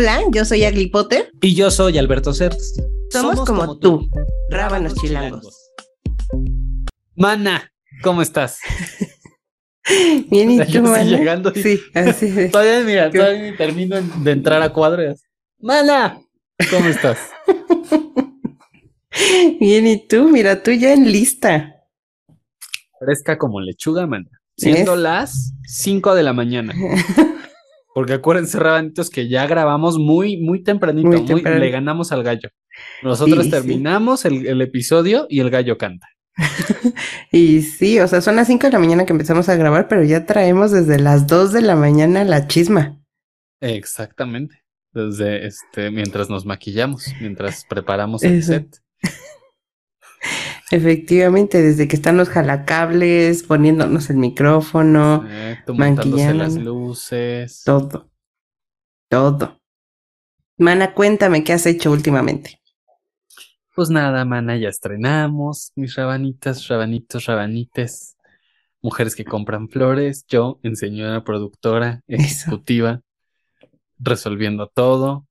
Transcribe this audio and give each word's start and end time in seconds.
Hola, 0.00 0.22
yo 0.32 0.46
soy 0.46 0.64
Agli 0.64 0.86
Potter. 0.86 1.30
Y 1.42 1.54
yo 1.54 1.70
soy 1.70 1.98
Alberto 1.98 2.32
Certes. 2.32 2.72
Somos, 3.10 3.44
como, 3.44 3.78
tú, 3.78 4.08
rábanos 4.48 4.94
chilangos. 4.94 5.72
Mana, 7.14 7.70
¿cómo 8.02 8.22
estás? 8.22 8.60
Bien, 10.30 10.52
¿y 10.52 10.64
tú, 10.72 10.80
mana? 10.80 11.04
llegando 11.04 11.52
y- 11.54 11.62
Sí, 11.62 11.80
así 11.92 12.32
es. 12.34 12.50
Todavía, 12.50 12.80
mira, 12.80 13.10
todavía 13.10 13.54
termino 13.58 14.00
de 14.00 14.30
entrar 14.30 14.62
a 14.62 14.72
cuadras. 14.72 15.22
Mana, 15.58 16.18
¿cómo 16.70 16.88
estás? 16.88 17.18
Bien, 19.60 19.86
¿y 19.86 20.08
tú? 20.08 20.30
Mira, 20.30 20.62
tú 20.62 20.70
ya 20.70 20.94
en 20.94 21.12
lista. 21.12 21.74
Fresca 22.98 23.36
como 23.36 23.60
lechuga, 23.60 24.06
mana. 24.06 24.30
Siendo 24.56 24.94
Es- 24.94 25.00
las 25.00 25.52
5 25.66 26.14
de 26.14 26.22
la 26.22 26.32
mañana. 26.32 26.72
Porque 27.94 28.12
acuérdense, 28.14 28.58
rabanitos, 28.58 29.10
que 29.10 29.28
ya 29.28 29.46
grabamos 29.46 29.98
muy, 29.98 30.36
muy 30.36 30.62
tempranito. 30.62 31.08
Muy 31.08 31.42
le 31.42 31.70
ganamos 31.70 32.12
al 32.12 32.22
gallo. 32.22 32.48
Nosotros 33.02 33.38
Sí, 33.38 33.44
sí. 33.44 33.50
terminamos 33.50 34.24
el, 34.24 34.46
el 34.46 34.62
episodio 34.62 35.26
y 35.28 35.40
el 35.40 35.50
gallo 35.50 35.76
canta. 35.78 36.06
Y 37.32 37.62
sí, 37.62 38.00
o 38.00 38.08
sea, 38.08 38.20
son 38.20 38.36
las 38.36 38.46
5 38.48 38.66
de 38.66 38.72
la 38.72 38.78
mañana 38.78 39.06
que 39.06 39.12
empezamos 39.12 39.48
a 39.48 39.54
grabar, 39.56 39.86
pero 39.88 40.02
ya 40.02 40.24
traemos 40.26 40.70
desde 40.72 40.98
las 40.98 41.26
2 41.26 41.52
de 41.52 41.62
la 41.62 41.76
mañana 41.76 42.24
la 42.24 42.46
chisma. 42.48 42.98
Exactamente. 43.60 44.62
Desde 44.92 45.46
este, 45.46 45.90
mientras 45.90 46.28
nos 46.30 46.44
maquillamos, 46.46 47.06
mientras 47.20 47.64
preparamos 47.68 48.22
el 48.24 48.34
Eso. 48.38 48.52
set. 48.54 48.76
Efectivamente, 50.70 51.60
desde 51.60 51.88
que 51.88 51.96
están 51.96 52.16
los 52.16 52.28
jalacables, 52.28 53.42
poniéndonos 53.42 54.08
el 54.08 54.16
micrófono, 54.18 55.24
Exacto, 55.26 55.74
montándose 55.74 56.34
las 56.34 56.54
luces. 56.54 57.62
todo. 57.64 58.08
Todo. 59.08 59.60
Mana, 60.56 60.94
cuéntame 60.94 61.42
qué 61.42 61.52
has 61.54 61.66
hecho 61.66 61.90
últimamente. 61.90 62.60
Pues 63.74 63.90
nada, 63.90 64.24
mana, 64.24 64.56
ya 64.56 64.68
estrenamos 64.68 65.72
mis 65.74 65.96
rabanitas, 65.96 66.68
rabanitos, 66.68 67.26
rabanites. 67.26 68.16
Mujeres 68.82 69.16
que 69.16 69.24
compran 69.24 69.68
flores. 69.68 70.24
Yo, 70.28 70.60
en 70.62 70.76
señora 70.76 71.24
productora, 71.24 72.02
Eso. 72.06 72.22
ejecutiva, 72.50 73.00
resolviendo 73.98 74.68
todo. 74.68 75.26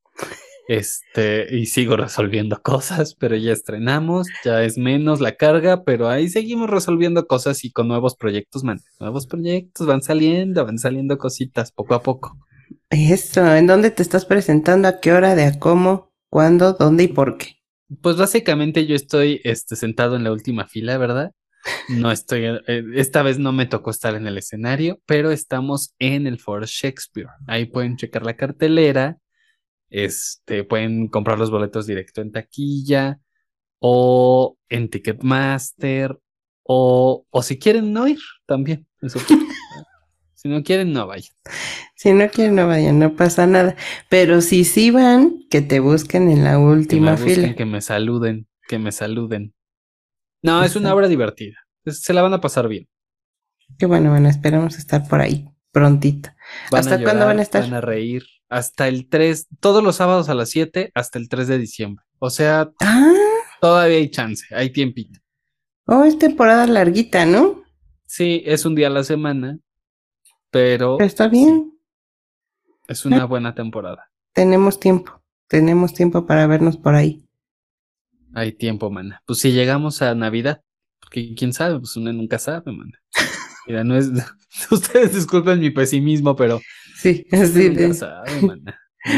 Este, 0.69 1.47
y 1.57 1.65
sigo 1.65 1.97
resolviendo 1.97 2.61
cosas, 2.63 3.15
pero 3.15 3.35
ya 3.35 3.51
estrenamos, 3.53 4.27
ya 4.45 4.63
es 4.63 4.77
menos 4.77 5.19
la 5.19 5.35
carga, 5.35 5.83
pero 5.83 6.07
ahí 6.09 6.29
seguimos 6.29 6.69
resolviendo 6.69 7.25
cosas 7.25 7.65
y 7.65 7.71
con 7.71 7.87
nuevos 7.87 8.15
proyectos, 8.15 8.63
man. 8.63 8.79
Nuevos 8.99 9.25
proyectos 9.25 9.87
van 9.87 10.03
saliendo, 10.03 10.63
van 10.63 10.77
saliendo 10.77 11.17
cositas 11.17 11.71
poco 11.71 11.95
a 11.95 12.03
poco. 12.03 12.37
Eso, 12.91 13.55
¿en 13.55 13.65
dónde 13.65 13.89
te 13.89 14.03
estás 14.03 14.25
presentando? 14.25 14.87
¿A 14.87 14.99
qué 14.99 15.11
hora? 15.11 15.33
¿De 15.33 15.45
a 15.45 15.57
cómo? 15.57 16.13
¿Cuándo? 16.29 16.73
¿Dónde 16.73 17.05
y 17.05 17.07
por 17.07 17.39
qué? 17.39 17.55
Pues 18.03 18.17
básicamente 18.17 18.85
yo 18.85 18.95
estoy 18.95 19.41
este, 19.43 19.75
sentado 19.75 20.17
en 20.17 20.23
la 20.23 20.31
última 20.31 20.67
fila, 20.67 20.99
¿verdad? 20.99 21.31
No 21.87 22.11
estoy, 22.11 22.45
eh, 22.45 22.83
esta 22.93 23.23
vez 23.23 23.39
no 23.39 23.51
me 23.53 23.65
tocó 23.65 23.89
estar 23.89 24.13
en 24.13 24.27
el 24.27 24.37
escenario, 24.37 24.99
pero 25.07 25.31
estamos 25.31 25.95
en 25.97 26.27
el 26.27 26.37
Foro 26.37 26.67
Shakespeare. 26.67 27.29
Ahí 27.47 27.65
pueden 27.65 27.97
checar 27.97 28.23
la 28.23 28.35
cartelera, 28.35 29.17
este, 29.89 30.63
pueden 30.63 31.07
comprar 31.07 31.39
los 31.39 31.51
boletos 31.51 31.87
directo 31.87 32.21
en 32.21 32.31
taquilla 32.31 33.19
o 33.79 34.57
en 34.69 34.89
Ticketmaster 34.89 36.19
o, 36.63 37.25
o 37.29 37.41
si 37.43 37.57
quieren 37.57 37.93
no 37.93 38.07
ir 38.07 38.19
también. 38.45 38.87
eso. 39.01 39.19
si 40.35 40.49
no 40.49 40.63
quieren, 40.63 40.93
no 40.93 41.07
vayan. 41.07 41.33
Si 41.95 42.13
no 42.13 42.29
quieren, 42.29 42.55
no 42.55 42.67
vayan, 42.67 42.99
no 42.99 43.15
pasa 43.15 43.47
nada. 43.47 43.75
Pero 44.09 44.41
si 44.41 44.63
sí 44.63 44.91
van, 44.91 45.43
que 45.49 45.61
te 45.61 45.79
busquen 45.79 46.29
en 46.29 46.43
la 46.43 46.53
Que 46.53 46.57
me 46.57 46.65
última 46.65 47.11
busquen, 47.11 47.35
fila. 47.35 47.55
que 47.55 47.65
me 47.65 47.81
saluden, 47.81 48.47
que 48.67 48.79
me 48.79 48.91
saluden. 48.91 49.53
No, 50.41 50.63
es 50.63 50.75
una 50.75 50.93
obra 50.93 51.07
divertida. 51.07 51.57
Se 51.85 52.13
la 52.13 52.21
van 52.21 52.33
a 52.33 52.41
pasar 52.41 52.67
bien. 52.67 52.87
Qué 53.77 53.85
bueno, 53.85 54.11
bueno, 54.11 54.29
esperamos 54.29 54.77
estar 54.77 55.07
por 55.07 55.21
ahí 55.21 55.47
prontito. 55.71 56.29
¿Hasta 56.71 57.01
cuándo 57.01 57.25
van 57.25 57.39
a 57.39 57.41
estar? 57.41 57.61
Van 57.63 57.73
a 57.73 57.81
reír. 57.81 58.23
Hasta 58.49 58.87
el 58.87 59.07
3, 59.07 59.47
todos 59.59 59.83
los 59.83 59.97
sábados 59.97 60.27
a 60.29 60.33
las 60.33 60.49
7, 60.49 60.91
hasta 60.95 61.19
el 61.19 61.29
3 61.29 61.47
de 61.47 61.57
diciembre. 61.59 62.03
O 62.19 62.29
sea, 62.29 62.71
Ah, 62.81 63.13
todavía 63.61 63.97
hay 63.97 64.09
chance, 64.09 64.43
hay 64.55 64.71
tiempito. 64.71 65.19
oh, 65.85 66.03
es 66.03 66.17
temporada 66.17 66.65
larguita, 66.67 67.25
¿no? 67.25 67.63
Sí, 68.05 68.41
es 68.45 68.65
un 68.65 68.73
día 68.75 68.87
a 68.87 68.91
la 68.91 69.03
semana, 69.03 69.59
pero 70.49 70.97
Pero 70.97 71.07
está 71.07 71.27
bien, 71.27 71.77
es 72.87 73.05
una 73.05 73.25
buena 73.25 73.53
temporada. 73.53 74.09
tenemos 74.33 74.79
tiempo, 74.79 75.21
tenemos 75.47 75.93
tiempo 75.93 76.25
para 76.25 76.47
vernos 76.47 76.75
por 76.77 76.95
ahí. 76.95 77.23
Hay 78.33 78.51
tiempo, 78.53 78.89
mana. 78.89 79.21
Pues 79.25 79.39
si 79.39 79.51
llegamos 79.51 80.01
a 80.01 80.13
Navidad, 80.15 80.61
porque 80.99 81.33
quién 81.35 81.53
sabe, 81.53 81.79
pues 81.79 81.95
uno 81.97 82.11
nunca 82.13 82.39
sabe, 82.39 82.71
mana. 82.71 82.99
Mira, 83.67 83.83
no 83.83 83.95
es. 83.95 84.09
Ustedes 84.71 85.13
disculpen 85.13 85.59
mi 85.59 85.69
pesimismo, 85.69 86.35
pero 86.35 86.59
Sí, 87.01 87.25
así 87.31 87.69
de. 87.69 87.93
sabe, 87.93 88.41
mana. 88.41 88.75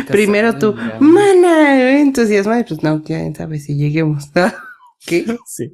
Primero 0.08 0.50
sabe, 0.50 0.60
tú, 0.60 0.76
mana, 1.00 2.00
entusiasma, 2.00 2.60
y 2.60 2.64
pues 2.64 2.84
no, 2.84 3.02
quién 3.04 3.34
sabe 3.36 3.60
si 3.60 3.76
lleguemos. 3.76 4.26
¿Qué? 5.06 5.26
Sí. 5.48 5.72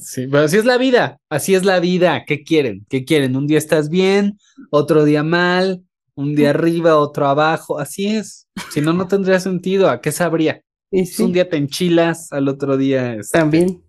Sí, 0.00 0.28
pero 0.30 0.44
así 0.44 0.56
es 0.56 0.64
la 0.64 0.78
vida, 0.78 1.18
así 1.28 1.56
es 1.56 1.64
la 1.64 1.80
vida. 1.80 2.24
¿Qué 2.24 2.44
quieren? 2.44 2.86
¿Qué 2.88 3.04
quieren? 3.04 3.34
Un 3.34 3.48
día 3.48 3.58
estás 3.58 3.88
bien, 3.88 4.38
otro 4.70 5.04
día 5.04 5.24
mal, 5.24 5.82
un 6.14 6.36
día 6.36 6.50
arriba, 6.50 6.96
otro 6.98 7.26
abajo, 7.26 7.80
así 7.80 8.06
es. 8.06 8.46
Si 8.70 8.80
no, 8.80 8.92
no 8.92 9.08
tendría 9.08 9.40
sentido. 9.40 9.90
¿A 9.90 10.00
qué 10.00 10.12
sabría? 10.12 10.62
Y 10.92 11.00
Es 11.00 11.16
sí, 11.16 11.22
Un 11.24 11.32
día 11.32 11.48
te 11.48 11.56
enchilas, 11.56 12.32
al 12.32 12.46
otro 12.46 12.76
día 12.76 13.14
es 13.14 13.30
también. 13.30 13.82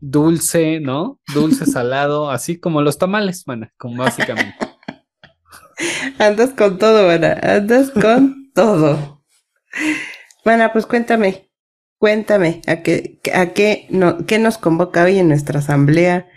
dulce, 0.00 0.78
¿no? 0.80 1.18
Dulce, 1.34 1.66
salado, 1.66 2.30
así 2.30 2.58
como 2.60 2.80
los 2.80 2.98
tamales, 2.98 3.42
mana, 3.46 3.72
como 3.76 4.02
básicamente. 4.04 4.54
Andas 6.18 6.50
con 6.50 6.78
todo, 6.78 7.06
mana, 7.06 7.38
andas 7.42 7.90
con 7.90 8.50
todo. 8.54 9.24
Mana, 10.44 10.72
pues 10.72 10.86
cuéntame, 10.86 11.50
cuéntame, 11.98 12.62
¿a 12.66 12.82
qué, 12.82 13.20
a 13.34 13.52
qué, 13.52 13.86
no, 13.90 14.26
qué 14.26 14.38
nos 14.38 14.58
convoca 14.58 15.04
hoy 15.04 15.18
en 15.18 15.28
nuestra 15.28 15.60
asamblea 15.60 16.28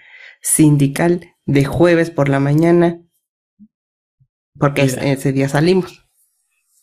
sindical 0.42 1.34
de 1.46 1.66
jueves 1.66 2.12
por 2.12 2.30
la 2.30 2.40
mañana? 2.40 3.02
Porque 4.58 4.84
Mira. 4.84 4.94
ese- 5.02 5.12
ese 5.12 5.32
día 5.34 5.50
salimos. 5.50 6.02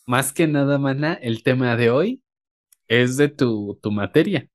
Más 0.05 0.33
que 0.33 0.47
nada, 0.47 0.77
mana, 0.77 1.13
el 1.13 1.43
tema 1.43 1.75
de 1.77 1.89
hoy 1.89 2.23
es 2.87 3.17
de 3.17 3.29
tu, 3.29 3.79
tu 3.81 3.91
materia. 3.91 4.49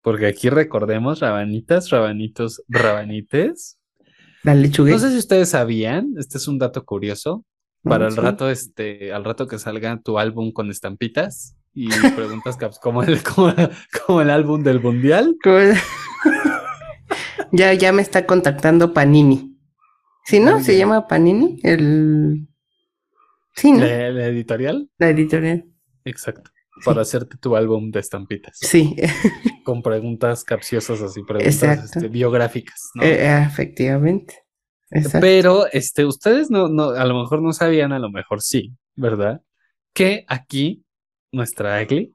Porque 0.00 0.26
aquí 0.26 0.48
recordemos, 0.48 1.20
rabanitas, 1.20 1.90
rabanitos, 1.90 2.62
rabanites. 2.68 3.78
La 4.44 4.54
lechuga. 4.54 4.92
No 4.92 4.98
sé 5.00 5.10
si 5.10 5.18
ustedes 5.18 5.48
sabían, 5.48 6.14
este 6.18 6.38
es 6.38 6.46
un 6.48 6.58
dato 6.58 6.84
curioso, 6.84 7.44
para 7.82 8.06
el 8.06 8.12
Sí. 8.14 8.20
rato, 8.20 8.48
este, 8.50 9.12
al 9.12 9.24
rato 9.24 9.46
que 9.48 9.58
salga 9.58 10.00
tu 10.00 10.18
álbum 10.18 10.52
con 10.52 10.70
estampitas 10.70 11.56
y 11.72 11.88
preguntas 12.16 12.56
caps- 12.58 12.78
como 12.80 13.02
el, 13.02 13.22
como, 13.22 13.52
como 14.06 14.20
el 14.22 14.30
álbum 14.30 14.62
del 14.62 14.80
mundial. 14.80 15.36
¿Cómo- 15.42 15.58
ya, 17.52 17.72
ya 17.74 17.92
me 17.92 18.02
está 18.02 18.26
contactando 18.26 18.92
Panini. 18.92 19.56
¿Sí, 20.24 20.40
no? 20.40 20.52
Muy 20.54 20.64
¿Se 20.64 20.72
bien. 20.72 20.80
llama 20.88 21.06
Panini? 21.06 21.58
El... 21.62 22.48
Sí, 23.54 23.72
¿no? 23.72 23.80
La, 23.80 24.10
la 24.10 24.26
editorial, 24.26 24.88
La 24.98 25.10
editorial. 25.10 25.64
exacto, 26.04 26.50
para 26.84 27.02
hacerte 27.02 27.36
tu 27.38 27.56
álbum 27.56 27.90
de 27.90 28.00
estampitas, 28.00 28.58
Sí, 28.60 28.94
con 29.64 29.82
preguntas 29.82 30.44
capciosas 30.44 31.00
así, 31.02 31.22
preguntas 31.22 31.62
este, 31.84 32.08
biográficas, 32.08 32.80
¿no? 32.94 33.02
eh, 33.02 33.42
efectivamente. 33.42 34.42
Exacto. 34.90 35.18
Pero, 35.20 35.66
este, 35.72 36.04
ustedes 36.04 36.50
no, 36.50 36.68
no, 36.68 36.90
a 36.90 37.04
lo 37.04 37.20
mejor 37.20 37.42
no 37.42 37.52
sabían, 37.52 37.92
a 37.92 37.98
lo 37.98 38.10
mejor 38.10 38.42
sí, 38.42 38.72
¿verdad? 38.94 39.40
Que 39.92 40.24
aquí 40.28 40.84
nuestra 41.32 41.76
Agli 41.78 42.12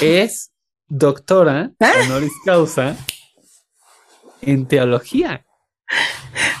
es 0.00 0.52
doctora 0.86 1.72
Ah. 1.80 1.92
honoris 2.04 2.32
causa 2.44 2.96
en 4.42 4.66
teología. 4.66 5.44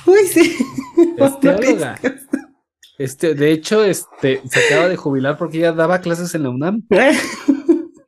Uy, 0.06 0.26
sí. 0.26 0.56
Es 1.18 1.38
teóloga. 1.40 1.98
Este, 2.98 3.34
de 3.34 3.52
hecho, 3.52 3.84
este, 3.84 4.42
se 4.48 4.66
acaba 4.66 4.88
de 4.88 4.96
jubilar 4.96 5.38
porque 5.38 5.58
ella 5.58 5.72
daba 5.72 6.00
clases 6.00 6.34
en 6.34 6.42
la 6.42 6.50
UNAM. 6.50 6.82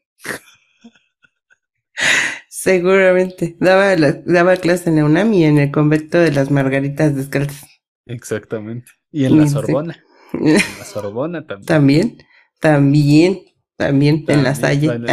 Seguramente. 2.49 3.57
Daba, 3.61 3.95
la- 3.97 4.21
daba 4.27 4.57
clase 4.57 4.91
en 4.91 4.97
la 4.97 5.05
UNAM 5.05 5.33
y 5.35 5.45
en 5.45 5.59
el 5.59 5.71
convento 5.71 6.19
de 6.19 6.33
las 6.33 6.51
Margaritas 6.51 7.15
Descalzas. 7.15 7.65
Exactamente. 8.07 8.91
Y 9.13 9.25
en 9.25 9.39
la 9.39 9.45
Sí. 9.47 9.53
Sorbona. 9.53 9.97
En 10.33 10.55
la 10.55 10.85
Sorbona 10.85 11.45
también. 11.47 11.67
También, 11.67 12.19
también, 12.61 13.41
también 13.77 14.25
en 14.29 14.45
la 14.45 14.55
Salle. 14.55 14.87
bueno. 14.87 15.07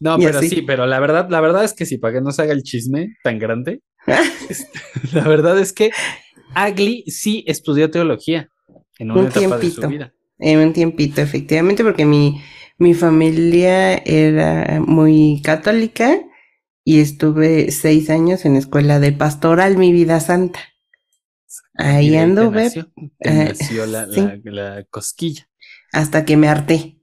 No, 0.00 0.18
pero 0.18 0.42
sí, 0.42 0.62
pero 0.62 0.86
la 0.86 0.98
verdad, 1.00 1.28
la 1.30 1.40
verdad 1.40 1.62
es 1.64 1.72
que 1.72 1.86
sí, 1.86 1.98
para 1.98 2.14
que 2.14 2.20
no 2.20 2.32
se 2.32 2.42
haga 2.42 2.52
el 2.52 2.62
chisme 2.64 3.14
tan 3.22 3.38
grande, 3.38 3.80
este, 4.50 4.78
la 5.12 5.26
verdad 5.28 5.56
es 5.58 5.72
que 5.72 5.90
Agli 6.54 7.04
sí 7.06 7.44
estudió 7.46 7.90
teología 7.90 8.48
en 8.98 9.10
una 9.10 9.20
Un 9.20 9.26
etapa 9.28 9.58
de 9.58 9.70
su 9.70 9.80
tiempito. 9.80 9.88
vida. 9.88 10.12
en 10.38 10.58
un 10.58 10.72
tiempito, 10.74 11.20
efectivamente, 11.22 11.82
porque 11.82 12.04
mi, 12.04 12.42
mi 12.78 12.92
familia 12.94 13.94
era 13.96 14.80
muy 14.80 15.40
católica 15.42 16.20
y 16.84 17.00
estuve 17.00 17.70
seis 17.70 18.10
años 18.10 18.44
en 18.44 18.56
escuela 18.56 19.00
de 19.00 19.12
pastoral, 19.12 19.76
mi 19.78 19.92
vida 19.92 20.20
santa. 20.20 20.60
Ahí 21.74 22.12
Y 22.12 22.16
anduve. 22.16 22.70
nació- 23.20 23.86
la, 23.86 24.06
sí. 24.06 24.20
la- 24.20 24.40
la 24.76 24.84
cosquilla. 24.84 25.48
hasta 25.92 26.24
que 26.24 26.36
me 26.36 26.48
harté. 26.48 26.98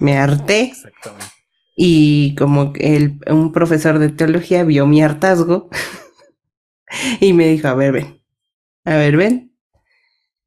Me 0.00 0.16
harté 0.16 0.60
Exactamente. 0.62 1.26
y 1.76 2.34
como 2.34 2.72
el, 2.76 3.18
un 3.30 3.52
profesor 3.52 3.98
de 3.98 4.10
teología 4.10 4.64
vio 4.64 4.86
mi 4.86 5.02
hartazgo 5.02 5.70
y 7.20 7.32
me 7.32 7.48
dijo, 7.48 7.68
a 7.68 7.74
ver, 7.74 7.92
ven, 7.92 8.22
a 8.84 8.96
ver, 8.96 9.16
ven, 9.16 9.47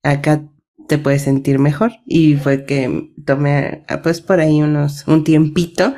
acá 0.03 0.47
te 0.87 0.97
puedes 0.97 1.23
sentir 1.23 1.59
mejor. 1.59 1.91
Y 2.05 2.35
fue 2.35 2.65
que 2.65 3.13
tomé, 3.25 3.85
pues 4.03 4.21
por 4.21 4.39
ahí 4.39 4.61
unos, 4.61 5.07
un 5.07 5.23
tiempito, 5.23 5.93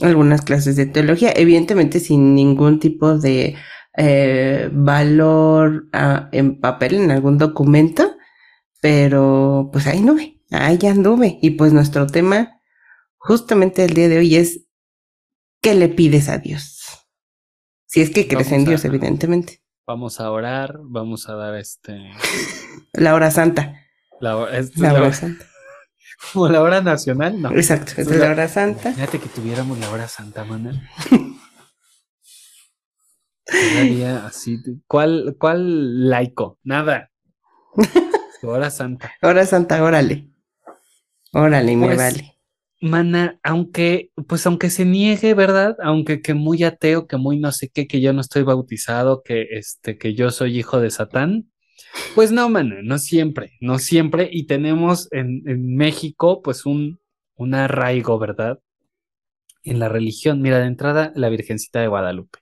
algunas 0.00 0.42
clases 0.42 0.76
de 0.76 0.86
teología, 0.86 1.32
evidentemente 1.34 2.00
sin 2.00 2.34
ningún 2.34 2.80
tipo 2.80 3.18
de 3.18 3.56
eh, 3.96 4.70
valor 4.72 5.88
ah, 5.92 6.28
en 6.32 6.60
papel, 6.60 6.94
en 6.94 7.10
algún 7.10 7.38
documento, 7.38 8.16
pero 8.80 9.68
pues 9.72 9.86
ahí 9.86 9.98
anduve, 9.98 10.40
ahí 10.50 10.78
anduve. 10.86 11.38
Y 11.42 11.50
pues 11.50 11.72
nuestro 11.72 12.06
tema 12.06 12.60
justamente 13.16 13.84
el 13.84 13.94
día 13.94 14.08
de 14.08 14.18
hoy 14.18 14.36
es 14.36 14.66
¿qué 15.60 15.74
le 15.74 15.88
pides 15.88 16.28
a 16.28 16.38
Dios? 16.38 16.78
Si 17.86 18.00
es 18.00 18.10
que 18.10 18.28
crees 18.28 18.52
en 18.52 18.64
Dios, 18.64 18.84
evidentemente. 18.84 19.62
Vamos 19.90 20.20
a 20.20 20.30
orar, 20.30 20.78
vamos 20.84 21.28
a 21.28 21.34
dar 21.34 21.56
este. 21.56 22.12
La 22.92 23.12
hora 23.12 23.32
santa. 23.32 23.74
La, 24.20 24.36
hora- 24.36 24.56
es 24.56 24.78
La 24.78 24.92
la- 24.92 25.00
hora 25.00 25.12
santa. 25.12 25.44
como 26.32 26.48
la 26.48 26.62
hora 26.62 26.80
nacional, 26.80 27.42
¿no? 27.42 27.50
Exacto, 27.50 27.94
es 27.96 28.06
la 28.06 28.30
hora 28.30 28.46
santa. 28.46 28.92
Fíjate 28.92 29.18
que 29.18 29.28
tuviéramos 29.28 29.80
la 29.80 29.90
hora 29.90 30.06
santa, 30.06 30.44
mana. 30.44 30.80
Así. 34.26 34.62
¿Cuál, 34.86 35.34
¿Cuál 35.40 36.08
laico? 36.08 36.60
Nada. 36.62 37.10
Hora 38.44 38.70
santa. 38.70 39.12
Hora 39.22 39.44
santa, 39.44 39.82
órale. 39.82 40.30
Órale, 41.32 41.76
me 41.76 41.86
Pues, 41.86 41.98
vale. 41.98 42.38
Mana, 42.80 43.38
aunque, 43.42 44.10
pues 44.26 44.46
aunque 44.46 44.70
se 44.70 44.86
niegue, 44.86 45.34
¿verdad? 45.34 45.76
Aunque 45.82 46.22
que 46.22 46.32
muy 46.32 46.64
ateo, 46.64 47.06
que 47.06 47.18
muy 47.18 47.38
no 47.38 47.52
sé 47.52 47.68
qué, 47.68 47.86
que 47.86 48.00
yo 48.00 48.12
no 48.14 48.22
estoy 48.22 48.42
bautizado, 48.42 49.22
que 49.22 49.42
este, 49.50 49.98
que 49.98 50.14
yo 50.14 50.30
soy 50.30 50.58
hijo 50.58 50.80
de 50.80 50.90
Satán. 50.90 51.50
Pues 52.14 52.32
no, 52.32 52.48
mana, 52.48 52.76
no 52.82 52.98
siempre, 52.98 53.52
no 53.60 53.78
siempre. 53.78 54.28
Y 54.32 54.46
tenemos 54.46 55.08
en, 55.12 55.42
en 55.46 55.76
México, 55.76 56.40
pues 56.42 56.64
un, 56.64 57.00
arraigo, 57.52 58.18
¿verdad? 58.18 58.60
En 59.62 59.78
la 59.78 59.88
religión. 59.88 60.40
Mira, 60.40 60.58
de 60.60 60.66
entrada, 60.66 61.12
la 61.14 61.28
Virgencita 61.28 61.80
de 61.80 61.88
Guadalupe, 61.88 62.38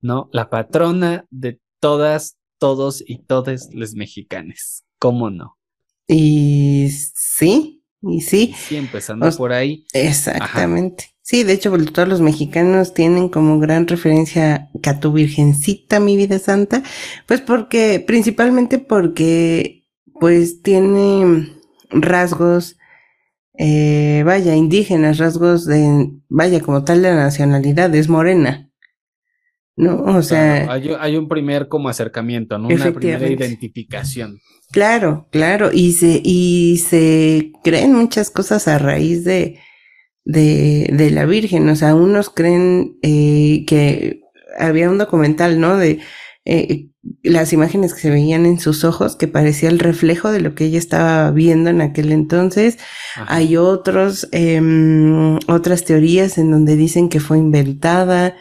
¿no? 0.00 0.28
La 0.32 0.50
patrona 0.50 1.26
de 1.30 1.60
todas, 1.80 2.36
todos 2.58 3.02
y 3.06 3.24
todes 3.24 3.70
los 3.72 3.94
mexicanos. 3.94 4.84
¿Cómo 4.98 5.30
no? 5.30 5.58
Y 6.06 6.90
sí, 7.14 7.83
y 8.08 8.20
sí, 8.20 8.54
Sí, 8.68 8.76
empezando 8.76 9.30
por 9.36 9.52
ahí. 9.52 9.86
exactamente. 9.92 11.10
Sí, 11.22 11.42
de 11.42 11.54
hecho, 11.54 11.70
pues, 11.70 11.90
todos 11.90 12.06
los 12.06 12.20
mexicanos 12.20 12.92
tienen 12.92 13.30
como 13.30 13.58
gran 13.58 13.88
referencia 13.88 14.68
que 14.82 14.90
a 14.90 15.00
tu 15.00 15.10
virgencita, 15.12 15.98
mi 15.98 16.16
vida 16.18 16.38
santa, 16.38 16.82
pues 17.26 17.40
porque, 17.40 18.04
principalmente 18.06 18.78
porque, 18.78 19.84
pues 20.20 20.60
tiene 20.60 21.48
rasgos, 21.90 22.76
eh, 23.56 24.22
vaya, 24.26 24.54
indígenas, 24.54 25.16
rasgos 25.16 25.64
de, 25.64 26.10
vaya, 26.28 26.60
como 26.60 26.84
tal 26.84 27.00
de 27.00 27.08
la 27.08 27.16
nacionalidad, 27.16 27.94
es 27.94 28.08
morena. 28.08 28.70
¿No? 29.76 30.02
O 30.04 30.22
sea, 30.22 30.64
Claro, 30.64 30.72
hay, 30.72 30.90
hay 31.00 31.16
un 31.16 31.26
primer 31.28 31.68
como 31.68 31.88
acercamiento, 31.88 32.58
¿no? 32.58 32.68
Una 32.68 32.92
primera 32.92 33.26
identificación. 33.28 34.38
Claro, 34.74 35.28
claro, 35.30 35.70
y 35.72 35.92
se, 35.92 36.20
y 36.24 36.78
se 36.78 37.52
creen 37.62 37.92
muchas 37.92 38.28
cosas 38.28 38.66
a 38.66 38.76
raíz 38.76 39.22
de, 39.22 39.60
de, 40.24 40.90
de 40.92 41.10
la 41.12 41.26
Virgen, 41.26 41.68
o 41.68 41.76
sea, 41.76 41.94
unos 41.94 42.28
creen 42.28 42.98
eh, 43.00 43.64
que 43.68 44.22
había 44.58 44.90
un 44.90 44.98
documental, 44.98 45.60
¿no? 45.60 45.76
De 45.76 46.00
eh, 46.44 46.88
las 47.22 47.52
imágenes 47.52 47.94
que 47.94 48.00
se 48.00 48.10
veían 48.10 48.46
en 48.46 48.58
sus 48.58 48.82
ojos, 48.82 49.14
que 49.14 49.28
parecía 49.28 49.68
el 49.68 49.78
reflejo 49.78 50.32
de 50.32 50.40
lo 50.40 50.56
que 50.56 50.64
ella 50.64 50.80
estaba 50.80 51.30
viendo 51.30 51.70
en 51.70 51.80
aquel 51.80 52.10
entonces. 52.10 52.78
Ajá. 53.14 53.32
Hay 53.32 53.56
otros, 53.56 54.28
em, 54.32 55.38
otras 55.46 55.84
teorías 55.84 56.36
en 56.36 56.50
donde 56.50 56.74
dicen 56.74 57.08
que 57.08 57.20
fue 57.20 57.38
inventada. 57.38 58.34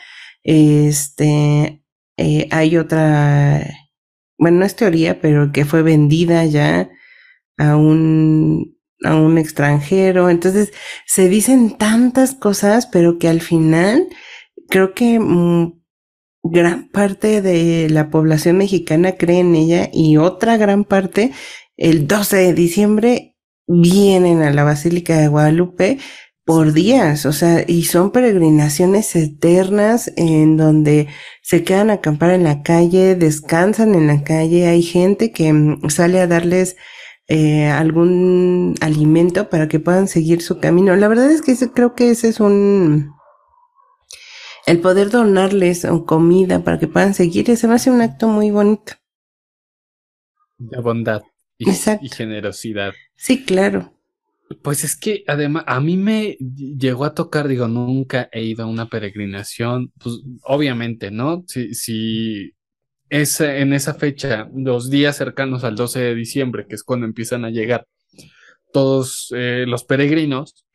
Este, 0.43 1.83
eh, 2.17 2.47
hay 2.49 2.77
otra, 2.77 3.63
bueno, 4.37 4.59
no 4.59 4.65
es 4.65 4.75
teoría, 4.75 5.21
pero 5.21 5.51
que 5.51 5.65
fue 5.65 5.83
vendida 5.83 6.45
ya 6.45 6.89
a 7.57 7.75
un, 7.75 8.77
a 9.03 9.15
un 9.15 9.37
extranjero. 9.37 10.29
Entonces, 10.29 10.73
se 11.05 11.29
dicen 11.29 11.77
tantas 11.77 12.35
cosas, 12.35 12.87
pero 12.87 13.19
que 13.19 13.27
al 13.27 13.41
final 13.41 14.07
creo 14.69 14.93
que 14.93 15.19
mm, 15.19 15.81
gran 16.43 16.89
parte 16.89 17.41
de 17.41 17.89
la 17.89 18.09
población 18.09 18.57
mexicana 18.57 19.13
cree 19.13 19.39
en 19.39 19.55
ella 19.55 19.89
y 19.93 20.17
otra 20.17 20.57
gran 20.57 20.83
parte, 20.83 21.31
el 21.77 22.07
12 22.07 22.37
de 22.37 22.53
diciembre, 22.53 23.37
vienen 23.67 24.41
a 24.41 24.51
la 24.51 24.63
Basílica 24.63 25.17
de 25.17 25.29
Guadalupe 25.29 25.99
por 26.45 26.73
días, 26.73 27.25
o 27.25 27.31
sea, 27.33 27.63
y 27.67 27.83
son 27.85 28.11
peregrinaciones 28.11 29.15
eternas 29.15 30.11
en 30.17 30.57
donde 30.57 31.07
se 31.41 31.63
quedan 31.63 31.89
a 31.89 31.93
acampar 31.95 32.31
en 32.31 32.43
la 32.43 32.63
calle, 32.63 33.15
descansan 33.15 33.95
en 33.95 34.07
la 34.07 34.23
calle, 34.23 34.67
hay 34.67 34.83
gente 34.83 35.31
que 35.31 35.53
mm, 35.53 35.89
sale 35.89 36.19
a 36.19 36.27
darles 36.27 36.75
eh, 37.29 37.67
algún 37.67 38.75
alimento 38.81 39.49
para 39.49 39.67
que 39.69 39.79
puedan 39.79 40.07
seguir 40.09 40.41
su 40.41 40.59
camino. 40.59 40.95
La 40.97 41.07
verdad 41.07 41.31
es 41.31 41.41
que 41.41 41.53
ese- 41.53 41.71
creo 41.71 41.95
que 41.95 42.11
ese 42.11 42.27
es 42.29 42.39
un... 42.41 43.11
El 44.65 44.81
poder 44.81 45.09
donarles 45.09 45.87
comida 46.05 46.65
para 46.65 46.77
que 46.77 46.89
puedan 46.89 47.13
seguir, 47.13 47.49
ese 47.49 47.65
me 47.69 47.75
hace 47.75 47.91
un 47.91 48.01
acto 48.01 48.27
muy 48.27 48.51
bonito. 48.51 48.91
De 50.57 50.81
bondad 50.81 51.21
y, 51.59 51.69
y 51.99 52.09
generosidad. 52.09 52.95
Sí, 53.15 53.45
claro. 53.45 53.92
Pues 54.61 54.83
es 54.83 54.95
que 54.95 55.23
además 55.27 55.63
a 55.67 55.79
mí 55.79 55.97
me 55.97 56.37
llegó 56.39 57.05
a 57.05 57.13
tocar, 57.13 57.47
digo, 57.47 57.67
nunca 57.67 58.29
he 58.31 58.43
ido 58.43 58.63
a 58.63 58.67
una 58.67 58.89
peregrinación, 58.89 59.91
pues 59.99 60.21
obviamente, 60.43 61.11
¿no? 61.11 61.43
Si, 61.47 61.73
si 61.73 62.53
es 63.09 63.39
en 63.41 63.73
esa 63.73 63.93
fecha, 63.93 64.49
los 64.55 64.89
días 64.89 65.17
cercanos 65.17 65.63
al 65.63 65.75
12 65.75 65.99
de 65.99 66.15
diciembre, 66.15 66.65
que 66.67 66.75
es 66.75 66.83
cuando 66.83 67.05
empiezan 67.05 67.45
a 67.45 67.51
llegar 67.51 67.87
todos 68.73 69.31
eh, 69.35 69.65
los 69.67 69.85
peregrinos, 69.85 70.65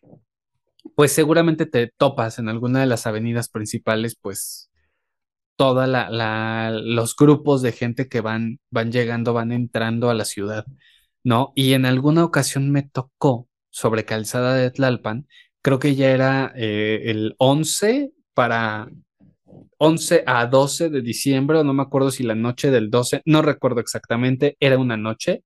pues 0.95 1.13
seguramente 1.13 1.67
te 1.67 1.93
topas 1.97 2.39
en 2.39 2.49
alguna 2.49 2.81
de 2.81 2.87
las 2.87 3.07
avenidas 3.07 3.49
principales, 3.49 4.17
pues 4.21 4.71
toda 5.57 5.87
la, 5.89 6.11
la, 6.11 6.71
los 6.71 7.17
grupos 7.17 7.63
de 7.63 7.73
gente 7.73 8.09
que 8.09 8.21
van, 8.21 8.61
van 8.71 8.93
llegando, 8.93 9.33
van 9.33 9.53
entrando 9.53 10.11
a 10.11 10.15
la 10.15 10.25
ciudad, 10.25 10.65
¿no? 11.25 11.53
Y 11.57 11.73
en 11.75 11.87
alguna 11.87 12.25
ocasión 12.25 12.71
me 12.71 12.83
tocó 12.85 13.48
sobre 13.71 14.05
Calzada 14.05 14.55
de 14.55 14.71
Tlalpan, 14.71 15.27
creo 15.63 15.79
que 15.79 15.95
ya 15.95 16.11
era 16.11 16.53
eh, 16.57 17.03
el 17.07 17.35
11 17.39 18.13
para 18.35 18.89
11 19.79 20.25
a 20.27 20.47
12 20.47 20.91
de 20.91 21.03
diciembre, 21.03 21.59
o 21.59 21.65
no 21.65 21.73
me 21.73 21.83
acuerdo 21.83 22.11
si 22.11 22.23
la 22.23 22.35
noche 22.35 22.71
del 22.71 22.91
12, 22.91 23.23
no 23.25 23.43
recuerdo 23.43 23.81
exactamente, 23.81 24.57
era 24.61 24.79
una 24.79 24.97
noche 24.97 25.45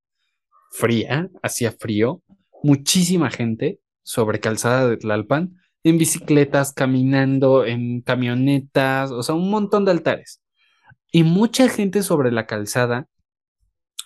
fría, 0.70 1.28
hacía 1.42 1.72
frío, 1.72 2.22
muchísima 2.62 3.30
gente 3.30 3.80
sobre 4.02 4.40
Calzada 4.40 4.88
de 4.88 4.96
Tlalpan, 4.96 5.56
en 5.84 5.98
bicicletas, 5.98 6.72
caminando, 6.72 7.64
en 7.66 8.02
camionetas, 8.02 9.10
o 9.10 9.22
sea, 9.22 9.34
un 9.34 9.50
montón 9.50 9.84
de 9.84 9.90
altares. 9.90 10.40
Y 11.10 11.24
mucha 11.24 11.68
gente 11.68 12.02
sobre 12.02 12.30
la 12.30 12.46
calzada, 12.46 13.08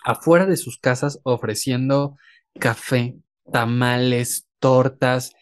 afuera 0.03 0.45
de 0.45 0.57
sus 0.57 0.79
casas, 0.79 1.19
ofreciendo 1.23 2.17
café, 2.59 3.15
tamales, 3.51 4.47
tortas. 4.59 5.33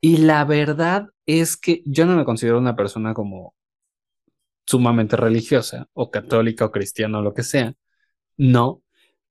Y 0.00 0.18
la 0.18 0.44
verdad 0.44 1.06
es 1.26 1.56
que 1.56 1.82
yo 1.86 2.06
no 2.06 2.16
me 2.16 2.24
considero 2.24 2.58
una 2.58 2.76
persona 2.76 3.14
como 3.14 3.54
sumamente 4.66 5.16
religiosa 5.16 5.88
o 5.92 6.10
católica 6.10 6.64
o 6.64 6.70
cristiana 6.70 7.18
o 7.18 7.22
lo 7.22 7.34
que 7.34 7.42
sea. 7.42 7.74
No, 8.36 8.82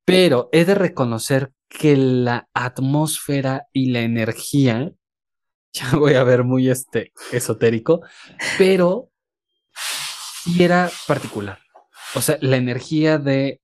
pero 0.05 0.49
he 0.51 0.65
de 0.65 0.75
reconocer 0.75 1.51
que 1.67 1.95
la 1.95 2.49
atmósfera 2.53 3.67
y 3.71 3.91
la 3.91 4.01
energía, 4.01 4.91
ya 5.73 5.95
voy 5.95 6.15
a 6.15 6.23
ver 6.23 6.43
muy 6.43 6.69
este 6.69 7.13
esotérico, 7.31 8.01
pero 8.57 9.09
era 10.59 10.89
particular. 11.07 11.59
O 12.13 12.21
sea, 12.21 12.37
la 12.41 12.57
energía 12.57 13.17
de 13.17 13.61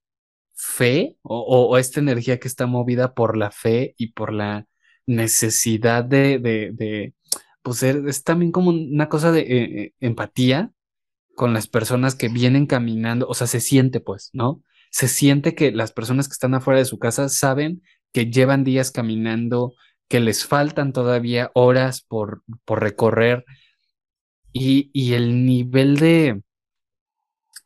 fe 0.57 1.17
o, 1.21 1.77
esta 1.77 1.99
energía 1.99 2.39
que 2.39 2.47
está 2.47 2.65
movida 2.65 3.13
por 3.13 3.37
la 3.37 3.51
fe 3.51 3.93
y 3.97 4.13
por 4.13 4.33
la 4.33 4.65
necesidad 5.05 6.03
de, 6.03 6.39
de, 6.39 7.13
pues 7.61 7.83
es 7.83 8.23
también 8.23 8.51
como 8.51 8.71
una 8.71 9.07
cosa 9.07 9.31
de 9.31 9.41
eh, 9.41 9.81
eh, 9.83 9.93
empatía 9.99 10.71
con 11.35 11.53
las 11.53 11.67
personas 11.67 12.15
que 12.15 12.29
vienen 12.29 12.65
caminando, 12.65 13.27
o 13.29 13.35
sea, 13.35 13.45
se 13.45 13.59
siente 13.59 13.99
pues, 13.99 14.31
¿no? 14.33 14.63
Se 14.89 15.07
siente 15.07 15.53
que 15.53 15.71
las 15.71 15.91
personas 15.91 16.27
que 16.27 16.33
están 16.33 16.55
afuera 16.55 16.79
de 16.79 16.85
su 16.85 16.97
casa 16.97 17.29
saben 17.29 17.83
que 18.11 18.31
llevan 18.31 18.63
días 18.63 18.89
caminando, 18.91 19.73
que 20.07 20.19
les 20.19 20.45
faltan 20.45 20.93
todavía 20.93 21.51
horas 21.53 22.01
por, 22.01 22.41
por 22.65 22.81
recorrer 22.81 23.45
y, 24.51 24.89
y 24.93 25.13
el 25.13 25.45
nivel 25.45 25.97
de, 25.97 26.41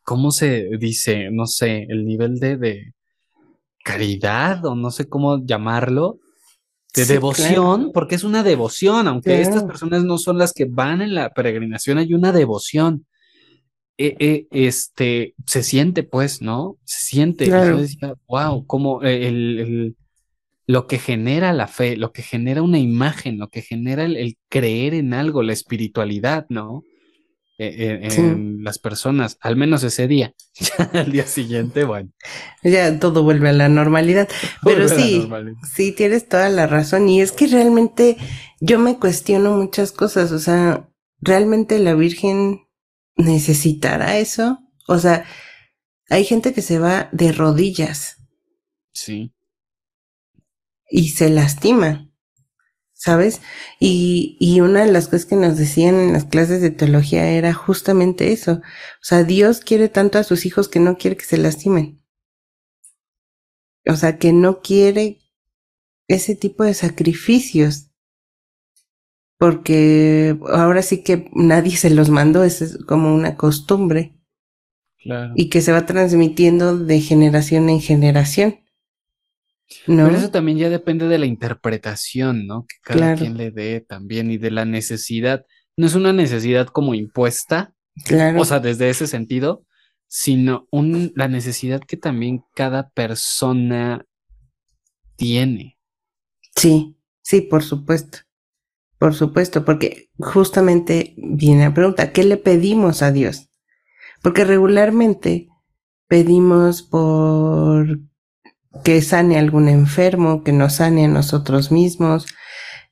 ¿cómo 0.04 0.32
se 0.32 0.70
dice? 0.80 1.30
No 1.32 1.46
sé, 1.46 1.86
el 1.90 2.06
nivel 2.06 2.40
de, 2.40 2.58
de 2.58 2.94
caridad 3.84 4.66
o 4.66 4.76
no 4.76 4.92
sé 4.92 5.08
cómo 5.08 5.44
llamarlo, 5.46 6.20
de 6.94 7.06
devoción, 7.06 7.92
porque 7.94 8.16
es 8.16 8.24
una 8.24 8.44
devoción, 8.44 9.08
aunque 9.08 9.42
estas 9.42 9.64
personas 9.64 10.04
no 10.04 10.18
son 10.18 10.38
las 10.38 10.52
que 10.52 10.66
van 10.66 11.02
en 11.02 11.16
la 11.16 11.30
peregrinación, 11.30 11.98
hay 11.98 12.14
una 12.14 12.32
devoción. 12.32 13.06
E, 13.98 14.16
e, 14.20 14.48
este, 14.52 15.36
se 15.46 15.64
siente 15.64 16.04
pues, 16.04 16.42
¿no? 16.42 16.78
Se 16.84 17.06
siente. 17.06 17.46
Yo 17.46 17.78
decía, 17.78 18.16
wow, 18.28 18.66
como 18.66 19.02
el, 19.04 19.96
lo 20.68 20.88
que 20.88 20.98
genera 20.98 21.54
la 21.54 21.68
fe, 21.68 21.96
lo 21.96 22.12
que 22.12 22.24
genera 22.24 22.62
una 22.62 22.80
imagen, 22.80 23.38
lo 23.38 23.48
que 23.48 23.62
genera 23.62 24.04
el 24.04 24.38
creer 24.50 24.94
en 24.94 25.14
algo, 25.14 25.44
la 25.44 25.54
espiritualidad, 25.54 26.46
¿no? 26.50 26.84
En, 27.64 28.64
las 28.64 28.80
personas, 28.80 29.38
al 29.40 29.56
menos 29.56 29.84
ese 29.84 30.08
día. 30.08 30.34
Ya 30.60 31.00
al 31.00 31.12
día 31.12 31.28
siguiente, 31.28 31.84
bueno. 31.84 32.12
Ya 32.64 33.00
todo 33.00 33.24
vuelve 33.24 33.50
a 33.50 33.54
la 33.54 33.70
normalidad. 33.70 34.28
Pero 34.64 34.90
sí, 34.90 35.30
sí, 35.72 35.92
tienes 35.92 36.28
toda 36.28 36.50
la 36.50 36.66
razón. 36.66 37.08
Y 37.08 37.22
es 37.22 37.32
que 37.32 37.48
realmente 37.48 38.18
yo 38.60 38.80
me 38.80 38.98
cuestiono 38.98 39.56
muchas 39.58 39.92
cosas. 39.92 40.32
O 40.32 40.40
sea, 40.40 40.90
¿realmente 41.20 41.78
la 41.78 41.94
Virgen 41.94 42.62
necesitará 43.16 44.18
eso? 44.18 44.60
O 44.88 44.98
sea, 44.98 45.26
hay 46.10 46.26
gente 46.26 46.54
que 46.54 46.62
se 46.62 46.80
va 46.80 47.10
de 47.12 47.32
rodillas. 47.32 48.18
Sí. 48.94 49.34
Y 50.90 51.10
se 51.10 51.30
lastima. 51.30 52.11
¿Sabes? 53.02 53.42
Y, 53.80 54.38
y 54.40 54.62
una 54.62 54.86
de 54.86 54.92
las 54.92 55.08
cosas 55.08 55.26
que 55.26 55.36
nos 55.36 55.58
decían 55.58 55.96
en 55.96 56.14
las 56.14 56.26
clases 56.26 56.62
de 56.62 56.70
teología 56.70 57.28
era 57.32 57.52
justamente 57.52 58.32
eso. 58.32 58.62
O 58.62 59.02
sea, 59.02 59.24
Dios 59.24 59.62
quiere 59.62 59.90
tanto 59.90 60.20
a 60.20 60.24
sus 60.24 60.46
hijos 60.46 60.70
que 60.70 60.80
no 60.80 60.98
quiere 60.98 61.18
que 61.18 61.26
se 61.26 61.40
lastimen. 61.40 62.00
O 63.88 63.96
sea, 63.96 64.20
que 64.20 64.34
no 64.34 64.62
quiere 64.62 65.18
ese 66.08 66.36
tipo 66.36 66.64
de 66.64 66.76
sacrificios. 66.76 67.90
Porque 69.40 70.38
ahora 70.54 70.84
sí 70.84 71.02
que 71.04 71.28
nadie 71.34 71.78
se 71.78 71.90
los 71.90 72.12
mandó, 72.12 72.44
es 72.44 72.78
como 72.86 73.16
una 73.16 73.36
costumbre. 73.36 74.16
Claro. 75.00 75.34
Y 75.36 75.50
que 75.50 75.62
se 75.62 75.72
va 75.72 75.88
transmitiendo 75.88 76.78
de 76.78 77.02
generación 77.02 77.68
en 77.70 77.82
generación. 77.82 78.60
Pero 79.86 80.10
eso 80.10 80.32
también 80.32 80.58
ya 80.58 80.70
depende 80.70 81.08
de 81.08 81.18
la 81.18 81.26
interpretación, 81.26 82.48
¿no? 82.48 82.66
Que 82.66 82.76
cada 82.94 83.16
quien 83.16 83.38
le 83.38 83.52
dé 83.52 83.82
también 83.82 84.32
y 84.32 84.38
de 84.38 84.52
la 84.52 84.66
necesidad. 84.66 85.46
No 85.78 85.88
es 85.88 85.96
una 85.96 86.14
necesidad 86.14 86.68
como 86.68 86.94
impuesta, 86.94 87.74
claro. 88.06 88.42
o 88.42 88.46
sea, 88.46 88.60
desde 88.60 88.90
ese 88.90 89.08
sentido, 89.08 89.66
sino 90.08 90.68
un, 90.72 91.14
la 91.16 91.28
necesidad 91.28 91.82
que 91.82 91.98
también 91.98 92.44
cada 92.54 92.90
persona 92.90 94.06
tiene. 95.16 95.78
Sí, 96.56 96.98
sí, 97.22 97.42
por 97.42 97.64
supuesto. 97.64 98.20
Por 98.98 99.16
supuesto, 99.16 99.66
porque 99.66 100.10
justamente 100.20 101.16
viene 101.18 101.64
la 101.64 101.74
pregunta, 101.74 102.12
¿qué 102.12 102.24
le 102.24 102.38
pedimos 102.38 103.02
a 103.02 103.12
Dios? 103.12 103.50
Porque 104.22 104.44
regularmente 104.44 105.48
pedimos 106.08 106.84
por 106.84 108.00
que 108.84 109.02
sane 109.02 109.38
a 109.38 109.40
algún 109.40 109.68
enfermo, 109.68 110.44
que 110.44 110.52
nos 110.52 110.76
sane 110.76 111.06
a 111.06 111.10
nosotros 111.10 111.72
mismos. 111.72 112.28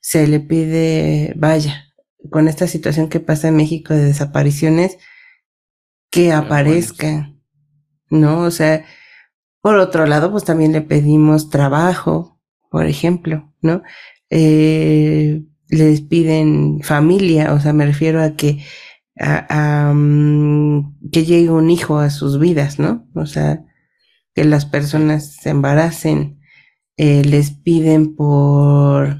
Se 0.01 0.27
le 0.27 0.39
pide, 0.39 1.33
vaya, 1.37 1.85
con 2.29 2.47
esta 2.47 2.67
situación 2.67 3.09
que 3.09 3.19
pasa 3.19 3.47
en 3.47 3.55
México 3.55 3.93
de 3.93 4.05
desapariciones, 4.05 4.97
que 6.11 6.31
aparezca, 6.31 7.33
¿no? 8.09 8.41
O 8.41 8.51
sea, 8.51 8.85
por 9.61 9.75
otro 9.75 10.05
lado, 10.05 10.31
pues 10.31 10.43
también 10.43 10.71
le 10.71 10.81
pedimos 10.81 11.49
trabajo, 11.49 12.39
por 12.71 12.85
ejemplo, 12.85 13.53
¿no? 13.61 13.83
Eh, 14.29 15.43
les 15.69 16.01
piden 16.01 16.81
familia, 16.81 17.53
o 17.53 17.59
sea, 17.59 17.73
me 17.73 17.85
refiero 17.85 18.21
a 18.21 18.31
que, 18.35 18.63
a, 19.19 19.91
mm, 19.93 21.09
que 21.11 21.25
llegue 21.25 21.49
un 21.49 21.69
hijo 21.69 21.99
a 21.99 22.09
sus 22.09 22.39
vidas, 22.39 22.79
¿no? 22.79 23.07
O 23.15 23.25
sea, 23.25 23.63
que 24.39 24.45
las 24.45 24.65
personas 24.65 25.35
se 25.35 25.49
embaracen, 25.49 26.39
eh, 26.95 27.23
les 27.25 27.51
piden 27.51 28.15
por, 28.15 29.17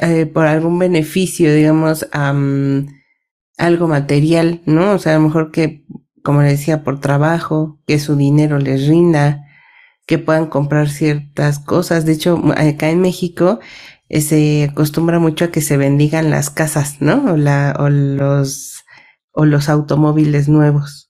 eh, 0.00 0.24
por 0.24 0.46
algún 0.46 0.78
beneficio, 0.78 1.54
digamos, 1.54 2.08
algo 3.58 3.88
material, 3.88 4.62
¿no? 4.64 4.92
O 4.92 4.98
sea, 4.98 5.12
a 5.12 5.18
lo 5.18 5.24
mejor 5.26 5.50
que, 5.50 5.84
como 6.22 6.40
le 6.40 6.48
decía, 6.48 6.82
por 6.82 6.98
trabajo, 6.98 7.78
que 7.86 7.98
su 7.98 8.16
dinero 8.16 8.58
les 8.58 8.88
rinda, 8.88 9.44
que 10.06 10.16
puedan 10.16 10.46
comprar 10.46 10.88
ciertas 10.88 11.58
cosas. 11.58 12.06
De 12.06 12.12
hecho, 12.12 12.42
acá 12.56 12.88
en 12.88 13.02
México 13.02 13.60
eh, 14.08 14.22
se 14.22 14.64
acostumbra 14.64 15.18
mucho 15.18 15.44
a 15.44 15.50
que 15.50 15.60
se 15.60 15.76
bendigan 15.76 16.30
las 16.30 16.48
casas, 16.48 17.02
¿no? 17.02 17.34
O, 17.34 17.36
la, 17.36 17.76
o 17.78 17.90
los, 17.90 18.82
o 19.32 19.44
los 19.44 19.68
automóviles 19.68 20.48
nuevos. 20.48 21.05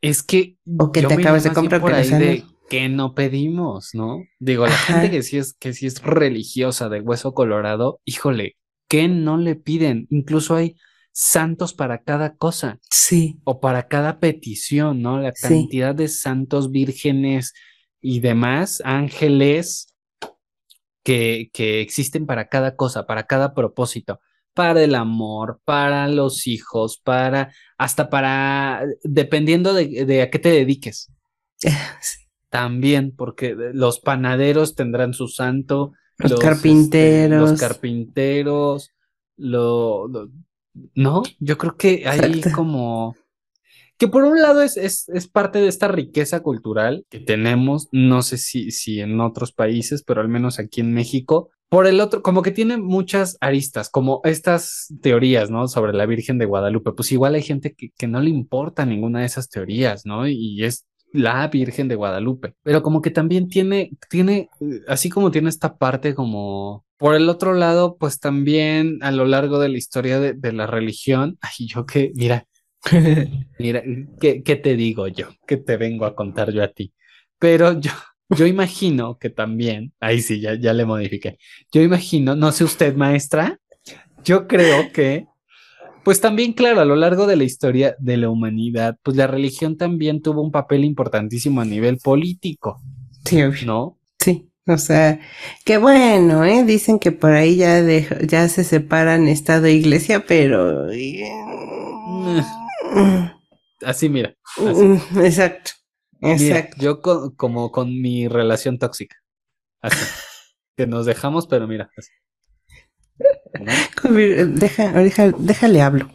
Es 0.00 0.22
que. 0.22 0.56
O 0.78 0.92
que 0.92 1.02
te 1.02 1.14
acabas 1.14 1.44
de 1.44 1.52
comprar 1.52 1.80
por 1.80 1.92
ahí 1.92 2.08
de 2.10 2.44
que 2.68 2.88
no 2.88 3.14
pedimos, 3.14 3.90
¿no? 3.94 4.24
Digo, 4.38 4.66
la 4.66 4.76
gente 4.76 5.10
que 5.10 5.22
sí 5.22 5.38
es, 5.38 5.54
que 5.54 5.72
sí 5.72 5.86
es 5.86 6.02
religiosa 6.02 6.88
de 6.88 7.00
hueso 7.00 7.32
colorado, 7.32 8.00
híjole, 8.04 8.56
¿qué 8.88 9.08
no 9.08 9.36
le 9.36 9.54
piden? 9.54 10.06
Incluso 10.10 10.56
hay 10.56 10.76
santos 11.12 11.74
para 11.74 12.02
cada 12.02 12.36
cosa. 12.36 12.78
Sí. 12.90 13.40
O 13.44 13.60
para 13.60 13.88
cada 13.88 14.18
petición, 14.18 15.00
¿no? 15.00 15.20
La 15.20 15.32
cantidad 15.32 15.94
de 15.94 16.08
santos 16.08 16.70
vírgenes 16.70 17.54
y 18.00 18.20
demás, 18.20 18.82
ángeles 18.84 19.94
que, 21.04 21.50
que 21.52 21.80
existen 21.80 22.26
para 22.26 22.48
cada 22.48 22.74
cosa, 22.74 23.06
para 23.06 23.26
cada 23.26 23.54
propósito 23.54 24.18
para 24.56 24.82
el 24.82 24.94
amor, 24.94 25.60
para 25.66 26.08
los 26.08 26.46
hijos, 26.46 26.98
para, 26.98 27.52
hasta 27.76 28.08
para, 28.08 28.86
dependiendo 29.02 29.74
de, 29.74 30.22
a 30.22 30.30
qué 30.30 30.38
te 30.38 30.48
dediques. 30.48 31.12
También, 32.48 33.14
porque 33.14 33.54
los 33.74 34.00
panaderos 34.00 34.74
tendrán 34.74 35.12
su 35.12 35.28
santo. 35.28 35.92
Los, 36.16 36.32
este, 36.32 36.42
carpinteros. 36.42 37.50
los 37.50 37.60
carpinteros. 37.60 38.92
Lo, 39.36 40.08
no, 40.94 41.22
yo 41.38 41.58
creo 41.58 41.76
que 41.76 42.08
hay 42.08 42.40
como 42.54 43.14
que 43.98 44.08
por 44.08 44.24
un 44.24 44.40
lado 44.40 44.62
es, 44.62 44.78
es, 44.78 45.08
es, 45.10 45.28
parte 45.28 45.58
de 45.58 45.68
esta 45.68 45.88
riqueza 45.88 46.40
cultural 46.40 47.04
que 47.10 47.20
tenemos, 47.20 47.88
no 47.92 48.22
sé 48.22 48.38
si, 48.38 48.70
si 48.70 49.00
en 49.00 49.20
otros 49.20 49.52
países, 49.52 50.02
pero 50.02 50.22
al 50.22 50.28
menos 50.28 50.58
aquí 50.58 50.80
en 50.80 50.94
México, 50.94 51.50
por 51.68 51.86
el 51.86 52.00
otro, 52.00 52.22
como 52.22 52.42
que 52.42 52.52
tiene 52.52 52.76
muchas 52.76 53.36
aristas, 53.40 53.90
como 53.90 54.20
estas 54.24 54.92
teorías, 55.02 55.50
¿no? 55.50 55.66
Sobre 55.68 55.92
la 55.92 56.06
Virgen 56.06 56.38
de 56.38 56.46
Guadalupe. 56.46 56.92
Pues 56.92 57.10
igual 57.12 57.34
hay 57.34 57.42
gente 57.42 57.74
que, 57.74 57.90
que 57.96 58.06
no 58.06 58.20
le 58.20 58.30
importa 58.30 58.86
ninguna 58.86 59.20
de 59.20 59.26
esas 59.26 59.48
teorías, 59.48 60.06
¿no? 60.06 60.28
Y 60.28 60.64
es 60.64 60.86
la 61.12 61.46
Virgen 61.48 61.88
de 61.88 61.96
Guadalupe. 61.96 62.54
Pero 62.62 62.82
como 62.82 63.02
que 63.02 63.10
también 63.10 63.48
tiene, 63.48 63.90
tiene, 64.10 64.48
así 64.86 65.08
como 65.08 65.30
tiene 65.30 65.48
esta 65.48 65.76
parte 65.76 66.14
como... 66.14 66.84
Por 66.98 67.14
el 67.14 67.28
otro 67.28 67.52
lado, 67.52 67.98
pues 67.98 68.20
también 68.20 68.98
a 69.02 69.10
lo 69.10 69.26
largo 69.26 69.58
de 69.58 69.68
la 69.68 69.76
historia 69.76 70.18
de, 70.18 70.32
de 70.32 70.52
la 70.52 70.66
religión, 70.66 71.36
ay, 71.42 71.66
yo 71.66 71.84
que, 71.84 72.12
mira, 72.14 72.46
mira, 73.58 73.82
¿qué, 74.20 74.42
¿qué 74.42 74.56
te 74.56 74.76
digo 74.76 75.08
yo? 75.08 75.28
¿Qué 75.46 75.56
te 75.56 75.76
vengo 75.76 76.06
a 76.06 76.14
contar 76.14 76.52
yo 76.52 76.62
a 76.62 76.68
ti? 76.68 76.94
Pero 77.38 77.78
yo, 77.78 77.90
yo 78.30 78.46
imagino 78.46 79.18
que 79.18 79.30
también, 79.30 79.92
ahí 80.00 80.20
sí, 80.20 80.40
ya, 80.40 80.54
ya 80.58 80.72
le 80.72 80.84
modifiqué. 80.84 81.38
Yo 81.72 81.82
imagino, 81.82 82.34
no 82.34 82.52
sé 82.52 82.64
usted, 82.64 82.94
maestra, 82.96 83.60
yo 84.24 84.46
creo 84.48 84.90
que, 84.92 85.26
pues 86.04 86.20
también, 86.20 86.52
claro, 86.52 86.80
a 86.80 86.84
lo 86.84 86.96
largo 86.96 87.26
de 87.26 87.36
la 87.36 87.44
historia 87.44 87.96
de 87.98 88.16
la 88.16 88.28
humanidad, 88.28 88.96
pues 89.02 89.16
la 89.16 89.26
religión 89.26 89.76
también 89.76 90.22
tuvo 90.22 90.42
un 90.42 90.50
papel 90.50 90.84
importantísimo 90.84 91.60
a 91.60 91.64
nivel 91.64 91.98
político. 91.98 92.80
Sí, 93.24 93.40
¿no? 93.64 93.98
Sí. 94.18 94.50
O 94.68 94.78
sea, 94.78 95.20
qué 95.64 95.78
bueno, 95.78 96.44
¿eh? 96.44 96.64
Dicen 96.64 96.98
que 96.98 97.12
por 97.12 97.30
ahí 97.32 97.56
ya, 97.56 97.80
ya 98.26 98.48
se 98.48 98.64
separan 98.64 99.28
Estado 99.28 99.66
e 99.66 99.72
Iglesia, 99.74 100.24
pero... 100.26 100.88
así 103.82 104.08
mira. 104.08 104.34
Mm, 104.58 105.20
exacto. 105.20 105.70
Exacto. 106.20 106.76
yo 106.78 107.00
como 107.00 107.72
con 107.72 108.00
mi 108.00 108.28
relación 108.28 108.78
tóxica. 108.78 109.16
Así. 109.80 110.04
que 110.76 110.86
nos 110.86 111.06
dejamos, 111.06 111.46
pero 111.46 111.66
mira. 111.66 111.90
Deja, 114.04 114.92
deja, 114.92 115.32
déjale 115.38 115.80
hablo. 115.80 116.10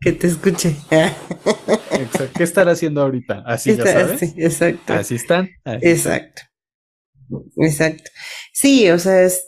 Que 0.00 0.12
te 0.12 0.26
escuche. 0.26 0.76
¿Qué 2.36 2.42
estará 2.42 2.72
haciendo 2.72 3.02
ahorita? 3.02 3.42
Así 3.46 3.76
ya 3.76 3.86
sabes. 3.86 4.34
exacto. 4.36 4.92
Así 4.92 5.14
están. 5.14 5.48
exacto. 5.80 6.42
Exacto. 7.56 8.10
Sí, 8.52 8.90
o 8.90 8.98
sea, 8.98 9.22
es, 9.22 9.46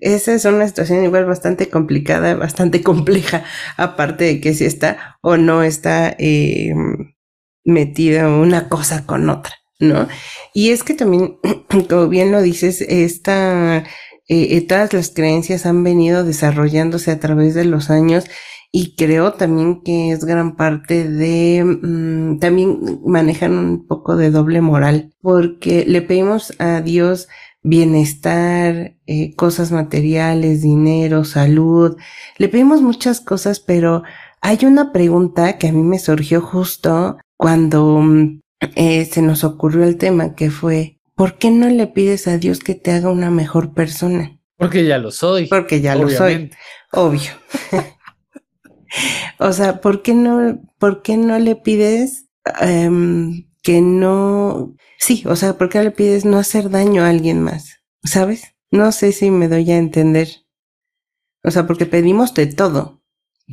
esa 0.00 0.34
es 0.34 0.44
una 0.44 0.66
situación 0.66 1.04
igual 1.04 1.24
bastante 1.24 1.68
complicada, 1.68 2.34
bastante 2.34 2.82
compleja, 2.82 3.44
aparte 3.76 4.24
de 4.24 4.40
que 4.40 4.54
si 4.54 4.64
está 4.64 5.18
o 5.22 5.36
no 5.36 5.62
está 5.62 6.14
eh, 6.18 6.72
metida 7.66 8.28
una 8.28 8.70
cosa 8.70 9.04
con 9.04 9.28
otra, 9.28 9.52
¿no? 9.78 10.08
Y 10.54 10.70
es 10.70 10.82
que 10.82 10.94
también, 10.94 11.38
como 11.90 12.08
bien 12.08 12.32
lo 12.32 12.40
dices, 12.40 12.80
esta, 12.80 13.84
eh, 14.28 14.60
todas 14.66 14.94
las 14.94 15.10
creencias 15.10 15.66
han 15.66 15.84
venido 15.84 16.24
desarrollándose 16.24 17.10
a 17.10 17.20
través 17.20 17.54
de 17.54 17.64
los 17.66 17.90
años 17.90 18.24
y 18.72 18.94
creo 18.94 19.32
también 19.32 19.82
que 19.82 20.12
es 20.12 20.24
gran 20.24 20.56
parte 20.56 21.08
de, 21.08 21.64
mm, 21.64 22.38
también 22.38 23.00
manejan 23.04 23.52
un 23.52 23.86
poco 23.86 24.16
de 24.16 24.30
doble 24.30 24.60
moral, 24.60 25.14
porque 25.20 25.84
le 25.86 26.02
pedimos 26.02 26.52
a 26.58 26.80
Dios 26.80 27.28
bienestar, 27.62 28.96
eh, 29.06 29.34
cosas 29.34 29.72
materiales, 29.72 30.62
dinero, 30.62 31.24
salud, 31.24 31.96
le 32.38 32.48
pedimos 32.48 32.80
muchas 32.80 33.20
cosas, 33.20 33.60
pero 33.60 34.04
hay 34.40 34.58
una 34.64 34.92
pregunta 34.92 35.58
que 35.58 35.68
a 35.68 35.72
mí 35.72 35.82
me 35.82 35.98
surgió 35.98 36.40
justo 36.40 37.18
cuando 37.36 38.00
mm, 38.00 38.40
eh, 38.74 39.04
se 39.04 39.22
nos 39.22 39.44
ocurrió 39.44 39.84
el 39.84 39.96
tema, 39.96 40.34
que 40.34 40.50
fue, 40.50 40.98
¿por 41.14 41.38
qué 41.38 41.50
no 41.50 41.68
le 41.68 41.86
pides 41.86 42.28
a 42.28 42.38
Dios 42.38 42.60
que 42.60 42.74
te 42.74 42.90
haga 42.90 43.10
una 43.10 43.30
mejor 43.30 43.74
persona? 43.74 44.38
Porque 44.56 44.84
ya 44.84 44.98
lo 44.98 45.10
soy. 45.10 45.46
Porque 45.46 45.80
ya 45.80 45.94
lo 45.94 46.08
soy. 46.08 46.50
Obvio. 46.92 47.32
o 49.38 49.52
sea, 49.52 49.80
¿por 49.80 50.02
qué 50.02 50.14
no, 50.14 50.62
por 50.78 51.02
qué 51.02 51.16
no 51.16 51.38
le 51.38 51.56
pides 51.56 52.26
em, 52.60 53.46
que 53.62 53.80
no, 53.80 54.74
sí, 54.98 55.24
o 55.26 55.36
sea, 55.36 55.58
¿por 55.58 55.68
qué 55.68 55.82
le 55.82 55.90
pides 55.90 56.24
no 56.24 56.38
hacer 56.38 56.70
daño 56.70 57.02
a 57.02 57.10
alguien 57.10 57.42
más? 57.42 57.82
¿Sabes? 58.02 58.54
No 58.70 58.92
sé 58.92 59.12
si 59.12 59.30
me 59.30 59.48
doy 59.48 59.70
a 59.70 59.78
entender. 59.78 60.28
O 61.42 61.50
sea, 61.50 61.66
porque 61.66 61.86
pedimos 61.86 62.34
de 62.34 62.46
todo, 62.46 63.02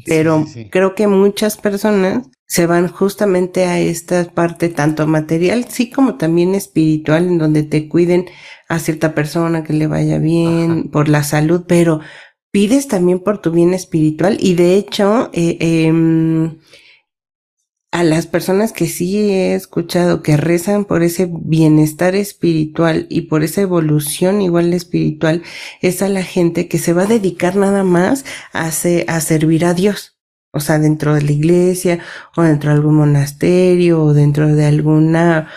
pero 0.05 0.45
creo 0.71 0.95
que 0.95 1.07
muchas 1.07 1.57
personas 1.57 2.27
se 2.53 2.67
van 2.67 2.87
justamente 2.87 3.65
a 3.65 3.79
esta 3.79 4.25
parte 4.25 4.69
tanto 4.69 5.07
material, 5.07 5.65
sí 5.69 5.89
como 5.89 6.17
también 6.17 6.53
espiritual, 6.53 7.25
en 7.25 7.39
donde 7.39 7.63
te 7.63 7.89
cuiden 7.89 8.27
a 8.69 8.77
cierta 8.77 9.15
persona 9.15 9.63
que 9.63 9.73
le 9.73 9.87
vaya 9.87 10.19
bien, 10.19 10.91
por 10.91 11.09
la 11.09 11.23
salud, 11.23 11.63
pero 11.67 11.99
pides 12.51 12.87
también 12.87 13.21
por 13.21 13.41
tu 13.41 13.49
bien 13.49 13.73
espiritual 13.73 14.37
y 14.39 14.53
de 14.53 14.75
hecho, 14.75 15.31
eh, 15.33 15.57
em, 15.59 16.59
a 17.91 18.03
las 18.03 18.27
personas 18.27 18.71
que 18.71 18.85
sí 18.85 19.31
he 19.31 19.55
escuchado 19.55 20.21
que 20.21 20.37
rezan 20.37 20.85
por 20.85 21.01
ese 21.01 21.27
bienestar 21.31 22.13
espiritual 22.13 23.07
y 23.09 23.21
por 23.21 23.43
esa 23.43 23.61
evolución 23.61 24.43
igual 24.43 24.73
espiritual, 24.73 25.41
es 25.81 26.03
a 26.03 26.09
la 26.09 26.21
gente 26.21 26.67
que 26.67 26.77
se 26.77 26.93
va 26.93 27.03
a 27.03 27.07
dedicar 27.07 27.55
nada 27.55 27.83
más 27.83 28.25
a, 28.51 28.67
a 28.67 29.21
servir 29.21 29.65
a 29.65 29.73
Dios. 29.73 30.12
O 30.53 30.59
sea, 30.59 30.79
dentro 30.79 31.15
de 31.15 31.23
la 31.23 31.31
iglesia 31.31 31.99
o 32.35 32.43
dentro 32.43 32.69
de 32.69 32.75
algún 32.77 32.95
monasterio 32.95 34.03
o 34.03 34.13
dentro 34.13 34.47
de 34.47 34.65
alguna, 34.65 35.49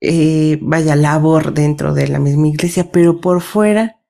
eh, 0.00 0.58
vaya, 0.62 0.96
labor 0.96 1.52
dentro 1.52 1.94
de 1.94 2.08
la 2.08 2.18
misma 2.18 2.48
iglesia, 2.48 2.90
pero 2.92 3.20
por 3.20 3.40
fuera 3.42 4.00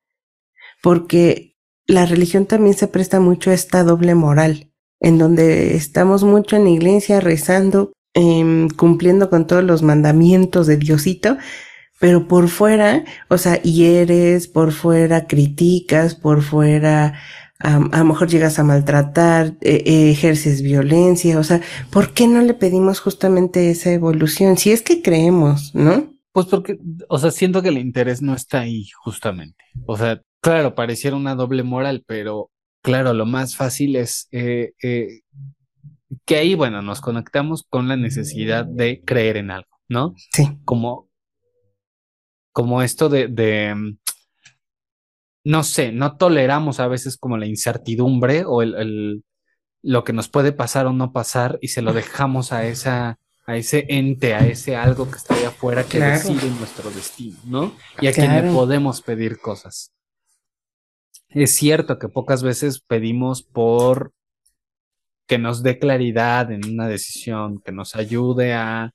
porque 0.81 1.57
la 1.87 2.05
religión 2.05 2.45
también 2.45 2.75
se 2.75 2.87
presta 2.87 3.19
mucho 3.19 3.51
a 3.51 3.53
esta 3.53 3.83
doble 3.83 4.15
moral, 4.15 4.71
en 4.99 5.17
donde 5.17 5.75
estamos 5.75 6.23
mucho 6.23 6.55
en 6.55 6.65
la 6.65 6.69
iglesia 6.71 7.19
rezando, 7.19 7.93
em, 8.13 8.69
cumpliendo 8.69 9.29
con 9.29 9.47
todos 9.47 9.63
los 9.63 9.83
mandamientos 9.83 10.67
de 10.67 10.77
Diosito, 10.77 11.37
pero 11.99 12.27
por 12.27 12.49
fuera, 12.49 13.03
o 13.29 13.37
sea, 13.37 13.61
hieres, 13.61 14.47
por 14.47 14.71
fuera 14.71 15.27
criticas, 15.27 16.15
por 16.15 16.41
fuera 16.41 17.13
a 17.63 17.97
lo 17.99 18.05
mejor 18.05 18.27
llegas 18.27 18.59
a 18.59 18.63
maltratar, 18.63 19.55
eh, 19.61 19.83
eh, 19.85 20.11
ejerces 20.11 20.61
violencia, 20.61 21.39
o 21.39 21.43
sea, 21.43 21.61
¿por 21.91 22.13
qué 22.13 22.27
no 22.27 22.41
le 22.41 22.53
pedimos 22.53 22.99
justamente 22.99 23.69
esa 23.69 23.91
evolución? 23.91 24.57
Si 24.57 24.71
es 24.71 24.81
que 24.81 25.01
creemos, 25.01 25.73
¿no? 25.75 26.13
Pues 26.31 26.47
porque, 26.47 26.79
o 27.09 27.19
sea, 27.19 27.31
siento 27.31 27.61
que 27.61 27.69
el 27.69 27.77
interés 27.77 28.21
no 28.21 28.33
está 28.33 28.61
ahí, 28.61 28.87
justamente. 29.03 29.63
O 29.85 29.97
sea, 29.97 30.21
Claro, 30.41 30.73
pareciera 30.73 31.15
una 31.15 31.35
doble 31.35 31.61
moral, 31.61 32.03
pero 32.07 32.49
claro, 32.81 33.13
lo 33.13 33.27
más 33.27 33.55
fácil 33.55 33.95
es 33.95 34.27
eh, 34.31 34.73
eh, 34.81 35.21
que 36.25 36.35
ahí, 36.35 36.55
bueno, 36.55 36.81
nos 36.81 36.99
conectamos 36.99 37.63
con 37.69 37.87
la 37.87 37.95
necesidad 37.95 38.65
de 38.65 39.03
creer 39.05 39.37
en 39.37 39.51
algo, 39.51 39.69
¿no? 39.87 40.15
Sí. 40.33 40.49
Como, 40.65 41.09
como 42.51 42.81
esto 42.81 43.07
de, 43.07 43.27
de 43.27 43.75
no 45.43 45.63
sé, 45.63 45.91
no 45.91 46.17
toleramos 46.17 46.79
a 46.79 46.87
veces 46.87 47.17
como 47.17 47.37
la 47.37 47.47
incertidumbre 47.47 48.43
o 48.45 48.61
el, 48.61 48.75
el, 48.75 49.23
lo 49.81 50.03
que 50.03 50.13
nos 50.13 50.29
puede 50.29 50.51
pasar 50.51 50.85
o 50.85 50.93
no 50.93 51.11
pasar 51.11 51.57
y 51.61 51.69
se 51.69 51.81
lo 51.81 51.93
dejamos 51.93 52.51
a 52.51 52.65
esa 52.65 53.17
a 53.45 53.57
ese 53.57 53.85
ente, 53.89 54.35
a 54.35 54.45
ese 54.45 54.75
algo 54.75 55.09
que 55.09 55.17
está 55.17 55.33
ahí 55.33 55.43
afuera 55.43 55.83
que 55.83 55.99
decide 55.99 56.49
nuestro 56.51 56.91
destino, 56.91 57.37
¿no? 57.45 57.75
Y 57.99 58.07
a 58.07 58.13
quien 58.13 58.33
le 58.33 58.51
podemos 58.51 59.01
pedir 59.01 59.39
cosas. 59.39 59.91
Es 61.29 61.55
cierto 61.55 61.97
que 61.97 62.07
pocas 62.07 62.43
veces 62.43 62.81
pedimos 62.81 63.41
por 63.41 64.13
que 65.27 65.37
nos 65.37 65.63
dé 65.63 65.79
claridad 65.79 66.51
en 66.51 66.69
una 66.69 66.87
decisión, 66.87 67.61
que 67.61 67.71
nos 67.71 67.95
ayude 67.95 68.53
a, 68.53 68.93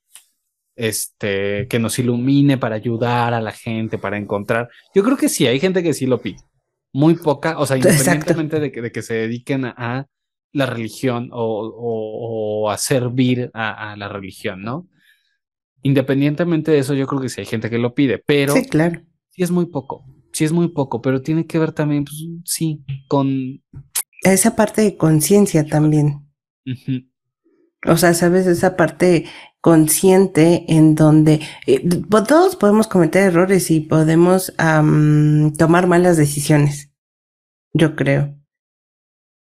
este, 0.77 1.67
que 1.69 1.79
nos 1.79 1.99
ilumine 1.99 2.59
para 2.59 2.77
ayudar 2.77 3.35
a 3.35 3.41
la 3.41 3.53
gente, 3.53 3.99
para 3.99 4.19
encontrar. 4.19 4.69
Yo 4.95 5.03
creo 5.03 5.17
que 5.17 5.29
sí, 5.29 5.47
hay 5.47 5.59
gente 5.59 5.83
que 5.83 5.95
sí 5.95 6.07
lo 6.07 6.21
pide. 6.21 6.39
Muy 6.93 7.15
poca, 7.17 7.59
o 7.59 7.67
sea, 7.67 7.77
independientemente 7.79 8.61
de 8.61 8.71
que, 8.71 8.83
de 8.83 8.93
que, 8.93 9.03
se 9.03 9.15
dediquen 9.15 9.65
a, 9.65 10.07
la 10.53 10.67
religión 10.67 11.31
o, 11.33 12.71
a 12.71 12.79
servir 12.79 13.51
a, 13.53 13.93
a, 13.93 13.97
la 13.97 14.09
religión, 14.09 14.62
¿no? 14.62 14.89
Independientemente 15.83 16.71
de 16.71 16.79
eso, 16.79 16.95
yo 16.95 17.07
creo 17.07 17.21
que 17.21 17.29
sí 17.29 17.41
hay 17.41 17.47
gente 17.47 17.69
que 17.69 17.79
lo 17.79 17.95
pide, 17.95 18.23
pero 18.25 18.55
sí, 18.55 18.67
claro. 18.67 19.03
sí 19.31 19.43
es 19.43 19.51
muy 19.51 19.67
poco 19.67 20.05
sí 20.37 20.45
es 20.45 20.53
muy 20.53 20.69
poco, 20.69 21.01
pero 21.01 21.23
tiene 21.23 21.47
que 21.47 21.59
ver 21.59 21.73
también, 21.73 22.05
pues, 22.05 22.23
sí, 22.45 22.85
con... 23.09 23.62
Esa 24.23 24.55
parte 24.55 24.83
de 24.83 24.99
conciencia 24.99 25.67
también. 25.67 26.29
O 27.87 27.97
sea, 27.97 28.12
sabes, 28.12 28.47
esa 28.47 28.77
parte 28.77 29.25
consciente 29.67 30.65
en 30.69 30.95
donde 30.95 31.41
eh, 31.67 31.83
todos 32.09 32.55
podemos 32.55 32.87
cometer 32.87 33.25
errores 33.25 33.73
y 33.73 33.81
podemos 33.81 34.55
tomar 34.55 35.89
malas 35.89 36.17
decisiones, 36.17 36.93
yo 37.73 37.97
creo. 37.97 38.33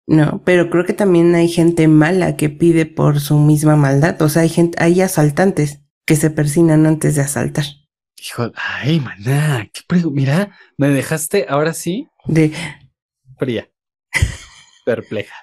No, 0.06 0.40
pero 0.44 0.70
creo 0.70 0.86
que 0.86 0.92
también 0.92 1.34
hay 1.34 1.48
gente 1.48 1.88
mala 1.88 2.36
que 2.36 2.50
pide 2.50 2.86
por 2.86 3.18
su 3.18 3.36
misma 3.36 3.74
maldad. 3.74 4.22
O 4.22 4.28
sea, 4.28 4.42
hay 4.42 4.48
gente, 4.48 4.80
hay 4.80 5.00
asaltantes 5.00 5.80
que 6.06 6.14
se 6.14 6.30
persinan 6.30 6.86
antes 6.86 7.16
de 7.16 7.22
asaltar. 7.22 7.64
Hijo, 8.16 8.52
ay, 8.54 9.00
maná, 9.00 9.68
qué 9.72 9.82
mira, 10.08 10.56
me 10.76 10.90
dejaste 10.90 11.46
ahora 11.48 11.74
sí 11.74 12.06
de 12.26 12.52
fría, 13.38 13.68
perpleja. 14.86 15.34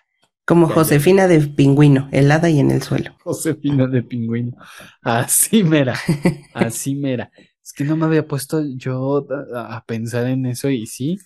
Como 0.50 0.68
Josefina 0.68 1.28
de 1.28 1.42
pingüino, 1.42 2.10
helada 2.12 2.50
y 2.50 2.60
en 2.60 2.72
el 2.72 2.82
suelo. 2.82 3.16
Josefina 3.24 3.86
de 3.86 4.02
pingüino. 4.02 4.58
Así 5.04 5.64
mera, 5.64 5.94
así 6.56 6.96
mera. 6.96 7.32
Es 7.64 7.72
que 7.72 7.84
no 7.84 7.96
me 7.96 8.06
había 8.06 8.28
puesto 8.28 8.66
yo 8.76 9.28
a, 9.56 9.86
pensar 9.86 10.26
en 10.26 10.48
eso 10.48 10.72
y 10.72 10.88
sí, 10.88 11.20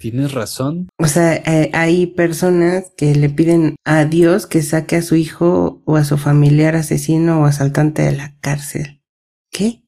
tienes 0.00 0.32
razón. 0.32 0.88
O 0.96 1.06
sea, 1.08 1.34
eh, 1.34 1.70
hay 1.74 2.06
personas 2.06 2.90
que 2.96 3.14
le 3.14 3.28
piden 3.28 3.76
a 3.84 4.06
Dios 4.06 4.46
que 4.46 4.62
saque 4.62 4.96
a 4.96 5.02
su 5.02 5.14
hijo 5.14 5.82
o 5.84 5.96
a 5.96 6.04
su 6.04 6.16
familiar 6.16 6.74
asesino 6.74 7.42
o 7.42 7.44
asaltante 7.44 8.00
de 8.00 8.16
la 8.16 8.34
cárcel. 8.40 9.02
¿Qué? 9.50 9.82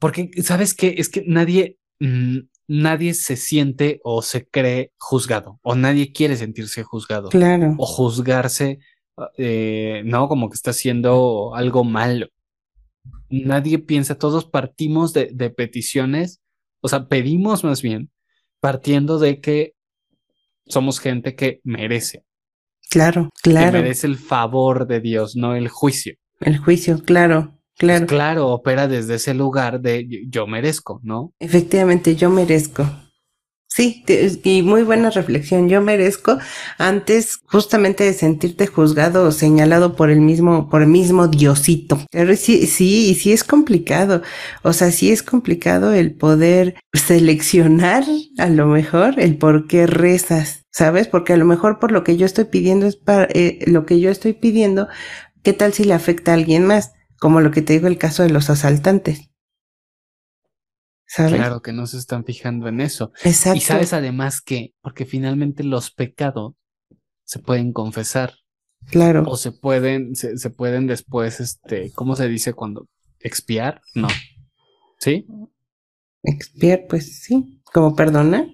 Porque, 0.00 0.30
¿sabes 0.42 0.74
qué? 0.74 0.96
Es 0.98 1.08
que 1.08 1.22
nadie, 1.24 1.78
mm, 2.00 2.38
nadie 2.68 3.14
se 3.14 3.36
siente 3.36 4.00
o 4.04 4.22
se 4.22 4.46
cree 4.46 4.92
juzgado, 4.98 5.58
o 5.62 5.74
nadie 5.74 6.12
quiere 6.12 6.36
sentirse 6.36 6.84
juzgado. 6.84 7.30
Claro. 7.30 7.74
O 7.78 7.86
juzgarse, 7.86 8.78
eh, 9.38 10.02
no, 10.04 10.28
como 10.28 10.50
que 10.50 10.54
está 10.54 10.70
haciendo 10.70 11.54
algo 11.54 11.82
malo. 11.82 12.28
Nadie 13.30 13.78
piensa, 13.78 14.16
todos 14.16 14.44
partimos 14.44 15.12
de, 15.12 15.30
de 15.32 15.50
peticiones, 15.50 16.40
o 16.80 16.88
sea, 16.88 17.08
pedimos 17.08 17.64
más 17.64 17.82
bien, 17.82 18.10
partiendo 18.60 19.18
de 19.18 19.40
que 19.40 19.72
somos 20.66 21.00
gente 21.00 21.34
que 21.34 21.60
merece. 21.64 22.24
Claro, 22.90 23.30
claro. 23.42 23.72
Que 23.72 23.82
merece 23.82 24.06
el 24.06 24.16
favor 24.16 24.86
de 24.86 25.00
Dios, 25.00 25.36
no 25.36 25.54
el 25.54 25.68
juicio. 25.68 26.14
El 26.40 26.58
juicio, 26.58 27.02
claro, 27.04 27.57
claro. 27.78 28.06
Pues 28.06 28.10
claro, 28.10 28.48
opera 28.48 28.88
desde 28.88 29.14
ese 29.14 29.34
lugar 29.34 29.80
de 29.80 30.06
yo 30.28 30.46
merezco, 30.46 31.00
¿no? 31.02 31.32
Efectivamente, 31.38 32.16
yo 32.16 32.28
merezco. 32.28 32.84
Sí, 33.78 34.04
y 34.42 34.62
muy 34.62 34.82
buena 34.82 35.10
reflexión. 35.10 35.68
Yo 35.68 35.80
merezco 35.80 36.38
antes 36.78 37.38
justamente 37.46 38.02
de 38.02 38.12
sentirte 38.12 38.66
juzgado 38.66 39.24
o 39.24 39.30
señalado 39.30 39.94
por 39.94 40.10
el 40.10 40.20
mismo, 40.20 40.68
por 40.68 40.82
el 40.82 40.88
mismo 40.88 41.28
Diosito. 41.28 42.00
Pero 42.10 42.34
sí, 42.34 42.66
sí, 42.66 43.10
y 43.10 43.14
sí 43.14 43.32
es 43.32 43.44
complicado. 43.44 44.22
O 44.64 44.72
sea, 44.72 44.90
sí 44.90 45.12
es 45.12 45.22
complicado 45.22 45.92
el 45.92 46.14
poder 46.16 46.74
seleccionar 46.92 48.02
a 48.38 48.48
lo 48.48 48.66
mejor 48.66 49.20
el 49.20 49.36
por 49.36 49.68
qué 49.68 49.86
rezas. 49.86 50.64
¿Sabes? 50.72 51.06
Porque 51.06 51.32
a 51.34 51.36
lo 51.36 51.44
mejor 51.44 51.78
por 51.78 51.92
lo 51.92 52.02
que 52.02 52.16
yo 52.16 52.26
estoy 52.26 52.46
pidiendo 52.46 52.86
es 52.86 52.96
para 52.96 53.28
eh, 53.32 53.60
lo 53.66 53.86
que 53.86 54.00
yo 54.00 54.10
estoy 54.10 54.32
pidiendo. 54.32 54.88
¿Qué 55.44 55.52
tal 55.52 55.72
si 55.72 55.84
le 55.84 55.94
afecta 55.94 56.32
a 56.32 56.34
alguien 56.34 56.66
más? 56.66 56.92
Como 57.18 57.40
lo 57.40 57.50
que 57.50 57.62
te 57.62 57.74
digo 57.74 57.86
el 57.86 57.98
caso 57.98 58.22
de 58.22 58.30
los 58.30 58.50
asaltantes. 58.50 59.30
Claro 61.14 61.62
que 61.62 61.72
no 61.72 61.86
se 61.86 61.96
están 61.96 62.24
fijando 62.24 62.68
en 62.68 62.80
eso. 62.80 63.12
Exacto. 63.24 63.56
Y 63.56 63.60
sabes 63.62 63.92
además 63.92 64.42
que, 64.42 64.74
porque 64.82 65.06
finalmente 65.06 65.64
los 65.64 65.90
pecados 65.90 66.54
se 67.24 67.38
pueden 67.38 67.72
confesar. 67.72 68.34
Claro. 68.90 69.24
O 69.26 69.36
se 69.36 69.52
pueden, 69.52 70.14
se, 70.14 70.36
se 70.36 70.50
pueden 70.50 70.86
después, 70.86 71.40
este, 71.40 71.92
¿cómo 71.92 72.14
se 72.14 72.28
dice 72.28 72.52
cuando? 72.52 72.86
¿Expiar? 73.20 73.80
No. 73.94 74.08
¿Sí? 74.98 75.26
Expiar, 76.22 76.86
pues 76.88 77.20
sí. 77.20 77.60
¿Como 77.72 77.96
perdonar? 77.96 78.46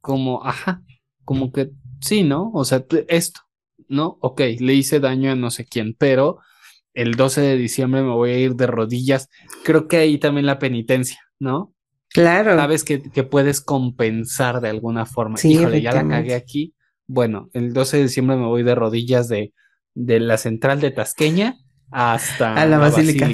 Como, 0.00 0.44
ajá, 0.44 0.82
como 1.24 1.52
que 1.52 1.72
sí, 2.00 2.22
¿no? 2.22 2.50
O 2.52 2.64
sea, 2.64 2.84
esto, 3.08 3.40
¿no? 3.88 4.16
Ok, 4.20 4.40
le 4.58 4.74
hice 4.74 5.00
daño 5.00 5.32
a 5.32 5.36
no 5.36 5.50
sé 5.50 5.66
quién, 5.66 5.94
pero 5.98 6.38
el 6.94 7.14
12 7.14 7.40
de 7.40 7.56
diciembre 7.56 8.02
me 8.02 8.10
voy 8.10 8.30
a 8.30 8.38
ir 8.38 8.54
de 8.54 8.66
rodillas. 8.66 9.28
Creo 9.64 9.88
que 9.88 9.98
ahí 9.98 10.18
también 10.18 10.46
la 10.46 10.58
penitencia, 10.58 11.20
¿no? 11.38 11.74
Claro. 12.08 12.56
Sabes 12.56 12.84
que, 12.84 13.02
que 13.02 13.22
puedes 13.22 13.60
compensar 13.60 14.60
de 14.60 14.68
alguna 14.68 15.06
forma. 15.06 15.36
Sí, 15.36 15.52
Híjole, 15.52 15.80
ya 15.80 15.92
la 15.92 16.06
cagué 16.06 16.34
aquí. 16.34 16.74
Bueno, 17.06 17.48
el 17.52 17.72
12 17.72 17.98
de 17.98 18.02
diciembre 18.04 18.36
me 18.36 18.46
voy 18.46 18.62
de 18.62 18.74
rodillas 18.74 19.28
de, 19.28 19.52
de 19.94 20.20
la 20.20 20.36
central 20.36 20.80
de 20.80 20.90
Tasqueña 20.90 21.56
hasta 21.90 22.54
a 22.54 22.66
la, 22.66 22.78
basílica. 22.78 23.28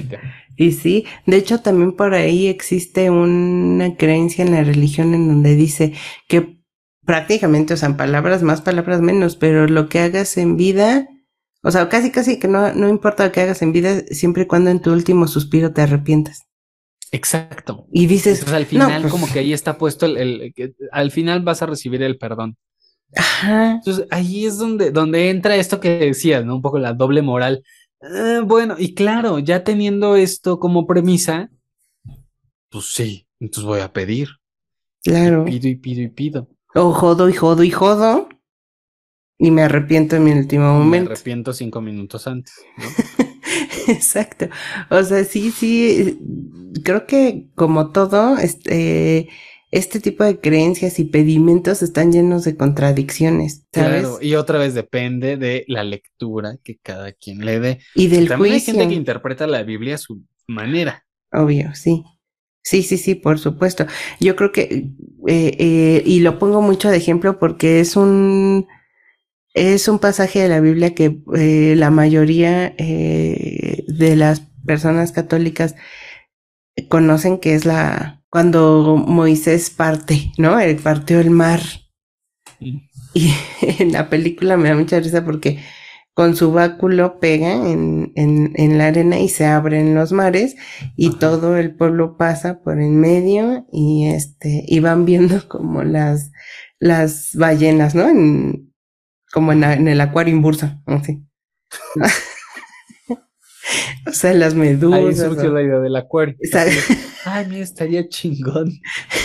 Y 0.56 0.72
sí, 0.72 1.04
de 1.26 1.36
hecho 1.36 1.60
también 1.60 1.92
por 1.92 2.14
ahí 2.14 2.46
existe 2.46 3.10
una 3.10 3.96
creencia 3.96 4.44
en 4.44 4.52
la 4.52 4.64
religión 4.64 5.12
en 5.12 5.28
donde 5.28 5.54
dice 5.54 5.92
que 6.28 6.56
prácticamente, 7.04 7.74
o 7.74 7.76
sea, 7.76 7.96
palabras 7.96 8.42
más, 8.42 8.62
palabras 8.62 9.00
menos, 9.00 9.36
pero 9.36 9.66
lo 9.66 9.88
que 9.88 10.00
hagas 10.00 10.36
en 10.38 10.56
vida, 10.56 11.08
o 11.66 11.70
sea, 11.72 11.88
casi 11.88 12.12
casi 12.12 12.38
que 12.38 12.46
no, 12.46 12.72
no 12.74 12.88
importa 12.88 13.26
lo 13.26 13.32
que 13.32 13.40
hagas 13.40 13.60
en 13.60 13.72
vida, 13.72 14.02
siempre 14.12 14.44
y 14.44 14.46
cuando 14.46 14.70
en 14.70 14.80
tu 14.80 14.92
último 14.92 15.26
suspiro 15.26 15.72
te 15.72 15.82
arrepientas. 15.82 16.46
Exacto. 17.10 17.88
Y 17.90 18.06
dices, 18.06 18.46
al 18.52 18.66
final 18.66 19.02
pues 19.02 19.12
como 19.12 19.26
que 19.26 19.40
ahí 19.40 19.52
está 19.52 19.76
puesto 19.76 20.06
el, 20.06 20.54
al 20.92 21.10
final 21.10 21.42
vas 21.42 21.62
a 21.62 21.66
recibir 21.66 22.04
el 22.04 22.18
perdón. 22.18 22.56
Ajá. 23.16 23.72
Entonces 23.72 24.06
ahí 24.12 24.46
es 24.46 24.58
donde, 24.58 24.92
donde 24.92 25.28
entra 25.28 25.56
esto 25.56 25.80
que 25.80 25.98
decías, 25.98 26.44
¿no? 26.44 26.54
Un 26.54 26.62
poco 26.62 26.78
la 26.78 26.92
doble 26.92 27.20
moral. 27.20 27.64
Ah, 28.00 28.42
bueno, 28.44 28.76
y 28.78 28.94
claro, 28.94 29.40
ya 29.40 29.64
teniendo 29.64 30.14
esto 30.14 30.60
como 30.60 30.86
premisa, 30.86 31.50
pues 32.70 32.92
sí, 32.92 33.26
entonces 33.40 33.64
voy 33.66 33.80
a 33.80 33.92
pedir. 33.92 34.28
Claro. 35.02 35.46
pido 35.46 35.66
y 35.66 35.74
pido 35.74 36.02
y 36.02 36.08
pido. 36.08 36.48
O 36.76 36.92
jodo 36.92 37.28
y 37.28 37.32
jodo 37.32 37.64
y 37.64 37.72
jodo. 37.72 38.28
Y 39.38 39.50
me 39.50 39.62
arrepiento 39.62 40.16
en 40.16 40.24
mi 40.24 40.32
último 40.32 40.78
momento. 40.78 41.10
Me 41.10 41.14
arrepiento 41.14 41.52
cinco 41.52 41.80
minutos 41.80 42.26
antes. 42.26 42.54
Exacto. 43.88 44.48
O 44.90 45.02
sea, 45.02 45.24
sí, 45.24 45.50
sí, 45.50 46.18
creo 46.82 47.06
que 47.06 47.46
como 47.54 47.92
todo, 47.92 48.38
este, 48.38 49.28
este 49.70 50.00
tipo 50.00 50.24
de 50.24 50.40
creencias 50.40 50.98
y 50.98 51.04
pedimentos 51.04 51.82
están 51.82 52.12
llenos 52.12 52.44
de 52.44 52.56
contradicciones. 52.56 53.66
¿sabes? 53.72 54.00
Claro, 54.00 54.18
y 54.20 54.34
otra 54.34 54.58
vez 54.58 54.74
depende 54.74 55.36
de 55.36 55.64
la 55.68 55.84
lectura 55.84 56.56
que 56.64 56.78
cada 56.78 57.12
quien 57.12 57.44
le 57.44 57.60
dé. 57.60 57.78
Y 57.94 58.08
del 58.08 58.28
También 58.28 58.54
hay 58.54 58.60
gente 58.60 58.88
que 58.88 58.94
interpreta 58.94 59.46
la 59.46 59.62
Biblia 59.62 59.96
a 59.96 59.98
su 59.98 60.22
manera. 60.46 61.04
Obvio, 61.32 61.74
sí. 61.74 62.02
Sí, 62.62 62.82
sí, 62.82 62.96
sí, 62.96 63.14
por 63.14 63.38
supuesto. 63.38 63.86
Yo 64.18 64.34
creo 64.34 64.50
que, 64.50 64.88
eh, 65.28 65.56
eh, 65.58 66.02
y 66.04 66.20
lo 66.20 66.38
pongo 66.38 66.62
mucho 66.62 66.88
de 66.90 66.96
ejemplo 66.96 67.38
porque 67.38 67.78
es 67.78 67.94
un, 67.94 68.66
es 69.56 69.88
un 69.88 69.98
pasaje 69.98 70.40
de 70.40 70.48
la 70.50 70.60
Biblia 70.60 70.94
que 70.94 71.22
eh, 71.34 71.74
la 71.76 71.90
mayoría 71.90 72.74
eh, 72.76 73.84
de 73.88 74.14
las 74.14 74.40
personas 74.66 75.12
católicas 75.12 75.74
conocen 76.90 77.38
que 77.38 77.54
es 77.54 77.64
la 77.64 78.22
cuando 78.28 78.96
Moisés 78.96 79.70
parte, 79.70 80.30
¿no? 80.36 80.60
Él 80.60 80.76
partió 80.76 81.20
el 81.20 81.30
mar. 81.30 81.60
Y 82.60 82.82
en 83.78 83.92
la 83.92 84.10
película 84.10 84.58
me 84.58 84.68
da 84.68 84.74
mucha 84.74 85.00
risa 85.00 85.24
porque 85.24 85.58
con 86.12 86.36
su 86.36 86.52
báculo 86.52 87.18
pega 87.18 87.52
en, 87.52 88.12
en, 88.14 88.52
en 88.56 88.76
la 88.76 88.88
arena 88.88 89.20
y 89.20 89.30
se 89.30 89.46
abren 89.46 89.94
los 89.94 90.12
mares 90.12 90.56
y 90.96 91.16
todo 91.16 91.56
el 91.56 91.74
pueblo 91.74 92.18
pasa 92.18 92.60
por 92.60 92.78
en 92.78 93.00
medio 93.00 93.66
y 93.72 94.08
este, 94.08 94.64
y 94.66 94.80
van 94.80 95.06
viendo 95.06 95.48
como 95.48 95.82
las, 95.82 96.30
las 96.78 97.30
ballenas, 97.34 97.94
¿no? 97.94 98.06
En, 98.06 98.65
como 99.32 99.52
en, 99.52 99.88
el 99.88 100.00
acuario 100.00 100.34
en 100.34 100.42
bursa, 100.42 100.82
así. 100.86 101.22
o 104.06 104.12
sea, 104.12 104.32
las 104.34 104.54
medusas. 104.54 105.00
Ahí 105.00 105.14
surgió 105.14 105.52
la 105.52 105.62
idea 105.62 105.78
del 105.78 105.96
acuario. 105.96 106.36
Ay, 107.24 107.46
mira, 107.48 107.62
estaría 107.62 108.08
chingón 108.08 108.70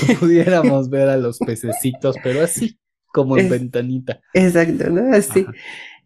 que 0.08 0.16
pudiéramos 0.16 0.90
ver 0.90 1.10
a 1.10 1.18
los 1.18 1.38
pececitos, 1.38 2.16
pero 2.24 2.42
así, 2.42 2.80
como 3.08 3.38
en 3.38 3.50
ventanita. 3.50 4.22
Exacto, 4.34 4.90
¿no? 4.90 5.16
Así. 5.16 5.46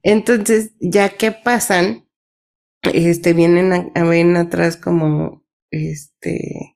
Entonces, 0.04 0.74
ya 0.80 1.10
que 1.10 1.32
pasan, 1.32 2.08
este, 2.84 3.34
vienen, 3.34 3.92
a, 3.96 4.04
ven 4.04 4.36
atrás 4.36 4.78
como, 4.78 5.44
este, 5.72 6.75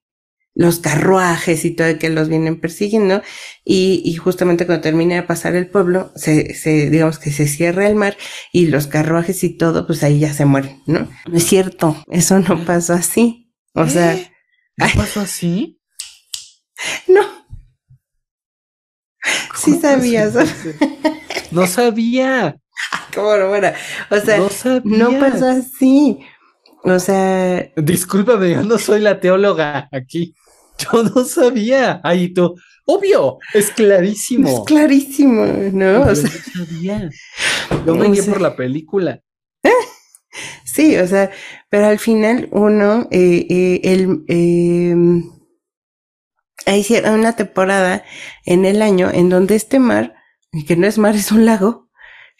los 0.60 0.80
carruajes 0.80 1.64
y 1.64 1.72
todo 1.72 1.98
que 1.98 2.10
los 2.10 2.28
vienen 2.28 2.60
persiguiendo. 2.60 3.22
Y, 3.64 4.02
y, 4.04 4.16
justamente 4.16 4.66
cuando 4.66 4.82
termina 4.82 5.16
de 5.16 5.24
pasar 5.24 5.56
el 5.56 5.70
pueblo 5.70 6.12
se, 6.18 6.54
se 6.54 6.90
digamos 6.90 7.18
que 7.18 7.32
se 7.32 7.48
cierra 7.48 7.88
el 7.88 7.96
mar 7.96 8.18
y 8.52 8.66
los 8.66 8.86
carruajes 8.86 9.42
y 9.46 9.56
todo 9.56 9.88
pues 9.88 10.04
ahí 10.04 10.20
ya 10.20 10.34
se 10.34 10.44
mueren 10.44 10.84
no 10.86 11.08
no 11.28 11.38
es 11.38 11.46
cierto. 11.46 12.04
Eso 12.12 12.40
no 12.40 12.66
pasó 12.66 12.92
así. 12.92 13.54
O 13.74 13.88
sea 13.88 14.20
¿no 14.76 14.86
pasó 14.98 15.22
así 15.22 15.80
no. 17.08 17.22
Sí 19.56 19.80
sabías 19.80 20.34
no 21.52 21.68
sabía. 21.68 22.58
Cómo 23.16 23.38
no 23.38 23.48
bueno 23.48 23.70
o 24.10 24.18
sea 24.20 24.40
no, 24.40 24.50
no 24.84 25.20
pasó 25.22 25.48
así. 25.48 26.20
O 26.84 27.00
sea. 27.00 27.72
Discúlpame, 27.78 28.52
yo 28.52 28.64
no 28.64 28.78
soy 28.78 29.00
la 29.00 29.22
teóloga 29.22 29.88
aquí. 29.94 30.36
Yo 30.80 31.04
no 31.04 31.24
sabía. 31.24 32.02
Ahí 32.04 32.34
tú, 32.34 32.56
obvio, 32.86 33.38
es 33.54 33.72
clarísimo. 33.72 34.50
Es 34.50 34.60
clarísimo, 34.66 35.46
¿no? 35.74 36.02
o 36.02 36.16
sea, 36.16 36.30
no 36.56 36.66
sabía. 36.66 37.10
Yo 37.86 37.96
me 37.96 38.10
guié 38.10 38.24
por 38.24 38.42
la 38.42 38.56
película. 38.56 39.22
Sí, 40.64 40.96
o 40.98 41.08
sea, 41.08 41.32
pero 41.70 41.88
al 41.88 41.98
final 41.98 42.48
uno, 42.52 43.08
eh, 43.10 43.48
eh, 43.50 43.82
el, 43.84 45.24
hay 46.68 46.86
una 47.12 47.36
temporada 47.36 48.04
en 48.46 48.66
el 48.66 48.84
año 48.84 49.10
en 49.12 49.30
donde 49.30 49.56
este 49.56 49.80
mar, 49.80 50.14
que 50.68 50.76
no 50.76 50.86
es 50.86 51.00
mar, 51.00 51.16
es 51.16 51.32
un 51.32 51.46
lago, 51.46 51.89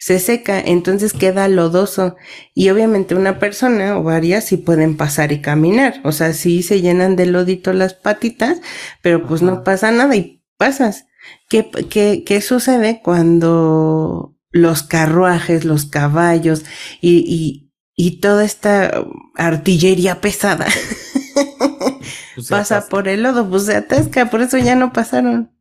se 0.00 0.18
seca, 0.18 0.58
entonces 0.58 1.12
queda 1.12 1.46
lodoso. 1.46 2.16
Y 2.54 2.70
obviamente 2.70 3.14
una 3.14 3.38
persona 3.38 3.98
o 3.98 4.02
varias 4.02 4.46
sí 4.46 4.56
pueden 4.56 4.96
pasar 4.96 5.30
y 5.30 5.42
caminar. 5.42 6.00
O 6.04 6.10
sea, 6.10 6.32
sí 6.32 6.62
se 6.62 6.80
llenan 6.80 7.16
de 7.16 7.26
lodito 7.26 7.74
las 7.74 7.92
patitas, 7.92 8.60
pero 9.02 9.26
pues 9.26 9.42
no 9.42 9.62
pasa 9.62 9.92
nada 9.92 10.16
y 10.16 10.42
pasas. 10.56 11.04
¿Qué, 11.50 11.70
qué, 11.90 12.24
qué 12.24 12.40
sucede 12.40 13.02
cuando 13.04 14.34
los 14.50 14.82
carruajes, 14.82 15.66
los 15.66 15.84
caballos 15.84 16.64
y, 17.02 17.18
y, 17.18 17.70
y 17.94 18.20
toda 18.20 18.44
esta 18.44 19.04
artillería 19.36 20.22
pesada 20.22 20.66
pues 22.34 22.48
pasa 22.48 22.88
por 22.88 23.06
el 23.06 23.22
lodo? 23.22 23.48
Pues 23.50 23.66
se 23.66 23.76
atasca, 23.76 24.30
por 24.30 24.40
eso 24.40 24.56
ya 24.56 24.76
no 24.76 24.94
pasaron. 24.94 25.52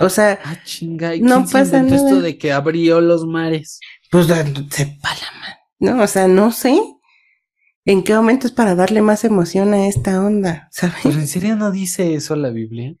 O 0.00 0.08
sea, 0.08 0.38
ah, 0.44 0.56
chinga, 0.64 1.12
no 1.20 1.44
pasa 1.44 1.82
nada. 1.82 1.96
esto 1.96 2.20
de 2.20 2.38
que 2.38 2.52
abrió 2.52 3.00
los 3.00 3.26
mares? 3.26 3.80
Pues 4.10 4.26
sepa 4.26 5.08
la 5.10 5.60
No, 5.78 6.02
o 6.02 6.06
sea, 6.06 6.28
no 6.28 6.52
sé. 6.52 6.80
¿En 7.84 8.04
qué 8.04 8.14
momento 8.14 8.46
es 8.46 8.52
para 8.52 8.74
darle 8.74 9.02
más 9.02 9.24
emoción 9.24 9.74
a 9.74 9.86
esta 9.86 10.24
onda? 10.24 10.68
¿Sabes? 10.70 10.96
¿Pero 11.02 11.18
en 11.18 11.26
serio 11.26 11.56
no 11.56 11.70
dice 11.70 12.14
eso 12.14 12.36
la 12.36 12.50
Biblia? 12.50 12.94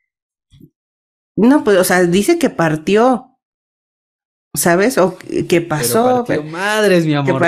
No, 1.36 1.62
pues, 1.62 1.76
o 1.76 1.84
sea, 1.84 2.02
dice 2.04 2.38
que 2.38 2.50
partió. 2.50 3.28
¿sabes? 4.54 4.98
O 4.98 5.16
qué 5.48 5.60
pasó. 5.60 6.24
Pero 6.26 6.42
madres, 6.42 7.06
mi 7.06 7.14
amor. 7.14 7.42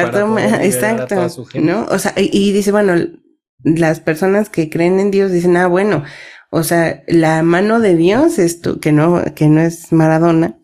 exacto, 0.60 1.28
¿no? 1.54 1.86
O 1.86 1.98
sea, 1.98 2.14
y, 2.16 2.52
dice, 2.52 2.72
bueno, 2.72 2.94
las 3.62 4.00
personas 4.00 4.48
que 4.48 4.70
creen 4.70 5.00
en 5.00 5.10
Dios 5.10 5.30
dicen, 5.32 5.56
ah, 5.56 5.66
bueno, 5.66 6.04
o 6.50 6.62
sea, 6.64 7.02
la 7.06 7.42
mano 7.42 7.80
de 7.80 7.96
Dios, 7.96 8.38
esto, 8.38 8.80
que 8.80 8.92
no, 8.92 9.22
que 9.34 9.48
no 9.48 9.60
es 9.60 9.92
Maradona, 9.92 10.58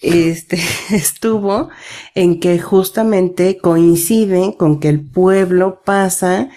este, 0.00 0.58
estuvo 0.90 1.68
en 2.14 2.40
que 2.40 2.58
justamente 2.58 3.58
coincide 3.58 4.56
con 4.58 4.80
que 4.80 4.88
el 4.88 5.08
pueblo 5.08 5.82
pasa 5.84 6.48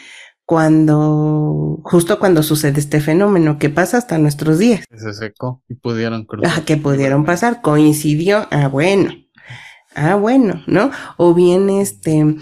cuando, 0.45 1.79
justo 1.83 2.19
cuando 2.19 2.43
sucede 2.43 2.79
este 2.79 2.99
fenómeno 2.99 3.57
que 3.59 3.69
pasa 3.69 3.97
hasta 3.97 4.17
nuestros 4.17 4.59
días. 4.59 4.85
Se 4.91 5.13
secó 5.13 5.61
y 5.69 5.75
pudieron 5.75 6.25
cruzar. 6.25 6.51
Ah, 6.55 6.65
que 6.65 6.77
pudieron 6.77 7.25
pasar, 7.25 7.61
coincidió, 7.61 8.47
ah, 8.51 8.67
bueno, 8.67 9.11
ah, 9.95 10.15
bueno, 10.15 10.63
¿no? 10.67 10.91
O 11.17 11.33
bien 11.33 11.69
este, 11.69 12.35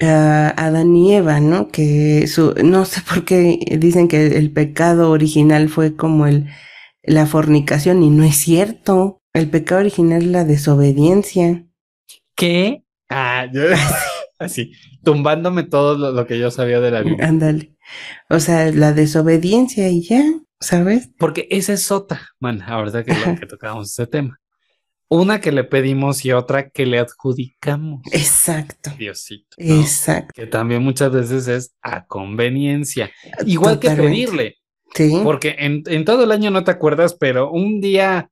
uh, 0.00 0.52
Adán 0.56 0.94
y 0.96 1.14
Eva, 1.14 1.40
¿no? 1.40 1.68
Que 1.68 2.26
su, 2.26 2.54
no 2.62 2.84
sé 2.84 3.02
por 3.02 3.24
qué 3.24 3.58
dicen 3.78 4.08
que 4.08 4.38
el 4.38 4.52
pecado 4.52 5.10
original 5.10 5.68
fue 5.68 5.96
como 5.96 6.26
el, 6.26 6.48
la 7.02 7.26
fornicación 7.26 8.02
y 8.02 8.10
no 8.10 8.24
es 8.24 8.36
cierto. 8.36 9.22
El 9.32 9.48
pecado 9.48 9.80
original 9.80 10.22
es 10.22 10.28
la 10.28 10.44
desobediencia. 10.44 11.66
¿Qué? 12.34 12.84
Ah, 13.08 13.46
yo 13.52 13.62
así, 14.38 14.72
tumbándome 15.04 15.64
todo 15.64 16.12
lo, 16.12 16.26
que 16.26 16.38
yo 16.38 16.50
sabía 16.50 16.80
de 16.80 16.90
la 16.90 17.02
vida. 17.02 17.26
Ándale. 17.26 17.76
O 18.28 18.40
sea, 18.40 18.70
la 18.72 18.92
desobediencia 18.92 19.88
y 19.88 20.02
ya, 20.02 20.22
¿sabes? 20.60 21.10
Porque 21.18 21.46
esa 21.50 21.72
es 21.72 21.90
otra, 21.90 22.20
man, 22.38 22.62
ahorita 22.62 23.04
que, 23.04 23.14
que 23.38 23.46
tocamos 23.46 23.90
ese 23.90 24.06
tema. 24.06 24.40
Una 25.12 25.40
que 25.40 25.50
le 25.50 25.64
pedimos 25.64 26.24
y 26.24 26.30
otra 26.30 26.70
que 26.70 26.86
le 26.86 27.00
adjudicamos. 27.00 28.00
Exacto. 28.12 28.92
Diosito. 28.96 29.56
Exacto. 29.58 30.32
Que 30.34 30.46
también 30.46 30.84
muchas 30.84 31.10
veces 31.10 31.48
es 31.48 31.74
a 31.82 32.06
conveniencia. 32.06 33.10
Igual 33.44 33.80
que 33.80 33.90
pedirle. 33.90 34.58
Sí. 34.94 35.20
Porque 35.24 35.56
en, 35.58 35.82
en, 35.86 36.04
todo 36.04 36.22
el 36.22 36.30
año 36.30 36.52
no 36.52 36.62
te 36.62 36.70
acuerdas, 36.70 37.14
pero 37.14 37.50
un 37.50 37.80
día 37.80 38.30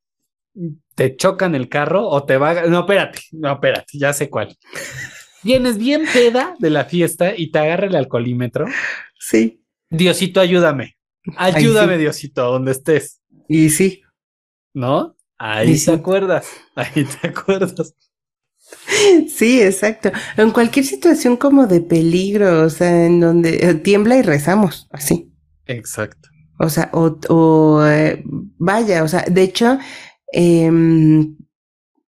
te 0.95 1.17
chocan 1.17 1.57
el 1.57 1.69
carro 1.69 2.07
o 2.07 2.25
te 2.25 2.37
va. 2.37 2.67
No, 2.69 2.81
espérate, 2.81 3.23
no, 3.33 3.53
espérate, 3.53 3.99
ya 3.99 4.12
sé 4.12 4.31
cuál. 4.31 4.57
Vienes 5.43 5.79
bien 5.79 6.05
peda 6.12 6.55
de 6.61 6.71
la 6.71 6.85
fiesta 6.85 7.35
y 7.37 7.51
te 7.51 7.59
agarra 7.59 7.87
el 7.87 7.97
alcoholímetro. 7.97 8.67
Sí. 9.19 9.64
Diosito, 9.91 10.41
ayúdame. 10.41 10.97
Ayúdame, 11.37 11.99
Diosito, 11.99 12.53
donde 12.53 12.73
estés. 12.73 13.21
Y 13.49 13.71
sí. 13.71 14.03
¿No? 14.75 15.17
Ahí 15.38 15.79
te 15.79 15.92
acuerdas. 15.92 16.48
Ahí 16.74 17.05
te 17.05 17.29
acuerdas. 17.29 17.94
Sí, 19.29 19.62
exacto. 19.62 20.11
En 20.37 20.51
cualquier 20.51 20.85
situación 20.85 21.37
como 21.37 21.66
de 21.66 21.81
peligro, 21.81 22.64
o 22.64 22.70
sea, 22.70 23.07
en 23.07 23.20
donde 23.20 23.57
eh, 23.62 23.74
tiembla 23.74 24.16
y 24.16 24.22
rezamos, 24.22 24.88
así. 24.90 25.33
Exacto. 25.66 26.29
O 26.59 26.68
sea, 26.68 26.90
o, 26.92 27.83
eh, 27.87 28.22
vaya, 28.59 29.05
o 29.05 29.09
sea, 29.09 29.24
de 29.29 29.42
hecho, 29.42 29.79
Em, 30.33 31.37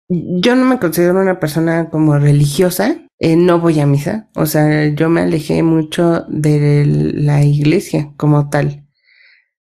yo 0.09 0.55
no 0.55 0.65
me 0.65 0.79
considero 0.79 1.19
una 1.19 1.39
persona 1.39 1.89
como 1.89 2.17
religiosa, 2.19 3.07
eh, 3.19 3.35
no 3.35 3.59
voy 3.59 3.79
a 3.79 3.87
misa, 3.87 4.29
o 4.35 4.45
sea, 4.45 4.87
yo 4.89 5.09
me 5.09 5.21
alejé 5.21 5.63
mucho 5.63 6.25
de 6.27 6.85
la 6.85 7.43
iglesia 7.43 8.13
como 8.17 8.49
tal, 8.49 8.87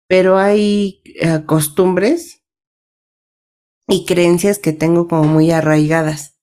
pero 0.07 0.37
hay 0.37 1.03
costumbres 1.45 2.38
y 3.89 4.05
creencias 4.05 4.59
que 4.59 4.71
tengo 4.71 5.07
como 5.07 5.23
muy 5.25 5.51
arraigadas. 5.51 6.35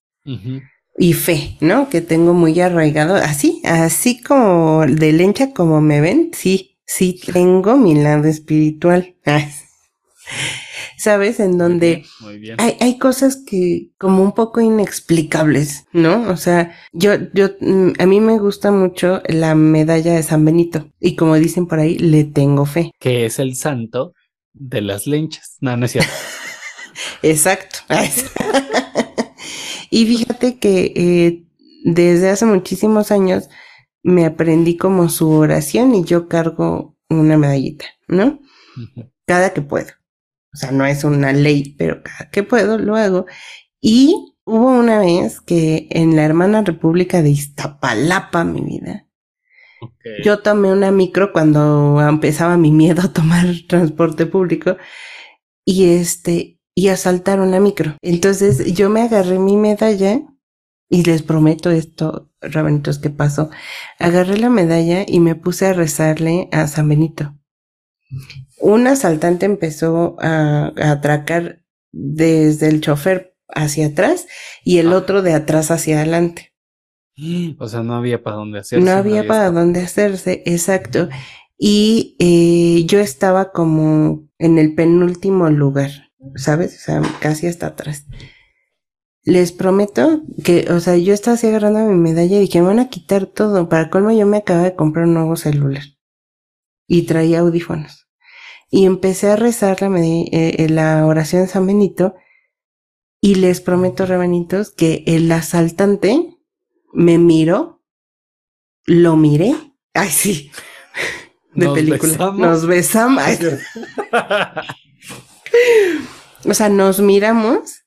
Y 0.98 1.12
fe, 1.12 1.56
¿no? 1.60 1.88
Que 1.88 2.00
tengo 2.00 2.34
muy 2.34 2.58
arraigado, 2.60 3.14
así, 3.14 3.62
así 3.64 4.20
como 4.20 4.84
de 4.86 5.12
lencha 5.12 5.52
como 5.52 5.80
me 5.80 6.00
ven, 6.00 6.30
sí, 6.32 6.78
sí 6.84 7.20
tengo 7.32 7.76
mi 7.76 7.94
lado 7.94 8.26
espiritual. 8.26 9.14
¿sabes? 10.96 11.40
En 11.40 11.58
donde 11.58 12.04
Hay, 12.58 12.76
hay 12.80 12.98
cosas 12.98 13.36
que 13.36 13.90
como 13.98 14.22
un 14.22 14.32
poco 14.32 14.60
inexplicables, 14.60 15.86
¿no? 15.92 16.28
O 16.30 16.36
sea, 16.36 16.74
yo, 16.92 17.12
yo, 17.32 17.50
mm, 17.60 17.92
a 17.98 18.06
mí 18.06 18.20
me 18.20 18.38
gusta 18.38 18.72
mucho 18.72 19.22
la 19.28 19.54
medalla 19.54 20.14
de 20.14 20.22
San 20.22 20.44
Benito 20.44 20.90
y 21.00 21.16
como 21.16 21.36
dicen 21.36 21.66
por 21.66 21.78
ahí, 21.78 21.98
le 21.98 22.24
tengo 22.24 22.66
fe. 22.66 22.92
Que 22.98 23.26
es 23.26 23.38
el 23.38 23.54
santo 23.54 24.14
de 24.52 24.80
las 24.80 25.06
lenchas. 25.06 25.58
No, 25.60 25.76
no 25.76 25.86
es 25.86 25.92
cierto. 25.92 26.10
Exacto. 27.22 27.78
y 29.90 30.06
fíjate 30.06 30.58
que 30.58 30.92
eh, 30.94 31.44
desde 31.84 32.30
hace 32.30 32.46
muchísimos 32.46 33.10
años 33.10 33.48
me 34.02 34.24
aprendí 34.24 34.76
como 34.76 35.08
su 35.08 35.30
oración 35.30 35.94
y 35.94 36.04
yo 36.04 36.28
cargo 36.28 36.96
una 37.08 37.36
medallita, 37.36 37.86
¿no? 38.08 38.40
Cada 39.26 39.52
que 39.52 39.62
puedo. 39.62 39.88
O 40.52 40.56
sea, 40.56 40.70
no 40.70 40.86
es 40.86 41.04
una 41.04 41.32
ley, 41.32 41.74
pero 41.76 42.02
cada 42.02 42.30
que 42.30 42.42
puedo 42.42 42.78
lo 42.78 42.96
hago. 42.96 43.26
Y 43.80 44.34
hubo 44.44 44.78
una 44.78 45.00
vez 45.00 45.40
que 45.40 45.88
en 45.90 46.16
la 46.16 46.24
hermana 46.24 46.62
República 46.62 47.20
de 47.20 47.30
Iztapalapa, 47.30 48.44
mi 48.44 48.62
vida, 48.62 49.06
yo 50.24 50.40
tomé 50.40 50.72
una 50.72 50.90
micro 50.90 51.32
cuando 51.32 52.00
empezaba 52.00 52.56
mi 52.56 52.72
miedo 52.72 53.02
a 53.02 53.12
tomar 53.12 53.44
transporte 53.68 54.26
público 54.26 54.76
y 55.64 55.90
este, 55.90 56.55
y 56.76 56.88
asaltaron 56.88 57.50
la 57.50 57.58
micro. 57.58 57.96
Entonces 58.02 58.72
yo 58.74 58.88
me 58.90 59.02
agarré 59.02 59.40
mi 59.40 59.56
medalla 59.56 60.22
y 60.88 61.02
les 61.02 61.22
prometo 61.22 61.72
esto, 61.72 62.30
rabanitos, 62.40 63.00
que 63.00 63.10
pasó. 63.10 63.50
Agarré 63.98 64.38
la 64.38 64.50
medalla 64.50 65.04
y 65.04 65.18
me 65.18 65.34
puse 65.34 65.66
a 65.66 65.72
rezarle 65.72 66.48
a 66.52 66.68
San 66.68 66.88
Benito 66.88 67.34
un 68.58 68.86
asaltante 68.86 69.46
empezó 69.46 70.16
a, 70.20 70.72
atracar 70.76 71.62
desde 71.92 72.68
el 72.68 72.80
chofer 72.80 73.34
hacia 73.48 73.86
atrás 73.86 74.26
y 74.64 74.78
el 74.78 74.92
ah. 74.92 74.96
otro 74.96 75.22
de 75.22 75.34
atrás 75.34 75.70
hacia 75.70 75.98
adelante. 75.98 76.52
O 77.58 77.68
sea, 77.68 77.82
no 77.82 77.94
había 77.94 78.22
para 78.22 78.36
dónde 78.36 78.58
hacerse. 78.58 78.84
No 78.84 78.90
había, 78.90 79.26
para 79.26 79.50
dónde 79.50 79.80
hacerse, 79.80 80.42
exacto. 80.44 81.08
Y 81.58 82.16
eh, 82.18 82.84
yo 82.86 82.98
estaba 82.98 83.52
como 83.52 84.28
en 84.38 84.58
el 84.58 84.74
penúltimo 84.74 85.48
lugar, 85.48 86.05
¿sabes? 86.34 86.76
O 86.76 86.80
sea, 86.80 87.02
casi 87.20 87.46
hasta 87.46 87.68
atrás. 87.68 88.06
Les 89.22 89.52
prometo 89.52 90.22
que, 90.44 90.70
o 90.70 90.80
sea, 90.80 90.96
yo 90.96 91.12
estaba 91.12 91.34
así 91.34 91.46
agarrando 91.48 91.80
mi 91.80 91.96
medalla 91.96 92.36
y 92.36 92.40
dije, 92.40 92.60
me 92.60 92.68
van 92.68 92.78
a 92.78 92.88
quitar 92.88 93.26
todo. 93.26 93.68
Para 93.68 93.90
colmo, 93.90 94.12
yo 94.12 94.26
me 94.26 94.38
acababa 94.38 94.66
de 94.66 94.76
comprar 94.76 95.06
un 95.06 95.14
nuevo 95.14 95.36
celular 95.36 95.82
y 96.86 97.02
traía 97.02 97.40
audífonos. 97.40 98.08
Y 98.70 98.86
empecé 98.86 99.30
a 99.30 99.36
rezar 99.36 99.80
la, 99.82 99.88
eh, 99.98 100.28
eh, 100.32 100.68
la 100.68 101.06
oración 101.06 101.42
de 101.42 101.48
San 101.48 101.66
Benito 101.66 102.14
y 103.20 103.34
les 103.36 103.60
prometo, 103.60 104.06
rebanitos, 104.06 104.70
que 104.70 105.02
el 105.06 105.30
asaltante 105.32 106.36
me 106.92 107.18
miró, 107.18 107.82
lo 108.84 109.16
miré, 109.16 109.54
ay 109.94 110.10
sí, 110.10 110.50
de 111.54 111.68
película, 111.70 112.32
nos 112.36 112.66
besamos, 112.66 113.22
o 116.48 116.54
sea, 116.54 116.68
nos 116.68 117.00
miramos 117.00 117.84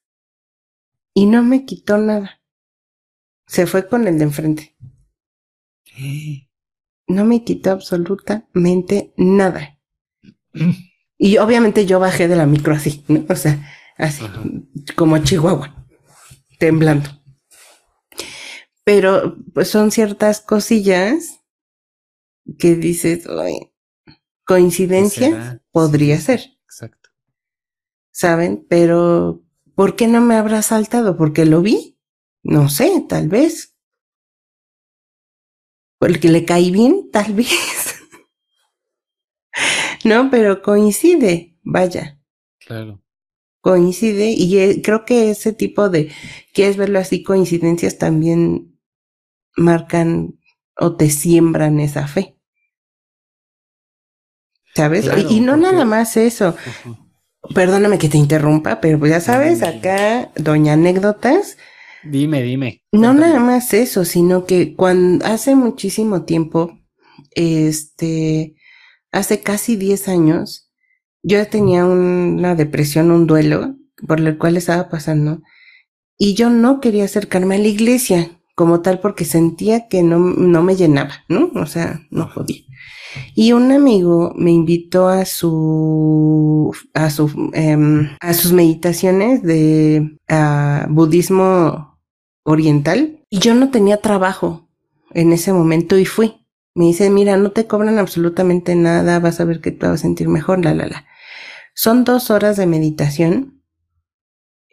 y 1.14 1.26
no 1.26 1.44
me 1.44 1.66
quitó 1.66 1.98
nada. 1.98 2.42
Se 3.48 3.66
fue 3.66 3.88
con 3.88 4.08
el 4.08 4.18
de 4.18 4.24
enfrente. 4.26 4.78
No 7.08 7.26
me 7.26 7.44
quitó 7.44 7.72
absolutamente 7.72 9.14
nada. 9.18 9.80
Y 11.18 11.38
obviamente 11.38 11.86
yo 11.86 12.00
bajé 12.00 12.28
de 12.28 12.36
la 12.36 12.46
micro 12.46 12.74
así, 12.74 13.04
¿no? 13.08 13.26
O 13.30 13.36
sea, 13.36 13.68
así, 13.98 14.24
como 14.96 15.18
Chihuahua, 15.18 15.88
temblando. 16.58 17.10
Pero 18.84 19.38
pues 19.54 19.70
son 19.70 19.92
ciertas 19.92 20.42
cosillas 20.42 21.42
que 22.58 22.76
dices, 22.76 23.28
coincidencia 24.46 25.62
podría 25.72 26.20
ser. 26.20 26.42
Exacto. 26.66 26.99
¿Saben? 28.20 28.66
Pero, 28.68 29.46
¿por 29.76 29.96
qué 29.96 30.10
no 30.10 30.20
me 30.20 30.36
habrá 30.36 30.62
saltado? 30.62 31.16
¿Porque 31.16 31.46
lo 31.46 31.62
vi? 31.62 31.98
No 32.44 32.68
sé, 32.68 33.06
tal 33.08 33.30
vez. 33.30 33.78
Porque 35.98 36.28
le 36.28 36.44
caí 36.44 36.70
bien, 36.70 37.10
tal 37.14 37.34
vez. 37.36 37.96
No, 40.04 40.30
pero 40.30 40.62
coincide, 40.62 41.58
vaya. 41.64 42.20
Claro. 42.60 43.02
Coincide 43.62 44.32
y 44.32 44.58
eh, 44.58 44.82
creo 44.84 45.06
que 45.06 45.30
ese 45.30 45.54
tipo 45.54 45.90
de, 45.90 46.12
quieres 46.54 46.76
verlo 46.76 47.00
así, 47.00 47.24
coincidencias 47.24 48.00
también 48.00 48.78
marcan 49.56 50.38
o 50.76 50.98
te 50.98 51.10
siembran 51.10 51.80
esa 51.80 52.06
fe. 52.06 52.38
¿Sabes? 54.76 55.10
y, 55.30 55.40
no 55.40 55.56
nada 55.56 55.86
más 55.86 56.18
eso. 56.18 56.54
Perdóname 57.56 57.98
que 57.98 58.10
te 58.10 58.18
interrumpa, 58.18 58.82
pero 58.82 59.00
pues 59.00 59.12
ya 59.12 59.22
sabes, 59.22 59.64
acá, 59.64 60.32
doña 60.36 60.74
anécdotas, 60.74 61.58
Dime, 62.04 62.42
dime. 62.44 62.82
No 62.92 63.14
nada 63.14 63.40
más 63.40 63.74
eso, 63.74 64.06
sino 64.06 64.46
que 64.46 64.76
cuando 64.76 65.26
hace 65.26 65.56
muchísimo 65.56 66.24
tiempo, 66.24 66.80
este, 67.32 68.56
hace 69.12 69.42
casi 69.42 69.76
10 69.76 70.08
años, 70.08 70.72
yo 71.22 71.46
tenía 71.48 71.86
una 71.86 72.56
depresión, 72.56 73.12
un 73.12 73.28
duelo 73.28 73.76
por 74.08 74.20
el 74.20 74.38
cual 74.38 74.56
estaba 74.56 74.90
pasando, 74.90 75.42
y 76.18 76.36
yo 76.36 76.50
no 76.50 76.80
quería 76.80 77.06
acercarme 77.06 77.56
a 77.56 77.60
la 77.60 77.68
iglesia 77.68 78.32
como 78.56 78.82
tal 78.82 79.00
porque 79.00 79.26
sentía 79.26 79.88
que 79.88 80.04
no, 80.04 80.20
no 80.20 80.64
me 80.64 80.76
llenaba, 80.76 81.26
¿no? 81.28 81.52
O 81.56 81.66
sea, 81.66 82.02
no 82.12 82.34
podía. 82.34 82.64
Y 83.34 83.54
un 83.54 83.72
amigo 83.72 84.34
me 84.36 84.52
invitó 84.52 85.08
a 85.08 85.26
su, 85.26 86.76
a 86.94 87.10
su, 87.10 87.52
em, 87.54 88.10
a 88.20 88.34
sus 88.34 88.52
meditaciones 88.52 89.42
de 89.42 90.18
budismo 90.90 92.00
oriental 92.44 93.24
y 93.30 93.40
yo 93.40 93.54
no 93.56 93.70
tenía 93.70 93.98
trabajo 93.98 94.70
en 95.12 95.34
ese 95.34 95.54
momento 95.54 95.98
y 95.98 96.06
fui. 96.06 96.46
Me 96.76 96.86
dice, 96.86 97.10
mira, 97.10 97.36
no 97.38 97.52
te 97.52 97.68
cobran 97.68 97.98
absolutamente 97.98 98.76
nada, 98.76 99.20
vas 99.20 99.40
a 99.40 99.46
ver 99.46 99.60
que 99.60 99.72
te 99.72 99.88
vas 99.88 100.00
a 100.00 100.04
sentir 100.04 100.28
mejor, 100.28 100.64
la, 100.64 100.74
la, 100.74 100.88
la. 100.88 101.06
Son 101.74 102.04
dos 102.04 102.30
horas 102.32 102.58
de 102.58 102.68
meditación 102.68 103.64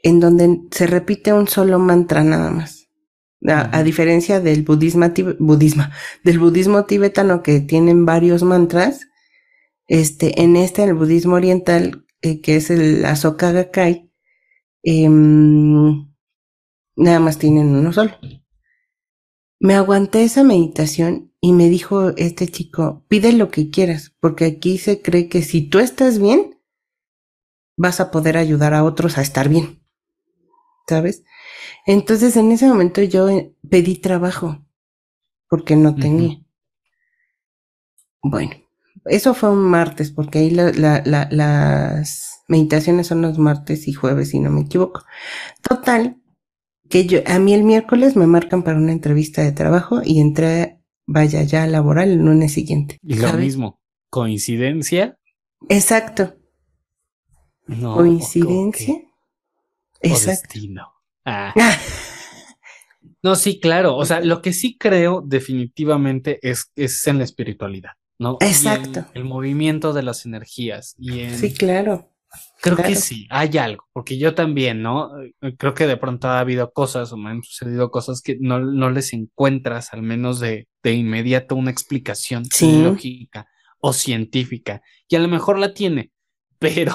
en 0.02 0.20
donde 0.20 0.60
se 0.70 0.86
repite 0.86 1.32
un 1.32 1.48
solo 1.48 1.78
mantra 1.78 2.22
nada 2.22 2.50
más. 2.50 2.85
A, 3.44 3.82
diferencia 3.82 4.40
del 4.40 4.62
budismo, 4.62 5.06
del 6.24 6.38
budismo 6.38 6.84
tibetano 6.84 7.42
que 7.42 7.60
tienen 7.60 8.06
varios 8.06 8.42
mantras, 8.42 9.08
este, 9.88 10.42
en 10.42 10.56
este, 10.56 10.84
el 10.84 10.94
budismo 10.94 11.36
oriental, 11.36 12.06
eh, 12.22 12.40
que 12.40 12.56
es 12.56 12.70
el 12.70 13.04
Asoka 13.04 13.52
Gakkai, 13.52 14.10
em, 14.82 16.08
nada 16.96 17.20
más 17.20 17.38
tienen 17.38 17.74
uno 17.74 17.92
solo. 17.92 18.12
Me 19.60 19.74
aguanté 19.74 20.24
esa 20.24 20.42
meditación 20.42 21.32
y 21.40 21.52
me 21.52 21.68
dijo 21.68 22.10
este 22.16 22.48
chico, 22.48 23.04
pide 23.08 23.32
lo 23.32 23.50
que 23.50 23.70
quieras, 23.70 24.14
porque 24.20 24.44
aquí 24.44 24.78
se 24.78 25.02
cree 25.02 25.28
que 25.28 25.42
si 25.42 25.62
tú 25.62 25.78
estás 25.78 26.18
bien, 26.18 26.58
vas 27.76 28.00
a 28.00 28.10
poder 28.10 28.36
ayudar 28.36 28.74
a 28.74 28.84
otros 28.84 29.18
a 29.18 29.22
estar 29.22 29.48
bien. 29.48 29.82
¿Sabes? 30.88 31.24
Entonces 31.86 32.36
en 32.36 32.50
ese 32.50 32.66
momento 32.66 33.00
yo 33.02 33.28
eh, 33.28 33.54
pedí 33.70 33.96
trabajo 33.96 34.58
porque 35.48 35.76
no 35.76 35.94
tenía. 35.94 36.40
Bueno, 38.22 38.50
eso 39.04 39.34
fue 39.34 39.50
un 39.50 39.62
martes 39.62 40.10
porque 40.10 40.40
ahí 40.40 40.50
las 40.50 42.42
meditaciones 42.48 43.06
son 43.06 43.22
los 43.22 43.38
martes 43.38 43.86
y 43.86 43.92
jueves, 43.92 44.30
si 44.30 44.40
no 44.40 44.50
me 44.50 44.62
equivoco. 44.62 45.04
Total, 45.62 46.20
que 46.88 47.06
yo, 47.06 47.20
a 47.24 47.38
mí 47.38 47.54
el 47.54 47.62
miércoles 47.62 48.16
me 48.16 48.26
marcan 48.26 48.64
para 48.64 48.78
una 48.78 48.90
entrevista 48.92 49.42
de 49.42 49.52
trabajo 49.52 50.00
y 50.04 50.20
entré, 50.20 50.80
vaya, 51.06 51.44
ya 51.44 51.68
laboral 51.68 52.10
el 52.10 52.18
lunes 52.18 52.52
siguiente. 52.52 52.98
Y 53.00 53.14
lo 53.14 53.32
mismo, 53.34 53.80
coincidencia. 54.10 55.18
Exacto. 55.68 56.34
coincidencia. 57.66 59.02
Exacto. 60.00 60.58
Ah. 61.26 61.52
No, 63.22 63.34
sí, 63.34 63.58
claro. 63.58 63.96
O 63.96 64.04
sea, 64.04 64.20
lo 64.20 64.40
que 64.40 64.52
sí 64.52 64.76
creo 64.78 65.20
definitivamente 65.20 66.38
es, 66.48 66.70
es 66.76 67.04
en 67.08 67.18
la 67.18 67.24
espiritualidad, 67.24 67.92
¿no? 68.20 68.36
Exacto. 68.38 69.04
El, 69.14 69.24
movimiento 69.24 69.92
de 69.92 70.04
las 70.04 70.26
energías. 70.26 70.94
Y 70.96 71.28
Sí, 71.30 71.52
claro. 71.52 72.12
Creo 72.62 72.76
que 72.76 72.94
sí, 72.94 73.26
hay 73.30 73.58
algo, 73.58 73.84
porque 73.92 74.16
yo 74.16 74.36
también, 74.36 74.80
¿no? 74.80 75.10
Creo 75.58 75.74
que 75.74 75.88
de 75.88 75.96
pronto 75.96 76.28
ha 76.28 76.38
habido 76.38 76.70
cosas 76.72 77.12
o 77.12 77.16
me 77.16 77.30
han 77.30 77.42
sucedido 77.42 77.90
cosas 77.90 78.20
que 78.22 78.36
no, 78.38 78.60
no 78.60 78.90
les 78.90 79.12
encuentras, 79.12 79.92
al 79.92 80.02
menos 80.02 80.38
de, 80.38 80.68
de 80.84 80.92
inmediato, 80.92 81.56
una 81.56 81.72
explicación 81.72 82.44
lógica 82.60 83.48
o 83.80 83.92
científica. 83.92 84.82
Y 85.08 85.16
a 85.16 85.20
lo 85.20 85.26
mejor 85.26 85.58
la 85.58 85.74
tiene, 85.74 86.12
pero, 86.60 86.94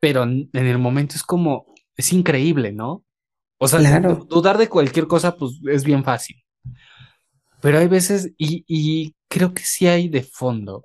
pero 0.00 0.24
en 0.24 0.50
el 0.52 0.78
momento 0.78 1.14
es 1.14 1.22
como, 1.22 1.72
es 1.96 2.12
increíble, 2.12 2.72
¿no? 2.72 3.05
O 3.58 3.68
sea, 3.68 4.00
dudar 4.00 4.58
de 4.58 4.68
cualquier 4.68 5.06
cosa, 5.06 5.36
pues 5.36 5.60
es 5.70 5.84
bien 5.84 6.04
fácil. 6.04 6.36
Pero 7.60 7.78
hay 7.78 7.88
veces, 7.88 8.32
y, 8.36 9.14
creo 9.28 9.54
que 9.54 9.62
sí 9.62 9.86
hay 9.86 10.08
de 10.08 10.22
fondo, 10.22 10.84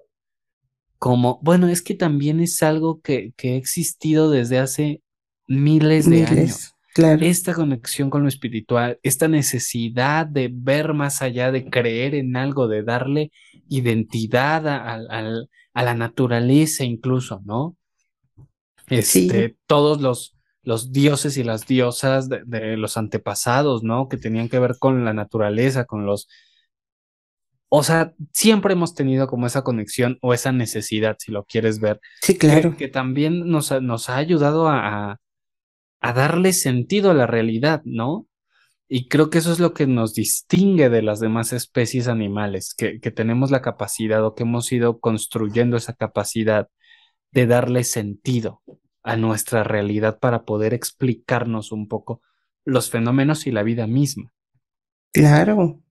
como, 0.98 1.40
bueno, 1.42 1.68
es 1.68 1.82
que 1.82 1.96
también 1.96 2.40
es 2.40 2.64
algo 2.64 3.02
que, 3.02 3.34
que 3.36 3.54
ha 3.54 3.56
existido 3.56 4.30
desde 4.30 4.60
hace 4.60 5.02
miles 5.48 6.10
de 6.10 6.26
años. 6.26 6.74
Claro. 6.94 7.26
Esta 7.26 7.54
conexión 7.54 8.10
con 8.10 8.24
lo 8.24 8.28
espiritual, 8.28 9.00
esta 9.02 9.28
necesidad 9.28 10.26
de 10.26 10.50
ver 10.54 10.94
más 10.94 11.22
allá, 11.22 11.52
de 11.52 11.70
creer 11.70 12.16
en 12.16 12.36
algo, 12.36 12.68
de 12.68 12.84
darle 12.84 13.32
identidad 13.70 14.68
a, 14.68 15.00
a 15.74 15.84
la 15.84 15.94
naturaleza 15.94 16.84
incluso, 16.84 17.42
¿no? 17.46 17.78
Este, 18.88 19.56
todos 19.68 20.02
los, 20.02 20.36
los 20.64 20.92
dioses 20.92 21.38
y 21.38 21.44
las 21.44 21.66
diosas 21.66 22.30
de, 22.30 22.78
los 22.78 22.98
antepasados, 22.98 23.84
¿no? 23.84 24.08
Que 24.08 24.18
tenían 24.18 24.50
que 24.50 24.60
ver 24.60 24.76
con 24.80 25.04
la 25.06 25.14
naturaleza, 25.14 25.86
con 25.86 26.06
los... 26.06 26.28
O 27.70 27.84
sea, 27.84 28.14
siempre 28.34 28.74
hemos 28.74 28.94
tenido 28.94 29.28
como 29.28 29.48
esa 29.48 29.64
conexión 29.64 30.18
o 30.22 30.34
esa 30.34 30.52
necesidad, 30.52 31.16
si 31.20 31.32
lo 31.32 31.46
quieres 31.46 31.80
ver. 31.80 32.02
Sí, 32.22 32.38
claro. 32.38 32.76
Que, 32.76 32.90
también 32.90 33.50
nos, 33.50 33.72
nos, 33.82 34.10
ha 34.10 34.18
ayudado 34.18 34.68
a, 34.68 35.20
a, 36.02 36.14
darle 36.14 36.52
sentido 36.52 37.12
a 37.12 37.14
la 37.14 37.28
realidad, 37.28 37.82
¿no? 37.86 38.28
Y 38.90 39.08
creo 39.08 39.30
que 39.30 39.38
eso 39.38 39.54
es 39.54 39.60
lo 39.60 39.74
que 39.74 39.88
nos 39.88 40.14
distingue 40.14 40.90
de 40.90 41.02
las 41.02 41.22
demás 41.22 41.54
especies 41.54 42.10
animales, 42.10 42.74
que, 42.76 43.00
que 43.00 43.10
tenemos 43.10 43.50
la 43.50 43.62
capacidad 43.62 44.24
o 44.26 44.36
que 44.36 44.44
hemos 44.44 44.70
ido 44.74 45.00
construyendo 45.00 45.78
esa 45.78 45.94
capacidad 45.94 46.68
de 47.32 47.48
darle 47.48 47.86
sentido 47.86 48.62
a 49.04 49.16
nuestra 49.16 49.64
realidad 49.64 50.20
para 50.20 50.44
poder 50.44 50.74
explicarnos 50.74 51.72
un 51.72 51.88
poco 51.88 52.22
los 52.66 52.90
fenómenos 52.90 53.48
y 53.48 53.52
la 53.52 53.64
vida 53.64 53.88
misma. 53.88 54.32
Claro. 55.12 55.82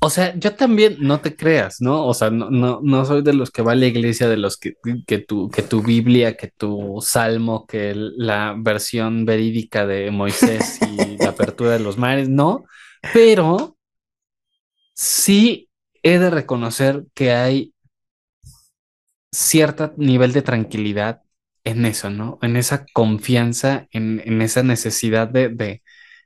O 0.00 0.10
sea, 0.10 0.34
yo 0.36 0.54
también, 0.54 0.96
no 1.00 1.20
te 1.20 1.34
creas, 1.34 1.80
¿no? 1.80 2.06
O 2.06 2.14
sea, 2.14 2.30
no, 2.30 2.50
no, 2.50 2.80
no 2.82 3.04
soy 3.04 3.22
de 3.22 3.32
los 3.32 3.50
que 3.50 3.62
va 3.62 3.72
a 3.72 3.74
la 3.74 3.86
iglesia, 3.86 4.28
de 4.28 4.36
los 4.36 4.56
que, 4.56 4.74
que, 5.06 5.18
tu, 5.18 5.50
que 5.50 5.62
tu 5.62 5.82
Biblia, 5.82 6.36
que 6.36 6.48
tu 6.48 7.00
Salmo, 7.02 7.66
que 7.66 7.94
la 7.96 8.54
versión 8.56 9.24
verídica 9.24 9.86
de 9.86 10.12
Moisés 10.12 10.78
y 10.82 11.16
la 11.16 11.30
apertura 11.30 11.72
de 11.72 11.80
los 11.80 11.98
mares, 11.98 12.28
no, 12.28 12.64
pero 13.12 13.76
sí 14.94 15.68
he 16.04 16.20
de 16.20 16.30
reconocer 16.30 17.04
que 17.12 17.32
hay 17.32 17.74
cierto 19.32 19.94
nivel 19.96 20.32
de 20.32 20.42
tranquilidad 20.42 21.22
en 21.68 21.84
eso, 21.84 22.10
¿no? 22.10 22.38
En 22.42 22.56
esa 22.56 22.86
confianza, 22.92 23.86
en, 23.90 24.40
esa 24.42 24.62
necesidad 24.62 25.28
de, 25.28 25.80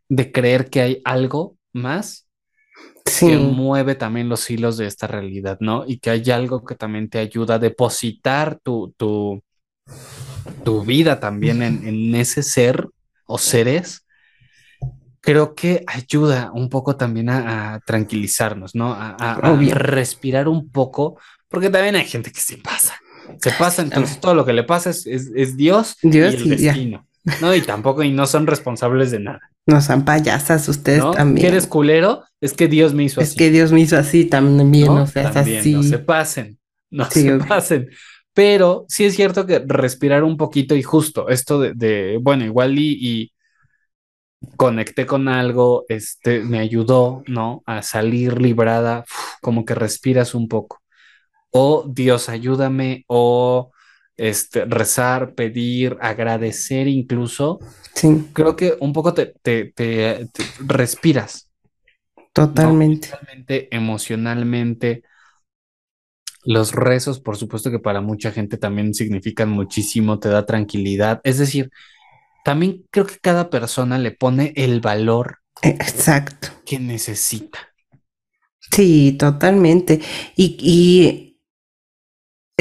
de, 0.09 0.33
creer 0.33 0.71
que 0.71 0.81
hay 0.81 1.03
algo 1.05 1.57
más 1.73 2.29
que 3.19 3.37
mueve 3.37 3.97
también 3.97 4.29
los 4.29 4.49
hilos 4.49 4.77
de 4.77 4.87
esta 4.87 5.07
realidad, 5.09 5.59
¿no? 5.61 5.85
Y 5.87 5.99
que 5.99 6.11
hay 6.11 6.31
algo 6.31 6.65
que 6.65 6.77
también 6.77 7.09
te 7.09 7.19
ayuda 7.19 7.57
a 7.57 7.59
depositar 7.59 8.61
tu, 8.63 8.95
tu, 8.97 9.43
tu 10.65 10.85
vida 10.85 11.19
también 11.19 11.63
en, 11.63 12.15
ese 12.15 12.43
ser 12.43 12.89
o 13.27 13.39
seres. 13.39 14.07
Creo 15.21 15.55
que 15.55 15.85
ayuda 15.87 16.51
un 16.53 16.69
poco 16.69 16.97
también 16.97 17.29
a, 17.29 17.81
tranquilizarnos, 17.85 18.75
¿no? 18.75 18.93
A, 18.93 19.11
a, 19.11 19.57
respirar 19.73 20.47
un 20.47 20.71
poco, 20.71 21.19
porque 21.49 21.71
también 21.71 21.97
hay 21.97 22.07
gente 22.07 22.31
que 22.31 22.41
se 22.41 22.59
pasa 22.59 23.02
se 23.41 23.51
pasa, 23.53 23.83
entonces 23.83 24.21
todo 24.21 24.35
lo 24.35 24.45
que 24.45 24.53
le 24.53 24.65
pasa 24.65 24.91
es, 24.91 25.07
es, 25.07 25.57
Dios, 25.57 25.97
y 26.03 26.19
el 26.19 26.49
destino. 26.49 27.07
¿no? 27.41 27.55
Y 27.55 27.61
tampoco, 27.63 28.03
y 28.03 28.11
no 28.11 28.27
son 28.27 28.47
responsables 28.47 29.11
de 29.11 29.21
nada. 29.21 29.41
No 29.67 29.81
son 29.81 30.05
payasas 30.05 30.69
ustedes 30.69 31.05
también. 31.13 31.47
¿Quieres 31.47 31.67
culero? 31.67 32.25
Es 32.41 32.53
que 32.53 32.67
Dios 32.67 32.95
me 32.95 33.05
hizo 33.05 33.21
así. 33.21 33.31
Es 33.31 33.37
que 33.37 33.51
Dios 33.51 33.71
me 33.71 33.81
hizo 33.81 33.97
así 33.97 34.25
también, 34.25 34.87
no, 34.87 35.07
seas 35.07 35.37
así. 35.37 35.73
No 35.73 35.83
se 35.83 35.99
pasen, 35.99 36.59
no 36.91 37.09
se 37.09 37.39
pasen. 37.39 37.89
Pero 38.35 38.87
sí 38.89 39.05
es 39.05 39.15
cierto 39.15 39.47
que 39.47 39.63
respirar 39.65 40.25
un 40.25 40.37
poquito 40.37 40.75
y 40.75 40.83
justo 40.83 41.29
esto 41.29 41.61
de, 41.61 42.19
bueno, 42.21 42.45
igual 42.45 42.79
y, 42.79 43.33
conecté 44.57 45.07
con 45.07 45.29
algo, 45.29 45.85
este, 45.89 46.41
me 46.41 46.59
ayudó, 46.59 47.23
¿no? 47.29 47.63
A 47.65 47.83
salir 47.83 48.41
librada, 48.41 49.05
como 49.41 49.65
que 49.65 49.77
respiras 49.77 50.35
un 50.35 50.49
poco 50.49 50.82
o 51.53 51.85
Dios 51.87 52.29
ayúdame, 52.29 53.05
o 53.07 53.71
este, 54.17 54.65
rezar, 54.65 55.35
pedir, 55.35 55.97
agradecer 56.01 56.89
incluso. 56.89 57.61
Sí. 57.95 58.29
Creo 58.33 58.57
que 58.57 58.77
un 58.81 58.93
poco 58.93 59.15
te, 59.15 59.27
te, 59.27 60.29
respiras. 60.61 61.51
Totalmente. 62.33 63.11
emocionalmente. 63.71 65.03
Los 66.45 66.73
rezos, 66.73 67.21
por 67.21 67.37
supuesto 67.37 67.71
que 67.71 67.79
para 67.79 68.01
mucha 68.01 68.33
gente 68.33 68.57
también 68.57 68.95
significan 68.95 69.51
muchísimo, 69.51 70.19
te 70.19 70.29
da 70.29 70.47
tranquilidad. 70.47 71.21
Es 71.23 71.39
decir, 71.39 71.71
también 72.45 72.85
creo 72.91 73.07
que 73.07 73.19
cada 73.19 73.51
persona 73.51 73.99
le 73.99 74.11
pone 74.13 74.53
el 74.57 74.81
valor 74.81 75.39
Exacto. 75.63 76.49
que 76.65 76.81
necesita. 76.81 77.59
Sí, 78.71 79.13
totalmente. 79.19 80.01
Y, 80.35 80.57
y 80.59 81.32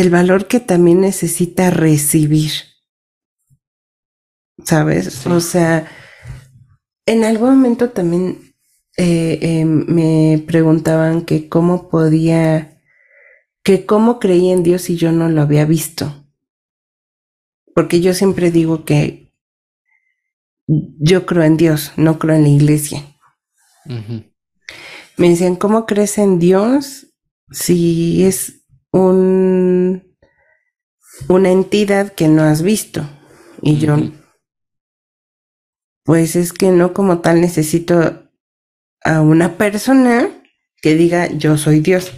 el 0.01 0.09
valor 0.09 0.47
que 0.47 0.59
también 0.59 1.01
necesita 1.01 1.69
recibir. 1.69 2.51
¿Sabes? 4.63 5.13
Sí. 5.13 5.29
O 5.29 5.39
sea, 5.39 5.87
en 7.05 7.23
algún 7.23 7.51
momento 7.51 7.89
también 7.91 8.53
eh, 8.97 9.39
eh, 9.41 9.65
me 9.65 10.43
preguntaban 10.45 11.23
que 11.23 11.47
cómo 11.49 11.89
podía, 11.89 12.81
que 13.63 13.85
cómo 13.85 14.19
creía 14.19 14.53
en 14.53 14.63
Dios 14.63 14.83
si 14.83 14.97
yo 14.97 15.11
no 15.11 15.29
lo 15.29 15.41
había 15.41 15.65
visto. 15.65 16.25
Porque 17.73 18.01
yo 18.01 18.13
siempre 18.13 18.51
digo 18.51 18.83
que 18.83 19.33
yo 20.67 21.25
creo 21.25 21.43
en 21.43 21.57
Dios, 21.57 21.93
no 21.95 22.19
creo 22.19 22.35
en 22.35 22.43
la 22.43 22.49
iglesia. 22.49 23.03
Me 25.17 25.29
decían, 25.29 25.55
¿cómo 25.55 25.85
crees 25.85 26.17
en 26.17 26.39
Dios 26.39 27.07
si 27.49 28.23
es 28.23 28.60
un 28.91 30.03
una 31.27 31.51
entidad 31.51 32.13
que 32.13 32.27
no 32.27 32.43
has 32.43 32.61
visto? 32.61 33.01
Y 33.61 33.77
yo, 33.77 33.97
pues 36.03 36.35
es 36.35 36.53
que 36.53 36.71
no 36.71 36.93
como 36.93 37.19
tal 37.19 37.41
necesito 37.41 38.23
a 39.03 39.21
una 39.21 39.57
persona 39.57 40.29
que 40.81 40.95
diga 40.95 41.29
yo 41.31 41.57
soy 41.57 41.79
Dios. 41.79 42.11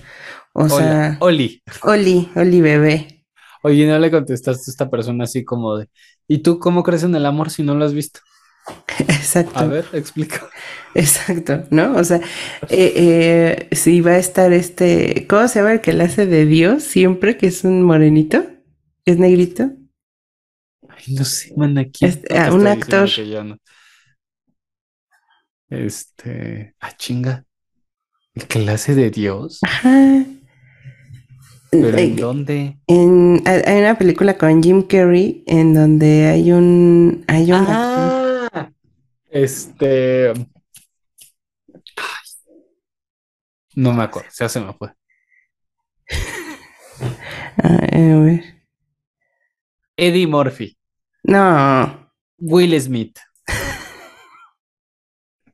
O 0.54 0.64
Hola, 0.64 0.70
sea, 0.70 1.18
Oli. 1.20 1.62
Oli, 1.84 2.30
Oli 2.36 2.62
bebé. 2.62 3.26
Oye, 3.64 3.88
no 3.88 3.98
le 4.00 4.12
contestaste 4.12 4.70
a 4.70 4.72
esta 4.72 4.90
persona 4.90 5.24
así 5.24 5.44
como 5.44 5.78
de, 5.78 5.88
¿y 6.28 6.40
tú 6.40 6.60
cómo 6.60 6.84
crees 6.84 7.04
en 7.04 7.16
el 7.16 7.26
amor 7.26 7.50
si 7.50 7.64
no 7.64 7.76
lo 7.76 7.86
has 7.86 7.94
visto? 7.94 8.20
Exacto. 9.00 9.60
A 9.60 9.66
ver, 9.66 9.86
explica. 9.94 10.48
Exacto, 10.96 11.64
¿no? 11.72 11.96
O 11.96 12.04
sea, 12.04 12.18
eh, 12.70 13.68
eh, 13.70 13.76
si 13.76 14.02
va 14.02 14.12
a 14.12 14.18
estar 14.18 14.54
este, 14.54 15.26
¿cómo 15.28 15.48
se 15.48 15.60
llama 15.60 15.74
el 15.74 15.82
que 15.82 15.94
le 15.94 16.04
hace 16.04 16.26
de 16.26 16.46
Dios 16.46 16.84
siempre, 16.84 17.38
que 17.38 17.48
es 17.48 17.64
un 17.64 17.82
morenito? 17.84 18.46
¿Es 19.06 19.18
negrito? 19.18 19.72
Ay, 20.90 21.16
no 21.16 21.26
sé, 21.26 21.54
man, 21.58 21.78
aquí. 21.78 22.06
Este, 22.06 22.38
ah, 22.38 22.54
un 22.54 22.68
actor. 22.68 23.10
no. 23.44 23.58
Este, 25.70 26.76
ah, 26.80 26.92
chinga. 26.98 27.46
¿El 28.36 28.48
que 28.48 28.60
le 28.60 28.72
hace 28.72 28.96
de 28.96 29.12
Dios? 29.12 29.60
Ajá. 29.64 30.26
¿Pero 31.72 31.98
Eh, 31.98 32.04
en 32.04 32.16
dónde? 32.16 32.78
en- 32.88 33.42
hay 33.46 33.80
una 33.80 33.98
película 33.98 34.38
con 34.38 34.62
Jim 34.62 34.84
Carrey 34.84 35.44
en 35.48 35.74
donde 35.74 36.28
hay 36.28 36.52
un, 36.52 37.24
hay 37.28 37.52
un 37.52 37.56
actor. 37.56 38.23
Este. 39.34 40.30
ay, 40.30 40.46
No 43.76 43.92
me 43.94 44.04
acuerdo, 44.04 44.30
ya 44.38 44.48
se 44.48 44.60
me 44.60 44.72
fue. 44.74 44.94
A 47.64 47.70
ver. 47.88 48.44
Eddie 49.98 50.28
Murphy, 50.28 50.78
No, 51.24 52.12
Will 52.38 52.80
Smith, 52.80 53.18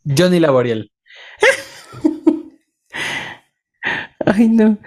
Johnny 0.03 0.41
Laboriel. 0.41 0.91
ay 4.25 4.49
no. 4.49 4.77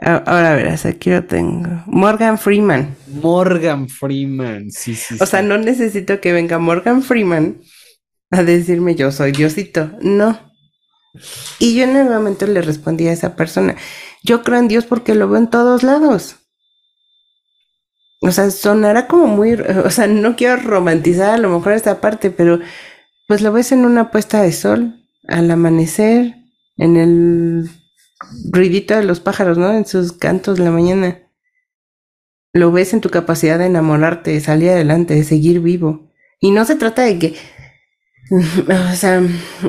Ahora 0.00 0.56
verás, 0.56 0.84
aquí 0.84 1.10
lo 1.10 1.24
tengo. 1.24 1.84
Morgan 1.86 2.36
Freeman. 2.36 2.96
Morgan 3.06 3.88
Freeman, 3.88 4.68
sí, 4.72 4.96
sí, 4.96 5.16
O 5.20 5.26
sea, 5.26 5.42
no 5.42 5.58
necesito 5.58 6.20
que 6.20 6.32
venga 6.32 6.58
Morgan 6.58 7.04
Freeman 7.04 7.60
a 8.32 8.42
decirme 8.42 8.96
yo 8.96 9.12
soy 9.12 9.30
Diosito. 9.30 9.92
No. 10.00 10.38
Y 11.58 11.76
yo 11.76 11.84
en 11.84 11.96
el 11.96 12.08
momento 12.08 12.46
le 12.46 12.62
respondí 12.62 13.06
a 13.06 13.12
esa 13.12 13.36
persona, 13.36 13.76
yo 14.24 14.42
creo 14.42 14.58
en 14.58 14.68
Dios 14.68 14.86
porque 14.86 15.14
lo 15.14 15.28
veo 15.28 15.38
en 15.38 15.50
todos 15.50 15.82
lados. 15.82 16.36
O 18.22 18.30
sea, 18.30 18.50
sonará 18.50 19.08
como 19.08 19.26
muy, 19.26 19.52
o 19.52 19.90
sea, 19.90 20.06
no 20.06 20.36
quiero 20.36 20.56
romantizar 20.56 21.34
a 21.34 21.38
lo 21.38 21.50
mejor 21.50 21.72
esta 21.72 22.00
parte, 22.00 22.30
pero 22.30 22.60
pues 23.28 23.42
lo 23.42 23.52
ves 23.52 23.72
en 23.72 23.84
una 23.84 24.10
puesta 24.10 24.42
de 24.42 24.52
sol, 24.52 25.04
al 25.28 25.50
amanecer, 25.50 26.36
en 26.76 26.96
el 26.96 27.70
ruidito 28.50 28.94
de 28.94 29.04
los 29.04 29.20
pájaros, 29.20 29.58
¿no? 29.58 29.72
En 29.72 29.86
sus 29.86 30.12
cantos 30.12 30.56
de 30.56 30.64
la 30.64 30.70
mañana. 30.70 31.18
Lo 32.54 32.70
ves 32.70 32.94
en 32.94 33.00
tu 33.00 33.10
capacidad 33.10 33.58
de 33.58 33.66
enamorarte, 33.66 34.30
de 34.30 34.40
salir 34.40 34.70
adelante, 34.70 35.14
de 35.14 35.24
seguir 35.24 35.60
vivo. 35.60 36.10
Y 36.40 36.50
no 36.50 36.64
se 36.64 36.76
trata 36.76 37.02
de 37.02 37.18
que, 37.18 37.34
o 38.92 38.96
sea, 38.96 39.20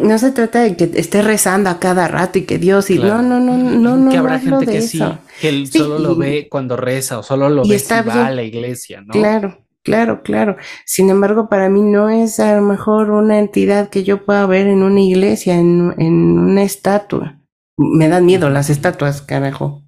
no 0.01 0.17
se 0.17 0.31
trata 0.31 0.61
de 0.61 0.77
que 0.77 0.89
estés 0.95 1.25
rezando 1.25 1.69
a 1.69 1.79
cada 1.79 2.07
rato 2.07 2.39
y 2.39 2.43
que 2.43 2.57
Dios 2.57 2.89
y 2.89 2.97
Claro. 2.97 3.21
no, 3.21 3.21
no, 3.21 3.39
no, 3.39 3.57
no, 3.57 3.97
no, 3.97 4.09
que 4.09 4.15
no 4.15 4.21
habrá 4.21 4.35
hablo 4.35 4.59
gente 4.59 4.71
que 4.71 4.77
eso. 4.77 4.87
sí, 4.87 5.03
que 5.41 5.49
él 5.49 5.67
Sí, 5.67 5.77
solo 5.79 5.99
lo 5.99 6.15
ve 6.15 6.47
cuando 6.49 6.77
reza 6.77 7.19
o 7.19 7.23
solo 7.23 7.49
lo 7.49 7.65
y 7.65 7.69
ve 7.69 7.79
si 7.79 7.93
va 8.01 8.27
a 8.27 8.31
la 8.31 8.43
iglesia, 8.43 9.01
¿no? 9.01 9.11
Claro, 9.11 9.65
claro, 9.83 10.21
claro. 10.23 10.57
Sin 10.85 11.09
embargo, 11.09 11.49
para 11.49 11.69
mí 11.69 11.81
no 11.81 12.09
es 12.09 12.39
a 12.39 12.55
lo 12.55 12.61
mejor 12.61 13.11
una 13.11 13.39
entidad 13.39 13.89
que 13.89 14.03
yo 14.03 14.25
pueda 14.25 14.45
ver 14.45 14.67
en 14.67 14.81
una 14.83 15.01
iglesia, 15.01 15.55
en, 15.55 15.93
en 15.97 16.13
una 16.39 16.63
estatua. 16.63 17.39
Me 17.77 18.07
dan 18.07 18.25
miedo 18.25 18.49
las 18.49 18.69
estatuas, 18.69 19.21
carajo. 19.21 19.83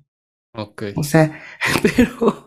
Ok. 0.54 0.84
O 0.96 1.04
sea, 1.04 1.40
pero, 1.82 2.46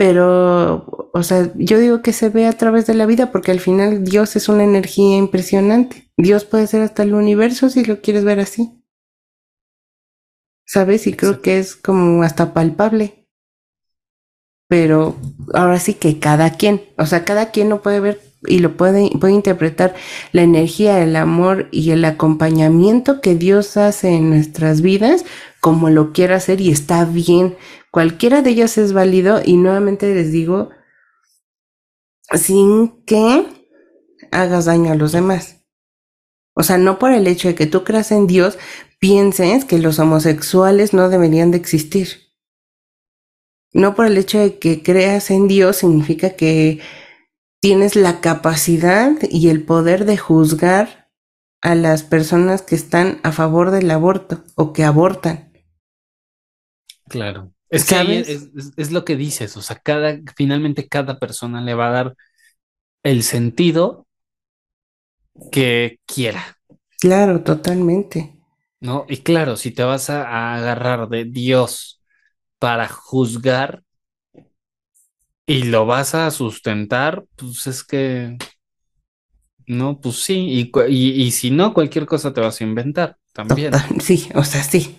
pero, 0.00 1.10
o 1.12 1.22
sea, 1.22 1.52
yo 1.56 1.78
digo 1.78 2.00
que 2.00 2.14
se 2.14 2.30
ve 2.30 2.46
a 2.46 2.54
través 2.54 2.86
de 2.86 2.94
la 2.94 3.04
vida 3.04 3.30
porque 3.30 3.50
al 3.50 3.60
final 3.60 4.02
Dios 4.02 4.34
es 4.34 4.48
una 4.48 4.64
energía 4.64 5.18
impresionante. 5.18 6.10
Dios 6.16 6.46
puede 6.46 6.66
ser 6.68 6.80
hasta 6.80 7.02
el 7.02 7.12
universo 7.12 7.68
si 7.68 7.84
lo 7.84 8.00
quieres 8.00 8.24
ver 8.24 8.40
así. 8.40 8.82
¿Sabes? 10.66 11.06
Y 11.06 11.12
creo 11.12 11.42
que 11.42 11.58
es 11.58 11.76
como 11.76 12.22
hasta 12.22 12.54
palpable. 12.54 13.28
Pero 14.70 15.16
ahora 15.52 15.78
sí 15.78 15.92
que 15.92 16.18
cada 16.18 16.56
quien, 16.56 16.80
o 16.96 17.04
sea, 17.04 17.26
cada 17.26 17.50
quien 17.50 17.68
lo 17.68 17.82
puede 17.82 18.00
ver 18.00 18.22
y 18.46 18.60
lo 18.60 18.76
puede, 18.76 19.10
puede 19.18 19.34
interpretar 19.34 19.94
la 20.32 20.42
energía, 20.42 21.02
el 21.02 21.16
amor 21.16 21.68
y 21.70 21.90
el 21.90 22.04
acompañamiento 22.04 23.20
que 23.20 23.34
Dios 23.34 23.76
hace 23.76 24.10
en 24.10 24.30
nuestras 24.30 24.80
vidas 24.80 25.24
como 25.60 25.90
lo 25.90 26.12
quiera 26.12 26.36
hacer 26.36 26.60
y 26.60 26.70
está 26.70 27.04
bien. 27.04 27.56
Cualquiera 27.90 28.42
de 28.42 28.50
ellas 28.50 28.78
es 28.78 28.92
válido 28.92 29.42
y 29.44 29.56
nuevamente 29.56 30.14
les 30.14 30.32
digo, 30.32 30.70
sin 32.32 33.04
que 33.04 33.46
hagas 34.32 34.64
daño 34.64 34.92
a 34.92 34.96
los 34.96 35.12
demás. 35.12 35.64
O 36.54 36.62
sea, 36.62 36.78
no 36.78 36.98
por 36.98 37.12
el 37.12 37.26
hecho 37.26 37.48
de 37.48 37.54
que 37.54 37.66
tú 37.66 37.84
creas 37.84 38.10
en 38.10 38.26
Dios, 38.26 38.58
pienses 38.98 39.64
que 39.64 39.78
los 39.78 39.98
homosexuales 39.98 40.92
no 40.94 41.08
deberían 41.08 41.50
de 41.50 41.58
existir. 41.58 42.30
No 43.72 43.94
por 43.94 44.06
el 44.06 44.18
hecho 44.18 44.38
de 44.38 44.58
que 44.58 44.82
creas 44.82 45.30
en 45.30 45.46
Dios 45.46 45.76
significa 45.76 46.30
que 46.30 46.80
tienes 47.60 47.96
la 47.96 48.20
capacidad 48.20 49.12
y 49.30 49.48
el 49.48 49.64
poder 49.64 50.04
de 50.04 50.18
juzgar 50.18 51.08
a 51.62 51.74
las 51.74 52.02
personas 52.02 52.62
que 52.62 52.74
están 52.74 53.20
a 53.22 53.32
favor 53.32 53.70
del 53.70 53.90
aborto 53.90 54.44
o 54.56 54.72
que 54.72 54.84
abortan. 54.84 55.52
Claro. 57.08 57.52
Es 57.68 57.84
que 57.86 58.18
es, 58.20 58.28
es- 58.28 58.72
es 58.76 58.90
lo 58.90 59.04
que 59.04 59.16
dices, 59.16 59.56
o 59.56 59.62
sea, 59.62 59.76
cada, 59.78 60.18
finalmente 60.36 60.88
cada 60.88 61.18
persona 61.18 61.60
le 61.60 61.74
va 61.74 61.88
a 61.88 61.90
dar 61.92 62.16
el 63.04 63.22
sentido 63.24 64.06
que 65.52 65.98
quiera, 66.06 66.58
Claro, 66.98 67.42
totalmente. 67.42 68.38
¿no? 68.80 69.06
Y 69.08 69.18
claro, 69.22 69.56
si 69.56 69.70
te 69.72 69.82
vas 69.82 70.10
a, 70.10 70.26
a 70.28 70.56
agarrar 70.56 71.08
de 71.08 71.24
Dios 71.24 72.02
para 72.58 72.88
juzgar 72.88 73.82
y 75.52 75.64
lo 75.64 75.86
vas 75.86 76.14
a 76.14 76.30
sustentar, 76.30 77.24
pues 77.36 77.66
es 77.66 77.84
que, 77.84 78.36
no, 79.66 80.00
pues 80.00 80.16
sí, 80.24 80.34
y, 80.50 80.72
y, 80.88 81.22
y 81.22 81.30
si 81.30 81.50
no, 81.50 81.72
cualquier 81.74 82.06
cosa 82.06 82.32
te 82.32 82.40
vas 82.40 82.60
a 82.60 82.64
inventar 82.64 83.16
también. 83.32 83.78
Total- 83.78 84.00
sí, 84.00 84.28
o 84.34 84.44
sea, 84.44 84.62
sí. 84.62 84.98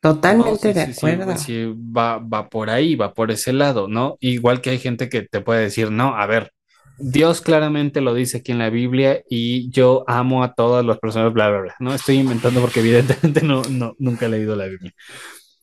Totalmente 0.00 0.38
No, 0.38 0.56
sí, 0.56 0.74
de 0.74 0.82
sí, 0.82 0.92
sí, 0.92 1.22
acuerdo. 1.22 1.34
sí, 1.36 1.64
va, 1.96 2.18
va 2.18 2.48
por 2.50 2.68
ahí, 2.68 2.94
va 2.94 3.14
por 3.14 3.30
ese 3.30 3.52
lado, 3.54 3.88
¿no? 3.88 4.16
Igual 4.20 4.60
que 4.60 4.70
hay 4.70 4.78
gente 4.78 5.08
que 5.08 5.22
te 5.22 5.40
puede 5.40 5.62
decir, 5.62 5.90
no, 5.90 6.14
a 6.14 6.26
ver, 6.26 6.52
Dios 6.98 7.40
claramente 7.40 8.02
lo 8.02 8.12
dice 8.12 8.38
aquí 8.38 8.52
en 8.52 8.58
la 8.58 8.68
Biblia 8.70 9.22
y 9.30 9.70
yo 9.70 10.04
amo 10.06 10.44
a 10.44 10.52
todas 10.54 10.84
las 10.84 10.98
personas, 10.98 11.32
bla, 11.32 11.48
bla, 11.48 11.60
bla, 11.62 11.74
¿no? 11.80 11.94
Estoy 11.94 12.16
inventando 12.18 12.60
porque 12.60 12.80
evidentemente 12.80 13.42
no, 13.42 13.62
no, 13.70 13.94
nunca 13.98 14.26
he 14.26 14.28
leído 14.28 14.54
la 14.56 14.66
Biblia. 14.66 14.92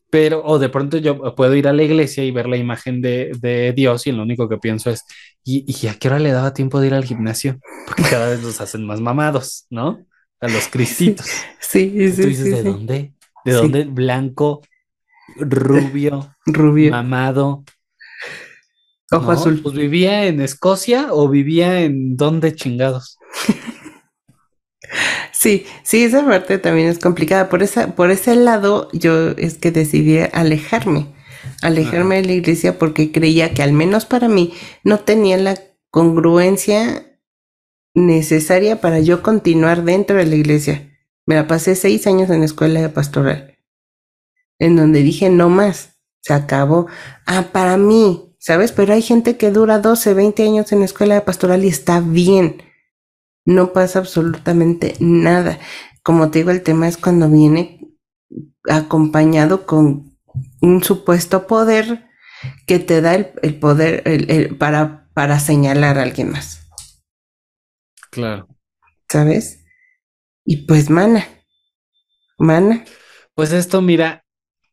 Pero, 0.10 0.42
o 0.46 0.58
de 0.60 0.70
pronto 0.70 0.98
yo 0.98 1.36
puedo 1.36 1.54
ir 1.56 1.68
a 1.68 1.74
la 1.74 1.84
iglesia 1.84 2.24
y 2.24 2.32
ver 2.32 2.48
la 2.48 2.58
imagen 2.58 3.02
de, 3.02 3.32
de 3.42 3.74
Dios 3.74 4.08
y 4.08 4.12
lo 4.14 4.24
único 4.24 4.48
que 4.48 4.58
pienso 4.58 4.90
es, 4.90 5.04
¿y, 5.44 5.66
¿y 5.68 5.88
a 5.88 5.96
qué 5.96 6.08
hora 6.08 6.20
le 6.20 6.32
daba 6.32 6.54
tiempo 6.54 6.80
de 6.80 6.88
ir 6.88 6.94
al 6.94 7.04
gimnasio? 7.06 7.60
Porque 7.86 8.04
cada 8.04 8.30
vez 8.30 8.42
los 8.42 8.62
hacen 8.62 8.86
más 8.86 9.02
mamados, 9.02 9.66
¿no? 9.70 10.06
A 10.40 10.48
los 10.48 10.68
cristitos. 10.70 11.28
Sí, 11.60 11.90
tú 12.16 12.24
sí, 12.24 12.30
dices, 12.30 12.44
sí, 12.44 12.52
¿de 12.52 12.64
sí. 12.64 12.64
dónde? 12.64 13.14
¿De 13.44 13.52
Sí. 13.52 13.58
dónde? 13.58 13.84
Blanco, 13.86 14.62
rubio, 15.38 16.36
Rubio, 16.46 16.92
mamado. 16.92 17.64
ojo 19.12 19.26
¿no? 19.26 19.32
azul. 19.32 19.62
Pues 19.62 19.76
vivía 19.76 20.26
en 20.26 20.42
Escocia 20.42 21.08
o 21.12 21.30
vivía 21.30 21.82
en 21.82 22.16
dónde 22.18 22.56
chingados. 22.56 23.18
Sí, 25.40 25.68
sí, 25.84 26.04
esa 26.04 26.26
parte 26.26 26.58
también 26.58 26.88
es 26.88 26.98
complicada. 26.98 27.48
Por 27.48 27.62
esa, 27.62 27.96
por 27.96 28.10
ese 28.10 28.36
lado, 28.36 28.90
yo 28.92 29.30
es 29.38 29.60
que 29.60 29.70
decidí 29.72 30.18
alejarme, 30.34 31.14
alejarme 31.62 32.16
de 32.16 32.26
la 32.26 32.34
iglesia 32.34 32.80
porque 32.80 33.12
creía 33.12 33.54
que 33.54 33.62
al 33.62 33.72
menos 33.72 34.08
para 34.08 34.30
mí 34.30 34.54
no 34.84 35.00
tenía 35.02 35.38
la 35.38 35.56
congruencia 35.92 37.06
necesaria 37.94 38.82
para 38.82 39.00
yo 39.00 39.22
continuar 39.22 39.84
dentro 39.84 40.18
de 40.18 40.26
la 40.26 40.36
iglesia. 40.36 40.92
Me 41.28 41.36
la 41.36 41.46
pasé 41.46 41.76
seis 41.76 42.08
años 42.08 42.32
en 42.32 42.40
la 42.40 42.46
escuela 42.48 42.82
de 42.82 42.90
pastoral, 42.90 43.60
en 44.58 44.76
donde 44.76 45.04
dije 45.04 45.30
no 45.30 45.50
más, 45.50 46.00
se 46.22 46.34
acabó. 46.34 46.88
Ah, 47.28 47.50
para 47.52 47.78
mí, 47.78 48.34
¿sabes? 48.40 48.72
Pero 48.72 48.92
hay 48.92 49.04
gente 49.04 49.38
que 49.38 49.52
dura 49.52 49.78
12, 49.78 50.16
20 50.16 50.42
años 50.42 50.72
en 50.72 50.80
la 50.80 50.86
escuela 50.86 51.14
de 51.14 51.22
pastoral 51.22 51.64
y 51.64 51.68
está 51.68 52.00
bien 52.00 52.67
no 53.48 53.72
pasa 53.72 54.00
absolutamente 54.00 54.96
nada. 55.00 55.58
Como 56.04 56.30
te 56.30 56.40
digo, 56.40 56.52
el 56.52 56.64
tema 56.64 56.88
es 56.90 56.98
cuando 56.98 57.30
viene 57.30 57.80
acompañado 58.70 59.66
con 59.66 60.18
un 60.62 60.84
supuesto 60.84 61.48
poder 61.48 62.10
que 62.68 62.80
te 62.80 63.00
da 63.00 63.16
el, 63.16 63.56
poder 63.60 64.58
para, 64.58 65.10
para 65.14 65.40
señalar 65.40 65.98
a 65.98 66.04
alguien 66.04 66.32
más. 66.32 66.68
Claro. 68.12 68.50
¿Sabes? 69.10 69.64
Y 70.44 70.66
pues, 70.68 70.90
mana, 70.90 71.26
mana. 72.38 72.84
Pues 73.34 73.54
esto, 73.54 73.82
mira, 73.82 74.26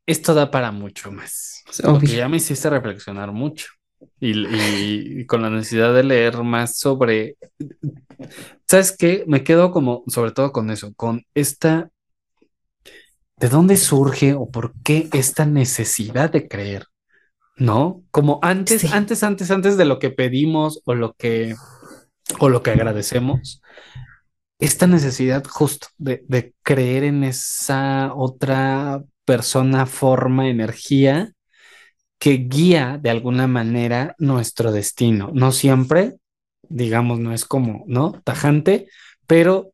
esto 0.04 0.34
da 0.34 0.50
para 0.50 0.72
mucho 0.72 1.12
más. 1.12 1.62
Porque 1.80 2.08
ya 2.08 2.28
me 2.28 2.38
hiciste 2.38 2.68
reflexionar 2.68 3.30
mucho. 3.30 3.68
Y, 4.26 5.26
con 5.26 5.42
la 5.42 5.50
necesidad 5.50 5.92
de 5.92 6.02
leer 6.02 6.42
más 6.42 6.78
sobre, 6.78 7.36
¿sabes 8.66 8.96
qué? 8.96 9.24
Me 9.26 9.44
quedo 9.44 9.70
como, 9.70 10.02
sobre 10.06 10.32
todo 10.32 10.50
con 10.50 10.70
eso, 10.70 10.94
con 10.94 11.26
esta, 11.34 11.90
¿de 13.36 13.48
dónde 13.50 13.76
surge 13.76 14.32
o 14.32 14.48
por 14.48 14.72
qué 14.82 15.10
esta 15.12 15.44
necesidad 15.44 16.30
de 16.30 16.48
creer? 16.48 16.86
¿No? 17.56 18.02
Como 18.10 18.38
antes, 18.40 18.90
antes, 18.92 19.22
antes, 19.22 19.50
antes 19.50 19.76
de 19.76 19.84
lo 19.84 19.98
que 19.98 20.10
pedimos 20.10 20.80
o 20.86 20.94
lo 20.94 21.12
que, 21.12 21.54
o 22.38 22.48
lo 22.48 22.62
que 22.62 22.70
agradecemos, 22.70 23.60
esta 24.58 24.86
necesidad 24.86 25.44
justo 25.44 25.88
de, 25.98 26.24
de 26.28 26.54
creer 26.62 27.04
en 27.04 27.24
esa 27.24 28.14
otra 28.14 29.04
persona, 29.26 29.84
forma, 29.84 30.48
energía 30.48 31.34
que 32.24 32.46
guía 32.48 32.98
de 33.02 33.10
alguna 33.10 33.46
manera 33.46 34.14
nuestro 34.16 34.72
destino. 34.72 35.30
No 35.34 35.52
siempre, 35.52 36.14
digamos, 36.70 37.20
no 37.20 37.34
es 37.34 37.44
como, 37.44 37.84
¿no? 37.86 38.22
Tajante, 38.24 38.88
pero 39.26 39.72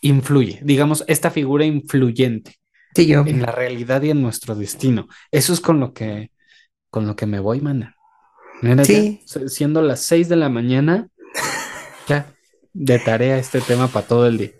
influye, 0.00 0.60
digamos, 0.62 1.02
esta 1.08 1.32
figura 1.32 1.64
influyente 1.64 2.54
en 2.94 3.42
la 3.42 3.50
realidad 3.50 4.00
y 4.02 4.10
en 4.10 4.22
nuestro 4.22 4.54
destino. 4.54 5.08
Eso 5.32 5.52
es 5.52 5.60
con 5.60 5.80
lo 5.80 5.92
que, 5.92 6.30
con 6.88 7.04
lo 7.08 7.16
que 7.16 7.26
me 7.26 7.40
voy, 7.40 7.60
mana. 7.60 7.96
sí. 8.84 9.20
siendo 9.48 9.82
las 9.82 9.98
seis 9.98 10.28
de 10.28 10.36
la 10.36 10.48
mañana, 10.48 11.08
ya, 12.06 12.32
de 12.74 13.00
tarea 13.00 13.38
este 13.38 13.60
tema 13.60 13.88
para 13.88 14.06
todo 14.06 14.28
el 14.28 14.38
día. 14.38 14.50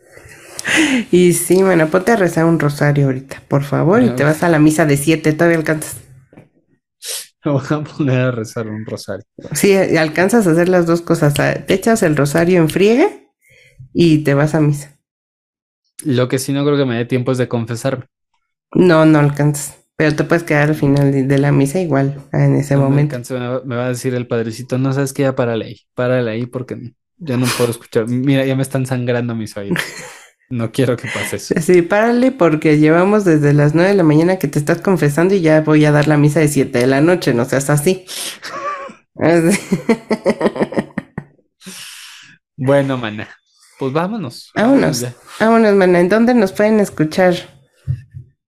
Y 1.12 1.34
sí, 1.34 1.62
bueno, 1.62 1.86
ponte 1.86 2.10
a 2.10 2.16
rezar 2.16 2.46
un 2.46 2.58
rosario 2.58 3.04
ahorita, 3.04 3.44
por 3.46 3.62
favor, 3.62 4.02
y 4.02 4.10
te 4.16 4.24
vas 4.24 4.42
a 4.42 4.48
la 4.48 4.58
misa 4.58 4.86
de 4.86 4.96
siete, 4.96 5.32
todavía 5.32 5.58
alcanzas. 5.58 6.07
Me 7.44 7.52
voy 7.52 7.62
a 7.70 7.80
poner 7.82 8.18
a 8.20 8.30
rezar 8.30 8.68
un 8.68 8.84
rosario. 8.84 9.24
Sí, 9.52 9.74
alcanzas 9.74 10.46
a 10.46 10.52
hacer 10.52 10.68
las 10.68 10.86
dos 10.86 11.02
cosas. 11.02 11.34
Te 11.34 11.74
echas 11.74 12.02
el 12.02 12.16
rosario 12.16 12.60
en 12.60 12.68
friega 12.68 13.08
y 13.92 14.18
te 14.18 14.34
vas 14.34 14.54
a 14.54 14.60
misa. 14.60 14.98
Lo 16.04 16.28
que 16.28 16.38
sí 16.38 16.52
no 16.52 16.64
creo 16.64 16.76
que 16.76 16.84
me 16.84 16.96
dé 16.96 17.04
tiempo 17.04 17.32
es 17.32 17.38
de 17.38 17.48
confesarme. 17.48 18.04
No, 18.72 19.04
no 19.04 19.18
alcanzas. 19.18 19.76
Pero 19.96 20.14
te 20.14 20.22
puedes 20.22 20.44
quedar 20.44 20.68
al 20.68 20.76
final 20.76 21.26
de 21.26 21.38
la 21.38 21.50
misa 21.50 21.80
igual, 21.80 22.22
en 22.32 22.54
ese 22.54 22.76
momento. 22.76 23.18
Me, 23.64 23.74
va 23.74 23.86
a 23.86 23.88
decir 23.88 24.14
el 24.14 24.28
padrecito, 24.28 24.78
no 24.78 24.92
sabes 24.92 25.12
que 25.12 25.22
ya 25.22 25.34
para 25.34 25.54
ahí, 25.54 25.80
para 25.94 26.18
ahí 26.18 26.46
porque 26.46 26.92
ya 27.16 27.36
no 27.36 27.46
puedo 27.56 27.72
escuchar. 27.72 28.06
Mira, 28.06 28.44
ya 28.44 28.54
me 28.54 28.62
están 28.62 28.86
sangrando 28.86 29.34
mis 29.34 29.56
oídos. 29.56 29.82
No 30.50 30.72
quiero 30.72 30.96
que 30.96 31.08
pase 31.08 31.36
eso. 31.36 31.54
Sí, 31.60 31.82
párale 31.82 32.32
porque 32.32 32.78
llevamos 32.78 33.24
desde 33.24 33.52
las 33.52 33.74
nueve 33.74 33.90
de 33.90 33.96
la 33.96 34.02
mañana 34.02 34.38
que 34.38 34.48
te 34.48 34.58
estás 34.58 34.80
confesando 34.80 35.34
y 35.34 35.42
ya 35.42 35.60
voy 35.60 35.84
a 35.84 35.92
dar 35.92 36.08
la 36.08 36.16
misa 36.16 36.40
de 36.40 36.48
siete 36.48 36.78
de 36.78 36.86
la 36.86 37.02
noche, 37.02 37.34
no 37.34 37.44
seas 37.44 37.68
así. 37.68 38.06
bueno, 42.56 42.96
mana, 42.96 43.28
pues 43.78 43.92
vámonos. 43.92 44.50
Vámonos, 44.54 45.04
vámonos, 45.38 45.74
mana. 45.74 46.00
¿En 46.00 46.08
dónde 46.08 46.32
nos 46.34 46.52
pueden 46.52 46.80
escuchar? 46.80 47.34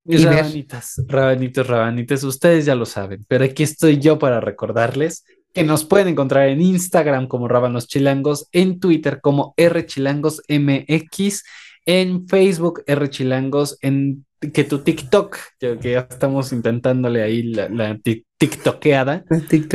Mis 0.04 0.24
rabanitas, 0.24 1.02
rabanitos, 1.06 1.66
rabanitas, 1.66 2.24
ustedes 2.24 2.64
ya 2.64 2.74
lo 2.74 2.86
saben, 2.86 3.26
pero 3.28 3.44
aquí 3.44 3.62
estoy 3.62 3.98
yo 3.98 4.18
para 4.18 4.40
recordarles 4.40 5.24
que 5.52 5.64
nos 5.64 5.84
pueden 5.84 6.08
encontrar 6.08 6.48
en 6.48 6.62
Instagram 6.62 7.28
como 7.28 7.46
Rábanos 7.48 7.86
Chilangos, 7.86 8.48
en 8.52 8.80
Twitter 8.80 9.20
como 9.20 9.52
RChilangosMX 9.56 11.42
en 11.90 12.28
Facebook, 12.28 12.84
R 12.86 13.10
Chilangos, 13.10 13.76
en 13.82 14.24
que 14.54 14.62
tu 14.62 14.78
TikTok, 14.78 15.36
que 15.58 15.78
ya 15.82 16.06
estamos 16.08 16.52
intentándole 16.52 17.20
ahí 17.20 17.42
la, 17.42 17.98
TikTokeada, 18.38 19.24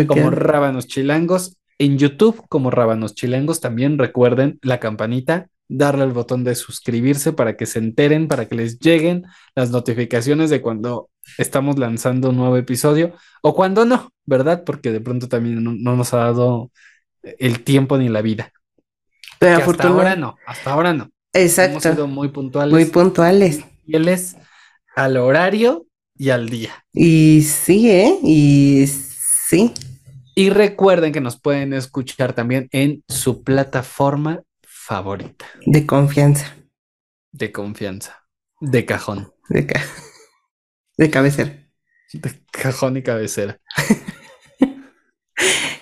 como 0.07 0.29
Rábanos 0.29 0.87
Chilangos, 0.87 1.57
en 1.77 1.97
YouTube 1.97 2.41
como 2.47 2.71
Rábanos 2.71 3.15
Chilangos, 3.15 3.59
también 3.59 3.97
recuerden 3.97 4.59
la 4.61 4.79
campanita, 4.79 5.47
darle 5.67 6.03
al 6.03 6.13
botón 6.13 6.45
de 6.45 6.55
suscribirse 6.55 7.33
para 7.33 7.57
que 7.57 7.65
se 7.65 7.79
enteren, 7.79 8.29
para 8.29 8.47
que 8.47 8.55
les 8.55 8.79
lleguen 8.79 9.25
las 9.53 9.71
notificaciones 9.71 10.49
de 10.49 10.61
cuando 10.61 11.09
estamos 11.37 11.77
lanzando 11.77 12.29
un 12.29 12.37
nuevo 12.37 12.55
episodio 12.55 13.13
o 13.41 13.53
cuando 13.53 13.83
no, 13.83 14.13
¿verdad? 14.25 14.63
Porque 14.63 14.93
de 14.93 15.01
pronto 15.01 15.27
también 15.27 15.61
no, 15.61 15.95
nos 15.95 16.13
ha 16.13 16.17
dado 16.17 16.71
el 17.23 17.61
tiempo 17.63 17.97
ni 17.97 18.07
la 18.07 18.21
vida. 18.21 18.53
Pero 19.37 19.57
hasta 19.57 19.89
ahora 19.89 20.15
no, 20.15 20.37
hasta 20.47 20.71
ahora 20.71 20.93
no. 20.93 21.09
Exacto. 21.35 21.71
Hemos 21.71 21.83
sido 21.83 22.07
muy 22.07 22.29
puntuales. 22.29 22.73
Muy 22.73 22.85
puntuales. 22.85 23.59
Fieles 23.85 24.37
al 24.95 25.17
horario 25.17 25.85
y 26.17 26.29
al 26.29 26.49
día. 26.49 26.85
Y 26.93 27.43
sí, 27.43 27.91
¿eh? 27.91 28.17
Y 28.23 28.87
sí. 28.87 29.73
Y 30.33 30.49
recuerden 30.49 31.11
que 31.11 31.21
nos 31.21 31.39
pueden 31.39 31.73
escuchar 31.73 32.33
también 32.33 32.69
en 32.71 33.03
su 33.07 33.43
plataforma 33.43 34.41
favorita. 34.63 35.45
De 35.65 35.85
confianza. 35.85 36.55
De 37.31 37.51
confianza. 37.51 38.23
De 38.61 38.85
cajón. 38.85 39.33
De, 39.49 39.67
de 40.97 41.09
cabecera. 41.09 41.67
De 42.13 42.31
cajón 42.51 42.97
y 42.97 43.03
cabecera. 43.03 43.59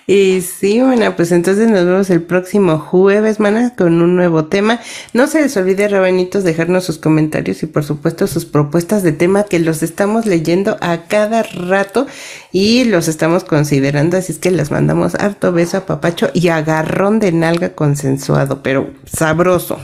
Y 0.06 0.42
sí, 0.42 0.82
bueno, 0.82 1.16
pues 1.16 1.32
entonces 1.32 1.70
nos 1.70 1.86
vemos 1.86 2.10
el 2.10 2.22
próximo 2.22 2.78
jueves, 2.78 3.40
mana, 3.40 3.74
con 3.74 4.02
un 4.02 4.16
nuevo 4.16 4.46
tema. 4.46 4.80
No 5.14 5.26
se 5.26 5.40
les 5.40 5.56
olvide, 5.56 5.88
Rabanitos, 5.88 6.44
dejarnos 6.44 6.84
sus 6.84 6.98
comentarios 6.98 7.62
y 7.62 7.66
por 7.66 7.84
supuesto 7.84 8.26
sus 8.26 8.44
propuestas 8.44 9.02
de 9.02 9.12
tema 9.12 9.44
que 9.44 9.58
los 9.58 9.82
estamos 9.82 10.26
leyendo 10.26 10.76
a 10.82 11.04
cada 11.06 11.42
rato 11.42 12.06
y 12.52 12.84
los 12.84 13.08
estamos 13.08 13.44
considerando, 13.44 14.18
así 14.18 14.32
es 14.32 14.38
que 14.38 14.50
les 14.50 14.70
mandamos 14.70 15.14
harto 15.14 15.52
beso 15.52 15.78
a 15.78 15.86
Papacho 15.86 16.30
y 16.34 16.48
agarrón 16.48 17.18
de 17.18 17.32
nalga 17.32 17.74
consensuado, 17.74 18.62
pero 18.62 18.90
sabroso. 19.06 19.80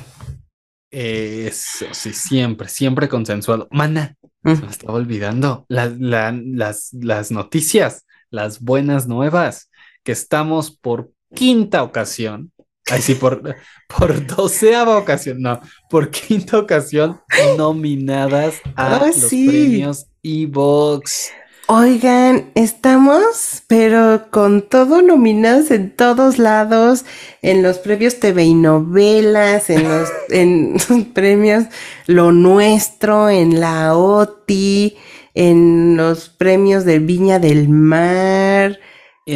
Eso, 0.91 1.87
sí, 1.93 2.13
siempre, 2.13 2.69
siempre 2.69 3.09
consensuado. 3.09 3.69
Mana, 3.71 4.17
se 4.45 4.57
me 4.57 4.71
estaba 4.71 4.95
olvidando 4.95 5.65
las, 5.69 5.99
las, 5.99 6.93
las 6.93 7.31
noticias, 7.31 8.05
las 8.29 8.61
buenas 8.61 9.07
nuevas 9.07 9.70
que 10.05 10.13
estamos 10.13 10.71
por 10.71 11.11
quinta 11.35 11.83
ocasión, 11.83 12.53
así 12.91 13.15
por, 13.15 13.43
por 13.99 14.27
doceava 14.27 14.99
ocasión, 14.99 15.41
no, 15.41 15.61
por 15.89 16.11
quinta 16.11 16.59
ocasión 16.59 17.21
nominadas 17.57 18.57
a 18.75 18.97
ah, 18.97 19.07
los 19.07 19.27
premios 19.27 20.07
Evox. 20.23 21.31
Oigan, 21.73 22.51
estamos, 22.57 23.63
pero 23.69 24.27
con 24.33 24.63
todo 24.63 25.03
nominados 25.03 25.71
en 25.71 25.95
todos 25.95 26.37
lados, 26.37 27.05
en 27.43 27.63
los 27.63 27.79
premios 27.79 28.19
TV 28.19 28.43
y 28.43 28.55
novelas, 28.55 29.71
en 29.71 29.85
los, 29.85 30.09
en 30.31 30.73
los 30.73 31.05
premios 31.15 31.67
Lo 32.09 32.33
Nuestro, 32.33 33.31
en 33.31 33.61
la 33.61 33.97
OTI, 33.97 34.97
en 35.35 35.97
los 35.97 36.29
premios 36.29 36.85
de 36.85 36.99
Viña 36.99 37.39
del 37.39 37.69
Mar, 37.69 38.81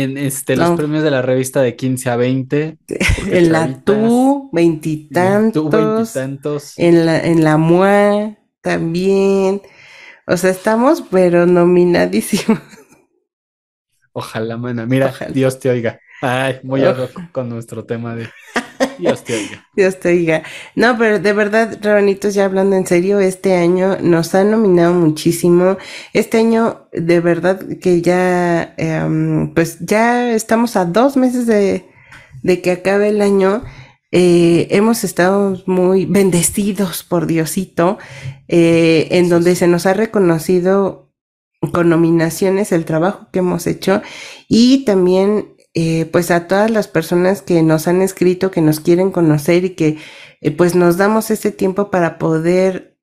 en 0.03 0.17
este, 0.19 0.57
los 0.57 0.77
premios 0.77 1.03
de 1.03 1.11
la 1.11 1.23
revista 1.23 1.63
de 1.63 1.77
15 1.77 2.11
a 2.11 2.17
20. 2.17 2.79
En 3.31 3.53
la 3.53 3.83
TU, 3.83 4.51
veintitantos. 4.53 5.73
En 6.79 7.07
la, 7.07 7.23
en 7.23 7.45
la 7.45 7.57
MUA 7.57 8.37
también. 8.61 9.63
O 10.27 10.37
sea, 10.37 10.51
estamos, 10.51 11.03
pero 11.11 11.47
nominadísimos. 11.47 12.61
Ojalá, 14.13 14.57
mana. 14.57 14.87
Mira, 14.87 15.13
Dios 15.33 15.59
te 15.59 15.71
oiga. 15.71 15.99
Ay, 16.23 16.61
muy 16.63 16.83
oh. 16.85 17.09
con 17.33 17.49
nuestro 17.49 17.85
tema 17.85 18.15
de 18.15 18.29
Dios 18.99 19.25
te 19.25 19.35
oiga. 19.35 19.68
Dios 19.77 20.01
te 20.01 20.09
oiga. 20.09 20.43
No, 20.75 20.97
pero 20.99 21.18
de 21.18 21.33
verdad, 21.33 21.79
Rabanitos, 21.83 22.35
ya 22.35 22.45
hablando 22.45 22.77
en 22.77 22.87
serio, 22.87 23.20
este 23.20 23.55
año 23.55 23.99
nos 24.01 24.35
ha 24.35 24.45
nominado 24.45 24.95
muchísimo. 24.95 25.77
Este 26.12 26.39
año, 26.39 26.89
de 26.93 27.20
verdad, 27.20 27.61
que 27.81 28.03
ya, 28.03 28.75
em, 28.77 29.53
pues 29.55 29.79
ya 29.81 30.33
estamos 30.33 30.77
a 30.77 30.85
dos 30.85 31.16
meses 31.16 31.47
de, 31.47 31.87
de 32.43 32.61
que 32.61 32.70
acabe 32.70 33.09
el 33.09 33.22
año. 33.22 33.64
Eh, 34.12 34.68
hemos 34.70 35.03
estado 35.03 35.61
muy 35.66 36.07
bendecidos 36.07 37.03
por 37.03 37.27
Diosito, 37.27 37.99
eh, 38.47 39.09
en 39.11 39.29
donde 39.29 39.57
se 39.57 39.66
nos 39.66 39.87
ha 39.87 39.95
reconocido 39.95 41.05
con 41.72 41.89
nominaciones 41.89 42.72
el 42.72 42.85
trabajo 42.85 43.29
que 43.33 43.41
hemos 43.41 43.66
hecho 43.66 44.03
y 44.49 44.85
también 44.85 45.54
eh, 45.75 46.09
pues 46.12 46.31
a 46.31 46.47
todas 46.47 46.70
las 46.70 46.87
personas 46.87 47.43
que 47.43 47.62
nos 47.62 47.89
han 47.89 48.01
escrito, 48.01 48.53
que 48.53 48.61
nos 48.61 48.79
quieren 48.79 49.11
conocer 49.11 49.64
y 49.64 49.70
que 49.70 49.99
eh, 50.41 50.51
pues 50.53 50.77
nos 50.77 50.97
damos 50.97 51.31
ese 51.31 51.51
tiempo 51.51 51.91
para 51.91 52.16
poder 52.18 52.97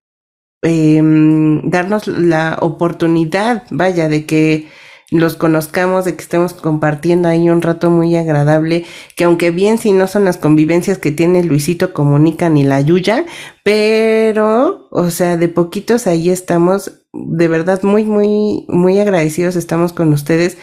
em, 0.61 1.69
darnos 1.69 2.07
la 2.07 2.57
oportunidad, 2.61 3.63
vaya, 3.72 4.07
de 4.07 4.26
que 4.26 4.69
los 5.11 5.36
conozcamos, 5.36 6.05
de 6.05 6.15
que 6.15 6.22
estemos 6.22 6.53
compartiendo 6.53 7.28
ahí 7.28 7.49
un 7.49 7.61
rato 7.61 7.89
muy 7.89 8.15
agradable, 8.15 8.86
que 9.17 9.26
aunque 9.26 9.51
bien 9.51 9.78
si 9.78 9.91
no 9.91 10.07
son 10.07 10.24
las 10.24 10.38
convivencias 10.38 10.97
que 10.97 11.11
tiene 11.11 11.43
Luisito 11.43 11.91
Comunica 11.91 12.47
ni 12.47 12.63
la 12.63 12.80
Yuya, 12.80 13.26
pero, 13.63 14.88
o 14.89 15.09
sea, 15.09 15.36
de 15.36 15.49
poquitos 15.49 16.07
ahí 16.07 16.30
estamos, 16.30 17.03
de 17.11 17.47
verdad 17.49 17.84
muy, 17.84 18.05
muy, 18.05 18.65
muy 18.69 18.99
agradecidos 18.99 19.57
estamos 19.57 19.91
con 19.91 20.13
ustedes 20.13 20.57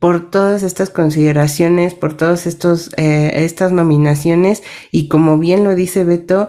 por 0.00 0.30
todas 0.30 0.62
estas 0.62 0.90
consideraciones, 0.90 1.94
por 1.94 2.16
todas 2.16 2.46
estos, 2.46 2.90
eh, 2.96 3.44
estas 3.44 3.70
nominaciones 3.70 4.62
y 4.90 5.08
como 5.08 5.38
bien 5.38 5.62
lo 5.62 5.74
dice 5.74 6.04
Beto, 6.04 6.48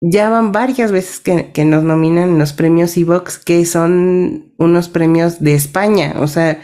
ya 0.00 0.28
van 0.28 0.52
varias 0.52 0.92
veces 0.92 1.20
que, 1.20 1.52
que 1.52 1.64
nos 1.64 1.84
nominan 1.84 2.30
en 2.30 2.38
los 2.38 2.52
premios 2.52 2.96
Evox, 2.96 3.38
que 3.38 3.64
son 3.64 4.52
unos 4.58 4.88
premios 4.88 5.40
de 5.40 5.54
España, 5.54 6.16
o 6.18 6.26
sea, 6.26 6.60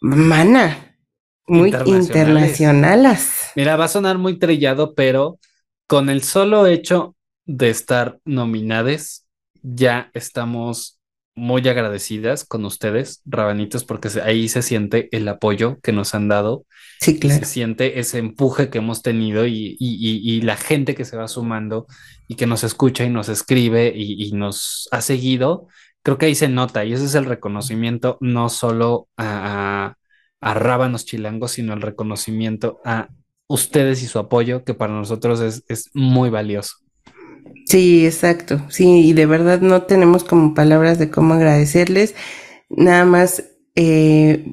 mana, 0.00 0.96
muy 1.46 1.68
Internacionales. 1.68 2.08
internacionales. 2.08 3.30
Mira, 3.56 3.76
va 3.76 3.84
a 3.84 3.88
sonar 3.88 4.18
muy 4.18 4.38
trillado, 4.38 4.94
pero 4.94 5.38
con 5.86 6.10
el 6.10 6.22
solo 6.22 6.66
hecho 6.66 7.16
de 7.46 7.70
estar 7.70 8.18
nominadas, 8.24 9.26
ya 9.62 10.10
estamos 10.14 10.97
muy 11.38 11.66
agradecidas 11.68 12.44
con 12.44 12.64
ustedes, 12.64 13.22
rabanitos, 13.26 13.84
porque 13.84 14.08
ahí 14.24 14.48
se 14.48 14.62
siente 14.62 15.08
el 15.16 15.28
apoyo 15.28 15.78
que 15.82 15.92
nos 15.92 16.14
han 16.14 16.28
dado, 16.28 16.66
Sí, 17.00 17.18
claro. 17.18 17.38
se 17.40 17.46
siente 17.46 18.00
ese 18.00 18.18
empuje 18.18 18.70
que 18.70 18.78
hemos 18.78 19.02
tenido 19.02 19.46
y, 19.46 19.76
y- 19.78 19.96
y- 20.00 20.36
y 20.38 20.40
la 20.42 20.56
gente 20.56 20.94
que 20.94 21.04
se 21.04 21.16
va 21.16 21.28
sumando 21.28 21.86
y 22.28 22.34
que 22.36 22.46
nos 22.46 22.64
escucha 22.64 23.04
y 23.04 23.10
nos 23.10 23.28
escribe 23.28 23.92
y, 23.96 24.32
nos 24.32 24.88
ha 24.92 25.00
seguido, 25.00 25.68
creo 26.02 26.18
que 26.18 26.26
ahí 26.26 26.34
se 26.34 26.48
nota 26.48 26.84
y 26.84 26.92
ese 26.92 27.04
es 27.04 27.14
el 27.14 27.24
reconocimiento 27.26 28.18
no 28.20 28.48
solo 28.48 29.08
a, 29.16 29.94
a, 30.42 30.50
a 30.50 30.54
Rábanos 30.54 31.04
Chilangos, 31.06 31.52
sino 31.52 31.72
el 31.74 31.82
reconocimiento 31.82 32.80
a 32.84 33.08
ustedes 33.46 34.02
y 34.02 34.06
su 34.06 34.18
apoyo, 34.18 34.64
que 34.64 34.74
para 34.74 34.92
nosotros 34.92 35.40
es, 35.40 35.64
es 35.68 35.90
muy 35.94 36.30
valioso. 36.30 36.76
Sí, 37.66 38.06
exacto. 38.06 38.62
Sí, 38.68 39.08
y 39.08 39.12
de 39.12 39.26
verdad 39.26 39.60
no 39.60 39.82
tenemos 39.82 40.24
como 40.24 40.54
palabras 40.54 40.98
de 40.98 41.10
cómo 41.10 41.34
agradecerles. 41.34 42.14
Nada 42.70 43.04
más, 43.04 43.44
eh, 43.74 44.44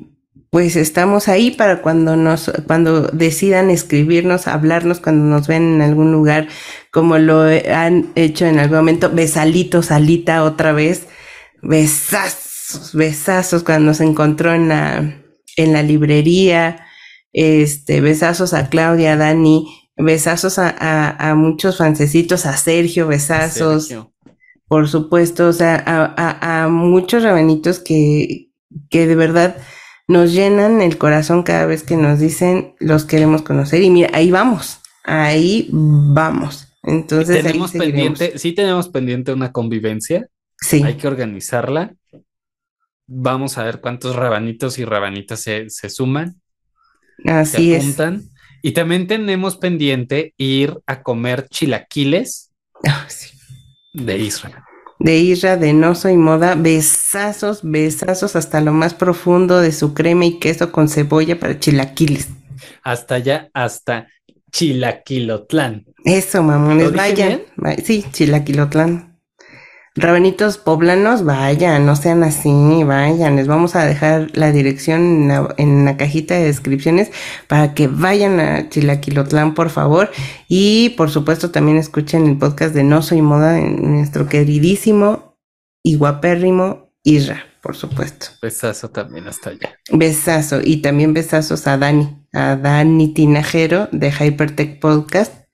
pues 0.49 0.75
estamos 0.75 1.27
ahí 1.27 1.51
para 1.51 1.81
cuando 1.81 2.15
nos, 2.15 2.51
cuando 2.67 3.01
decidan 3.07 3.69
escribirnos, 3.69 4.47
hablarnos, 4.47 4.99
cuando 4.99 5.25
nos 5.25 5.47
ven 5.47 5.75
en 5.75 5.81
algún 5.81 6.11
lugar, 6.11 6.47
como 6.91 7.17
lo 7.17 7.41
han 7.41 8.11
hecho 8.15 8.45
en 8.45 8.59
algún 8.59 8.77
momento. 8.77 9.09
Besalito, 9.11 9.81
Salita, 9.81 10.43
otra 10.43 10.71
vez. 10.71 11.07
Besazos, 11.61 12.93
besazos 12.93 13.63
cuando 13.63 13.87
nos 13.87 14.01
encontró 14.01 14.53
en 14.53 14.69
la, 14.69 15.21
en 15.57 15.73
la 15.73 15.83
librería. 15.83 16.85
Este, 17.33 17.99
besazos 17.99 18.53
a 18.53 18.69
Claudia, 18.69 19.13
a 19.13 19.17
Dani, 19.17 19.84
besazos 19.97 20.59
a, 20.59 20.69
a, 20.69 21.31
a 21.31 21.35
muchos 21.35 21.77
fancecitos, 21.77 22.45
a 22.45 22.57
Sergio, 22.57 23.07
besazos, 23.07 23.87
Sergio. 23.87 24.13
por 24.67 24.87
supuesto, 24.87 25.47
o 25.47 25.53
sea, 25.53 25.81
a, 25.85 26.63
a, 26.63 26.67
muchos 26.67 27.23
rabanitos 27.23 27.79
que, 27.79 28.51
que 28.89 29.07
de 29.07 29.15
verdad 29.15 29.57
nos 30.07 30.33
llenan 30.33 30.81
el 30.81 30.97
corazón 30.97 31.43
cada 31.43 31.65
vez 31.65 31.83
que 31.83 31.97
nos 31.97 32.19
dicen 32.19 32.75
los 32.79 33.05
queremos 33.05 33.41
conocer. 33.41 33.81
Y 33.81 33.89
mira, 33.89 34.09
ahí 34.13 34.31
vamos, 34.31 34.79
ahí 35.03 35.69
vamos. 35.71 36.67
Entonces, 36.83 37.43
tenemos 37.43 37.71
pendiente, 37.71 38.37
sí 38.37 38.53
tenemos 38.53 38.89
pendiente 38.89 39.33
una 39.33 39.51
convivencia, 39.51 40.29
Sí, 40.61 40.81
hay 40.83 40.95
que 40.95 41.07
organizarla. 41.07 41.95
Vamos 43.07 43.57
a 43.57 43.63
ver 43.63 43.81
cuántos 43.81 44.15
rabanitos 44.15 44.79
y 44.79 44.85
rabanitas 44.85 45.39
se, 45.39 45.69
se 45.69 45.89
suman, 45.89 46.41
se 47.23 47.31
así 47.31 47.73
es. 47.73 47.97
Y 48.67 48.71
también 48.71 49.05
tenemos 49.05 49.57
pendiente 49.57 50.33
ir 50.37 50.79
a 50.87 51.03
comer 51.03 51.47
chilaquiles 51.49 52.49
Ah, 52.83 53.05
sí. 53.07 53.29
de 53.93 54.17
Israel. 54.17 54.55
De 54.97 55.17
Isra, 55.19 55.55
de 55.55 55.71
No 55.71 55.93
Soy 55.93 56.17
Moda, 56.17 56.55
besazos, 56.55 57.59
besazos 57.61 58.35
hasta 58.35 58.61
lo 58.61 58.73
más 58.73 58.95
profundo 58.95 59.61
de 59.61 59.71
su 59.71 59.93
crema 59.93 60.25
y 60.25 60.39
queso 60.39 60.71
con 60.71 60.89
cebolla 60.89 61.39
para 61.39 61.59
chilaquiles. 61.59 62.29
Hasta 62.81 63.13
allá, 63.15 63.51
hasta 63.53 64.07
Chilaquilotlán. 64.51 65.85
Eso, 66.03 66.41
mamones, 66.41 66.85
¿Lo 66.85 66.91
dije 66.93 66.97
vayan. 67.11 67.41
bien? 67.57 67.85
Sí, 67.85 68.03
chilaquilotlán. 68.11 69.14
Rabanitos 69.97 70.57
poblanos, 70.57 71.23
vayan, 71.23 71.85
no 71.85 71.95
sean 71.95 72.23
así, 72.23 72.83
vayan. 72.83 73.37
Les 73.37 73.47
vamos 73.47 73.77
a 73.77 73.85
dejar 73.85 74.29
la 74.33 74.51
dirección 74.51 75.01
en 75.01 75.27
la, 75.29 75.55
en 75.57 75.85
la 75.85 75.95
cajita 75.95 76.35
de 76.35 76.43
descripciones 76.43 77.11
para 77.47 77.73
que 77.73 77.87
vayan 77.87 78.41
a 78.41 78.67
Chilaquilotlán, 78.67 79.53
por 79.53 79.69
favor. 79.69 80.11
Y 80.49 80.89
por 80.97 81.09
supuesto 81.09 81.51
también 81.51 81.77
escuchen 81.77 82.27
el 82.27 82.37
podcast 82.37 82.75
de 82.75 82.83
No 82.83 83.01
Soy 83.01 83.21
Moda 83.21 83.53
de 83.53 83.69
nuestro 83.69 84.27
queridísimo 84.27 85.37
y 85.81 85.95
guapérrimo 85.95 86.91
Isra, 87.03 87.45
por 87.61 87.77
supuesto. 87.77 88.27
Besazo 88.41 88.89
también 88.89 89.29
hasta 89.29 89.51
allá. 89.51 89.79
Besazo. 89.91 90.59
Y 90.61 90.81
también 90.81 91.13
besazos 91.13 91.67
a 91.67 91.77
Dani, 91.77 92.27
a 92.33 92.57
Dani 92.57 93.13
Tinajero 93.13 93.87
de 93.93 94.11
Hypertech 94.11 94.81
Podcast. 94.81 95.44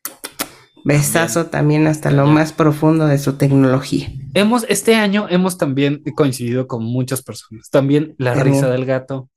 Besazo 0.83 1.45
también, 1.47 1.87
hasta 1.87 2.09
lo 2.11 2.25
más 2.25 2.53
profundo 2.53 3.05
de 3.07 3.17
su 3.19 3.33
tecnología. 3.33 4.09
Hemos, 4.33 4.65
este 4.69 4.95
año 4.95 5.27
hemos 5.29 5.57
también 5.57 6.01
coincidido 6.15 6.67
con 6.67 6.83
muchas 6.83 7.21
personas. 7.21 7.69
También 7.69 8.15
la 8.17 8.33
También. 8.33 8.55
risa 8.55 8.69
del 8.69 8.85
gato. 8.85 9.29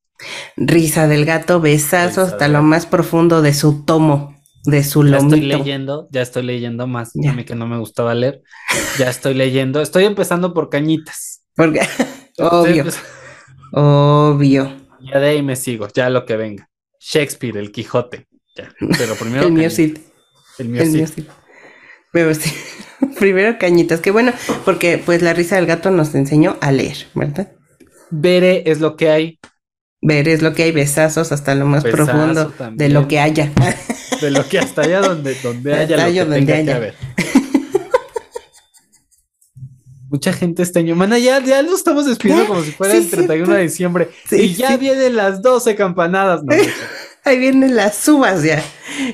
Risa 0.57 1.07
del 1.09 1.25
gato, 1.25 1.61
besazo 1.61 2.23
Risa 2.23 2.35
hasta 2.35 2.49
lo 2.49 2.55
gato. 2.55 2.65
más 2.65 2.87
profundo 2.87 3.43
de 3.43 3.53
su 3.53 3.85
tomo, 3.85 4.37
de 4.65 4.85
su 4.85 5.03
Ya 5.07 5.17
estoy 5.19 5.41
lomito. 5.41 5.59
leyendo, 5.59 6.09
ya 6.13 6.23
estoy 6.23 6.45
leyendo 6.45 6.87
más. 6.87 7.11
Ya. 7.15 7.33
A 7.33 7.35
mí 7.35 7.45
que 7.45 7.55
no 7.55 7.67
me 7.67 7.79
gustaba 7.79 8.15
leer. 8.15 8.41
Ya 8.99 9.11
estoy 9.11 9.35
leyendo. 9.35 9.81
Estoy 9.83 10.05
empezando 10.05 10.55
por 10.55 10.71
cañitas. 10.71 11.43
Porque, 11.57 11.81
obvio, 12.39 12.85
obvio. 13.73 14.73
Ya 15.13 15.19
de 15.19 15.29
ahí 15.29 15.43
me 15.43 15.57
sigo, 15.57 15.89
ya 15.95 16.09
lo 16.09 16.25
que 16.25 16.37
venga. 16.37 16.69
Shakespeare, 17.01 17.59
el 17.59 17.71
Quijote. 17.73 18.27
Ya. 18.57 18.73
Pero 18.97 19.15
primero. 19.17 19.47
El 19.49 19.55
cañitas. 19.55 20.01
El 20.59 20.69
mío 20.69 20.83
el 20.83 20.89
sí. 20.91 20.97
mío 20.97 21.07
sí. 21.15 21.27
Pero 22.13 22.35
sí, 22.35 22.53
primero 23.19 23.59
cañitas, 23.59 24.01
que 24.01 24.11
bueno, 24.11 24.33
porque 24.65 24.99
pues 25.05 25.21
la 25.23 25.33
risa 25.35 25.57
del 25.57 25.67
gato 25.67 25.91
nos 25.91 26.15
enseñó 26.15 26.57
a 26.61 26.71
leer, 26.73 27.09
¿verdad? 27.15 27.53
Veré 28.11 28.63
es 28.67 28.81
lo 28.81 28.97
que 28.97 29.11
hay. 29.11 29.39
Ver 30.01 30.29
es 30.29 30.43
lo 30.43 30.53
que 30.53 30.65
hay, 30.65 30.73
besazos 30.73 31.33
hasta 31.33 31.55
lo 31.55 31.67
más 31.67 31.83
Besazo 31.83 32.05
profundo 32.05 32.45
de 32.51 32.57
también. 32.59 32.93
lo 32.93 33.09
que 33.09 33.19
haya. 33.21 33.51
De 34.21 34.31
lo 34.31 34.47
que 34.49 34.59
hasta 34.59 34.83
allá 34.83 35.01
donde, 35.01 35.35
donde 35.43 35.75
haya 35.75 35.97
Hasta 35.97 36.07
lo 36.07 36.13
que 36.13 36.21
donde 36.21 36.37
tenga 36.37 36.53
que 36.53 36.59
haya. 36.61 36.77
haber. 36.77 36.95
Mucha 40.09 40.33
gente 40.33 40.63
este 40.63 40.79
año. 40.79 40.95
Mana, 40.95 41.19
ya, 41.19 41.43
ya 41.43 41.61
lo 41.63 41.75
estamos 41.75 42.07
despidiendo 42.07 42.47
como 42.47 42.63
si 42.63 42.71
fuera 42.71 42.95
sí, 42.95 43.01
el 43.01 43.11
31 43.11 43.55
de 43.55 43.63
diciembre. 43.63 44.11
Sí, 44.29 44.37
y 44.37 44.55
ya 44.55 44.69
sí. 44.69 44.77
vienen 44.77 45.17
las 45.17 45.43
12 45.43 45.75
campanadas. 45.75 46.45
No. 46.45 46.55
Ahí 47.27 47.39
vienen 47.39 47.75
las 47.75 48.07
uvas 48.07 48.43
ya. 48.43 48.63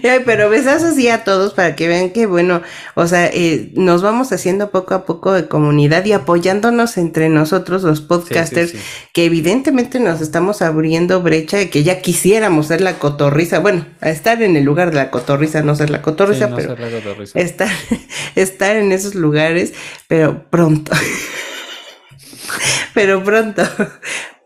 Ay, 0.02 0.22
pero 0.26 0.50
besazos 0.50 0.96
sí 0.96 1.08
a 1.08 1.22
todos 1.22 1.54
para 1.54 1.76
que 1.76 1.86
vean 1.86 2.10
que, 2.10 2.26
bueno, 2.26 2.60
o 2.94 3.06
sea, 3.06 3.26
eh, 3.26 3.70
nos 3.74 4.02
vamos 4.02 4.32
haciendo 4.32 4.70
poco 4.70 4.94
a 4.94 5.04
poco 5.06 5.32
de 5.32 5.46
comunidad 5.46 6.04
y 6.04 6.12
apoyándonos 6.12 6.98
entre 6.98 7.28
nosotros, 7.28 7.84
los 7.84 8.00
Sí, 8.00 8.04
sí, 8.04 8.08
podcasters, 8.08 8.70
sí. 8.72 8.78
que 9.12 9.26
evidentemente 9.26 10.00
nos 10.00 10.20
estamos 10.20 10.60
abriendo 10.60 11.22
brecha 11.22 11.58
de 11.58 11.70
que 11.70 11.84
ya 11.84 12.00
quisiéramos 12.02 12.66
ser 12.66 12.80
la 12.80 12.98
cotorriza. 12.98 13.60
Bueno, 13.60 13.86
estar 14.02 14.42
en 14.42 14.56
el 14.56 14.64
lugar 14.64 14.90
de 14.90 14.96
la 14.96 15.10
cotorriza, 15.12 15.62
no 15.62 15.76
ser 15.76 15.90
la 15.90 16.02
cotorriza, 16.02 16.48
no 16.48 16.56
pero 16.56 16.76
estar, 17.34 17.68
estar 18.34 18.74
en 18.76 18.90
esos 18.90 19.14
lugares, 19.14 19.72
pero 20.08 20.50
pronto. 20.50 20.90
pero 22.94 23.22
pronto. 23.22 23.62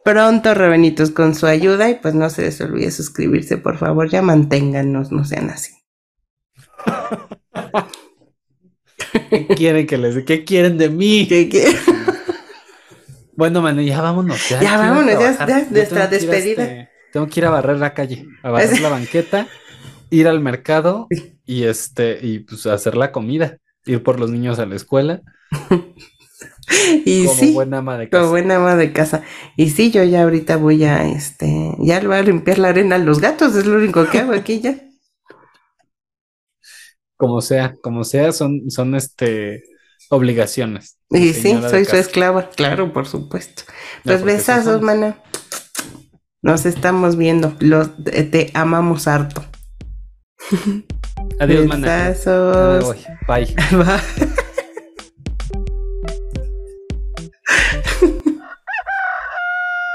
Pronto, 0.04 0.52
Rebenitos, 0.52 1.10
con 1.10 1.34
su 1.34 1.46
ayuda 1.46 1.88
y 1.88 1.94
pues 1.94 2.14
no 2.14 2.28
se 2.28 2.42
les 2.42 2.60
olvide 2.60 2.90
suscribirse, 2.90 3.56
por 3.56 3.78
favor, 3.78 4.10
ya 4.10 4.20
manténganos, 4.20 5.10
no 5.10 5.24
sean 5.24 5.48
así. 5.50 5.72
¿Qué 9.30 9.46
quieren 9.46 9.86
que 9.86 9.98
les 9.98 10.24
¿Qué 10.24 10.44
quieren 10.44 10.76
de 10.78 10.90
mí? 10.90 11.28
Bueno, 13.36 13.62
mano, 13.62 13.80
ya 13.80 14.00
vámonos. 14.00 14.48
Ya, 14.48 14.76
vámonos, 14.76 15.18
ya- 15.18 15.46
ya, 15.46 15.66
nuestra 15.70 16.04
a, 16.04 16.06
despedida. 16.08 16.64
este, 16.64 16.88
tengo 17.12 17.26
que 17.26 17.40
ir 17.40 17.46
a 17.46 17.50
barrer 17.50 17.78
la 17.78 17.94
calle, 17.94 18.26
a 18.42 18.50
barrer 18.50 18.80
la 18.80 18.90
banqueta, 18.90 19.48
ir 20.10 20.28
al 20.28 20.40
mercado 20.40 21.08
y 21.44 21.64
este, 21.64 22.18
y 22.22 22.40
pues 22.40 22.66
hacer 22.66 22.96
la 22.96 23.10
comida, 23.10 23.58
ir 23.86 24.02
por 24.02 24.20
los 24.20 24.30
niños 24.30 24.58
a 24.58 24.66
la 24.66 24.76
escuela, 24.76 25.22
Y 27.04 27.24
como 27.26 27.34
sí, 27.40 27.52
buena 27.52 27.78
ama 27.78 27.98
de 27.98 28.08
como 28.08 28.22
casa. 28.22 28.30
buena 28.30 28.56
ama 28.56 28.76
de 28.76 28.92
casa. 28.92 29.22
Y 29.56 29.70
sí, 29.70 29.90
yo 29.90 30.02
ya 30.04 30.22
ahorita 30.22 30.56
voy 30.56 30.84
a, 30.84 31.04
este, 31.08 31.74
ya 31.78 32.00
le 32.00 32.06
voy 32.08 32.16
a 32.16 32.22
limpiar 32.22 32.58
la 32.58 32.68
arena 32.68 32.96
a 32.96 32.98
los 32.98 33.20
gatos, 33.20 33.54
es 33.56 33.66
lo 33.66 33.76
único 33.78 34.08
que 34.10 34.18
hago 34.20 34.32
aquí 34.32 34.60
ya. 34.60 34.74
Como 37.16 37.40
sea, 37.40 37.74
como 37.82 38.02
sea, 38.04 38.32
son, 38.32 38.70
son 38.70 38.94
este 38.96 39.62
obligaciones. 40.10 40.98
Y 41.10 41.32
sí, 41.32 41.52
soy 41.68 41.84
su 41.84 41.96
esclava, 41.96 42.50
claro, 42.50 42.92
por 42.92 43.06
supuesto. 43.06 43.62
No, 43.68 44.02
Pues 44.04 44.18
porque 44.20 44.32
besazos, 44.34 44.64
son- 44.76 44.84
mana. 44.84 45.18
Nos 46.42 46.66
estamos 46.66 47.16
viendo. 47.16 47.54
Los, 47.60 47.90
te, 48.04 48.24
te 48.24 48.50
amamos 48.54 49.06
harto. 49.06 49.44
Adiós, 51.40 51.66
mana. 51.66 52.08
Besazos. 52.08 53.06
Bye. 53.28 53.54
Bye. 53.72 54.34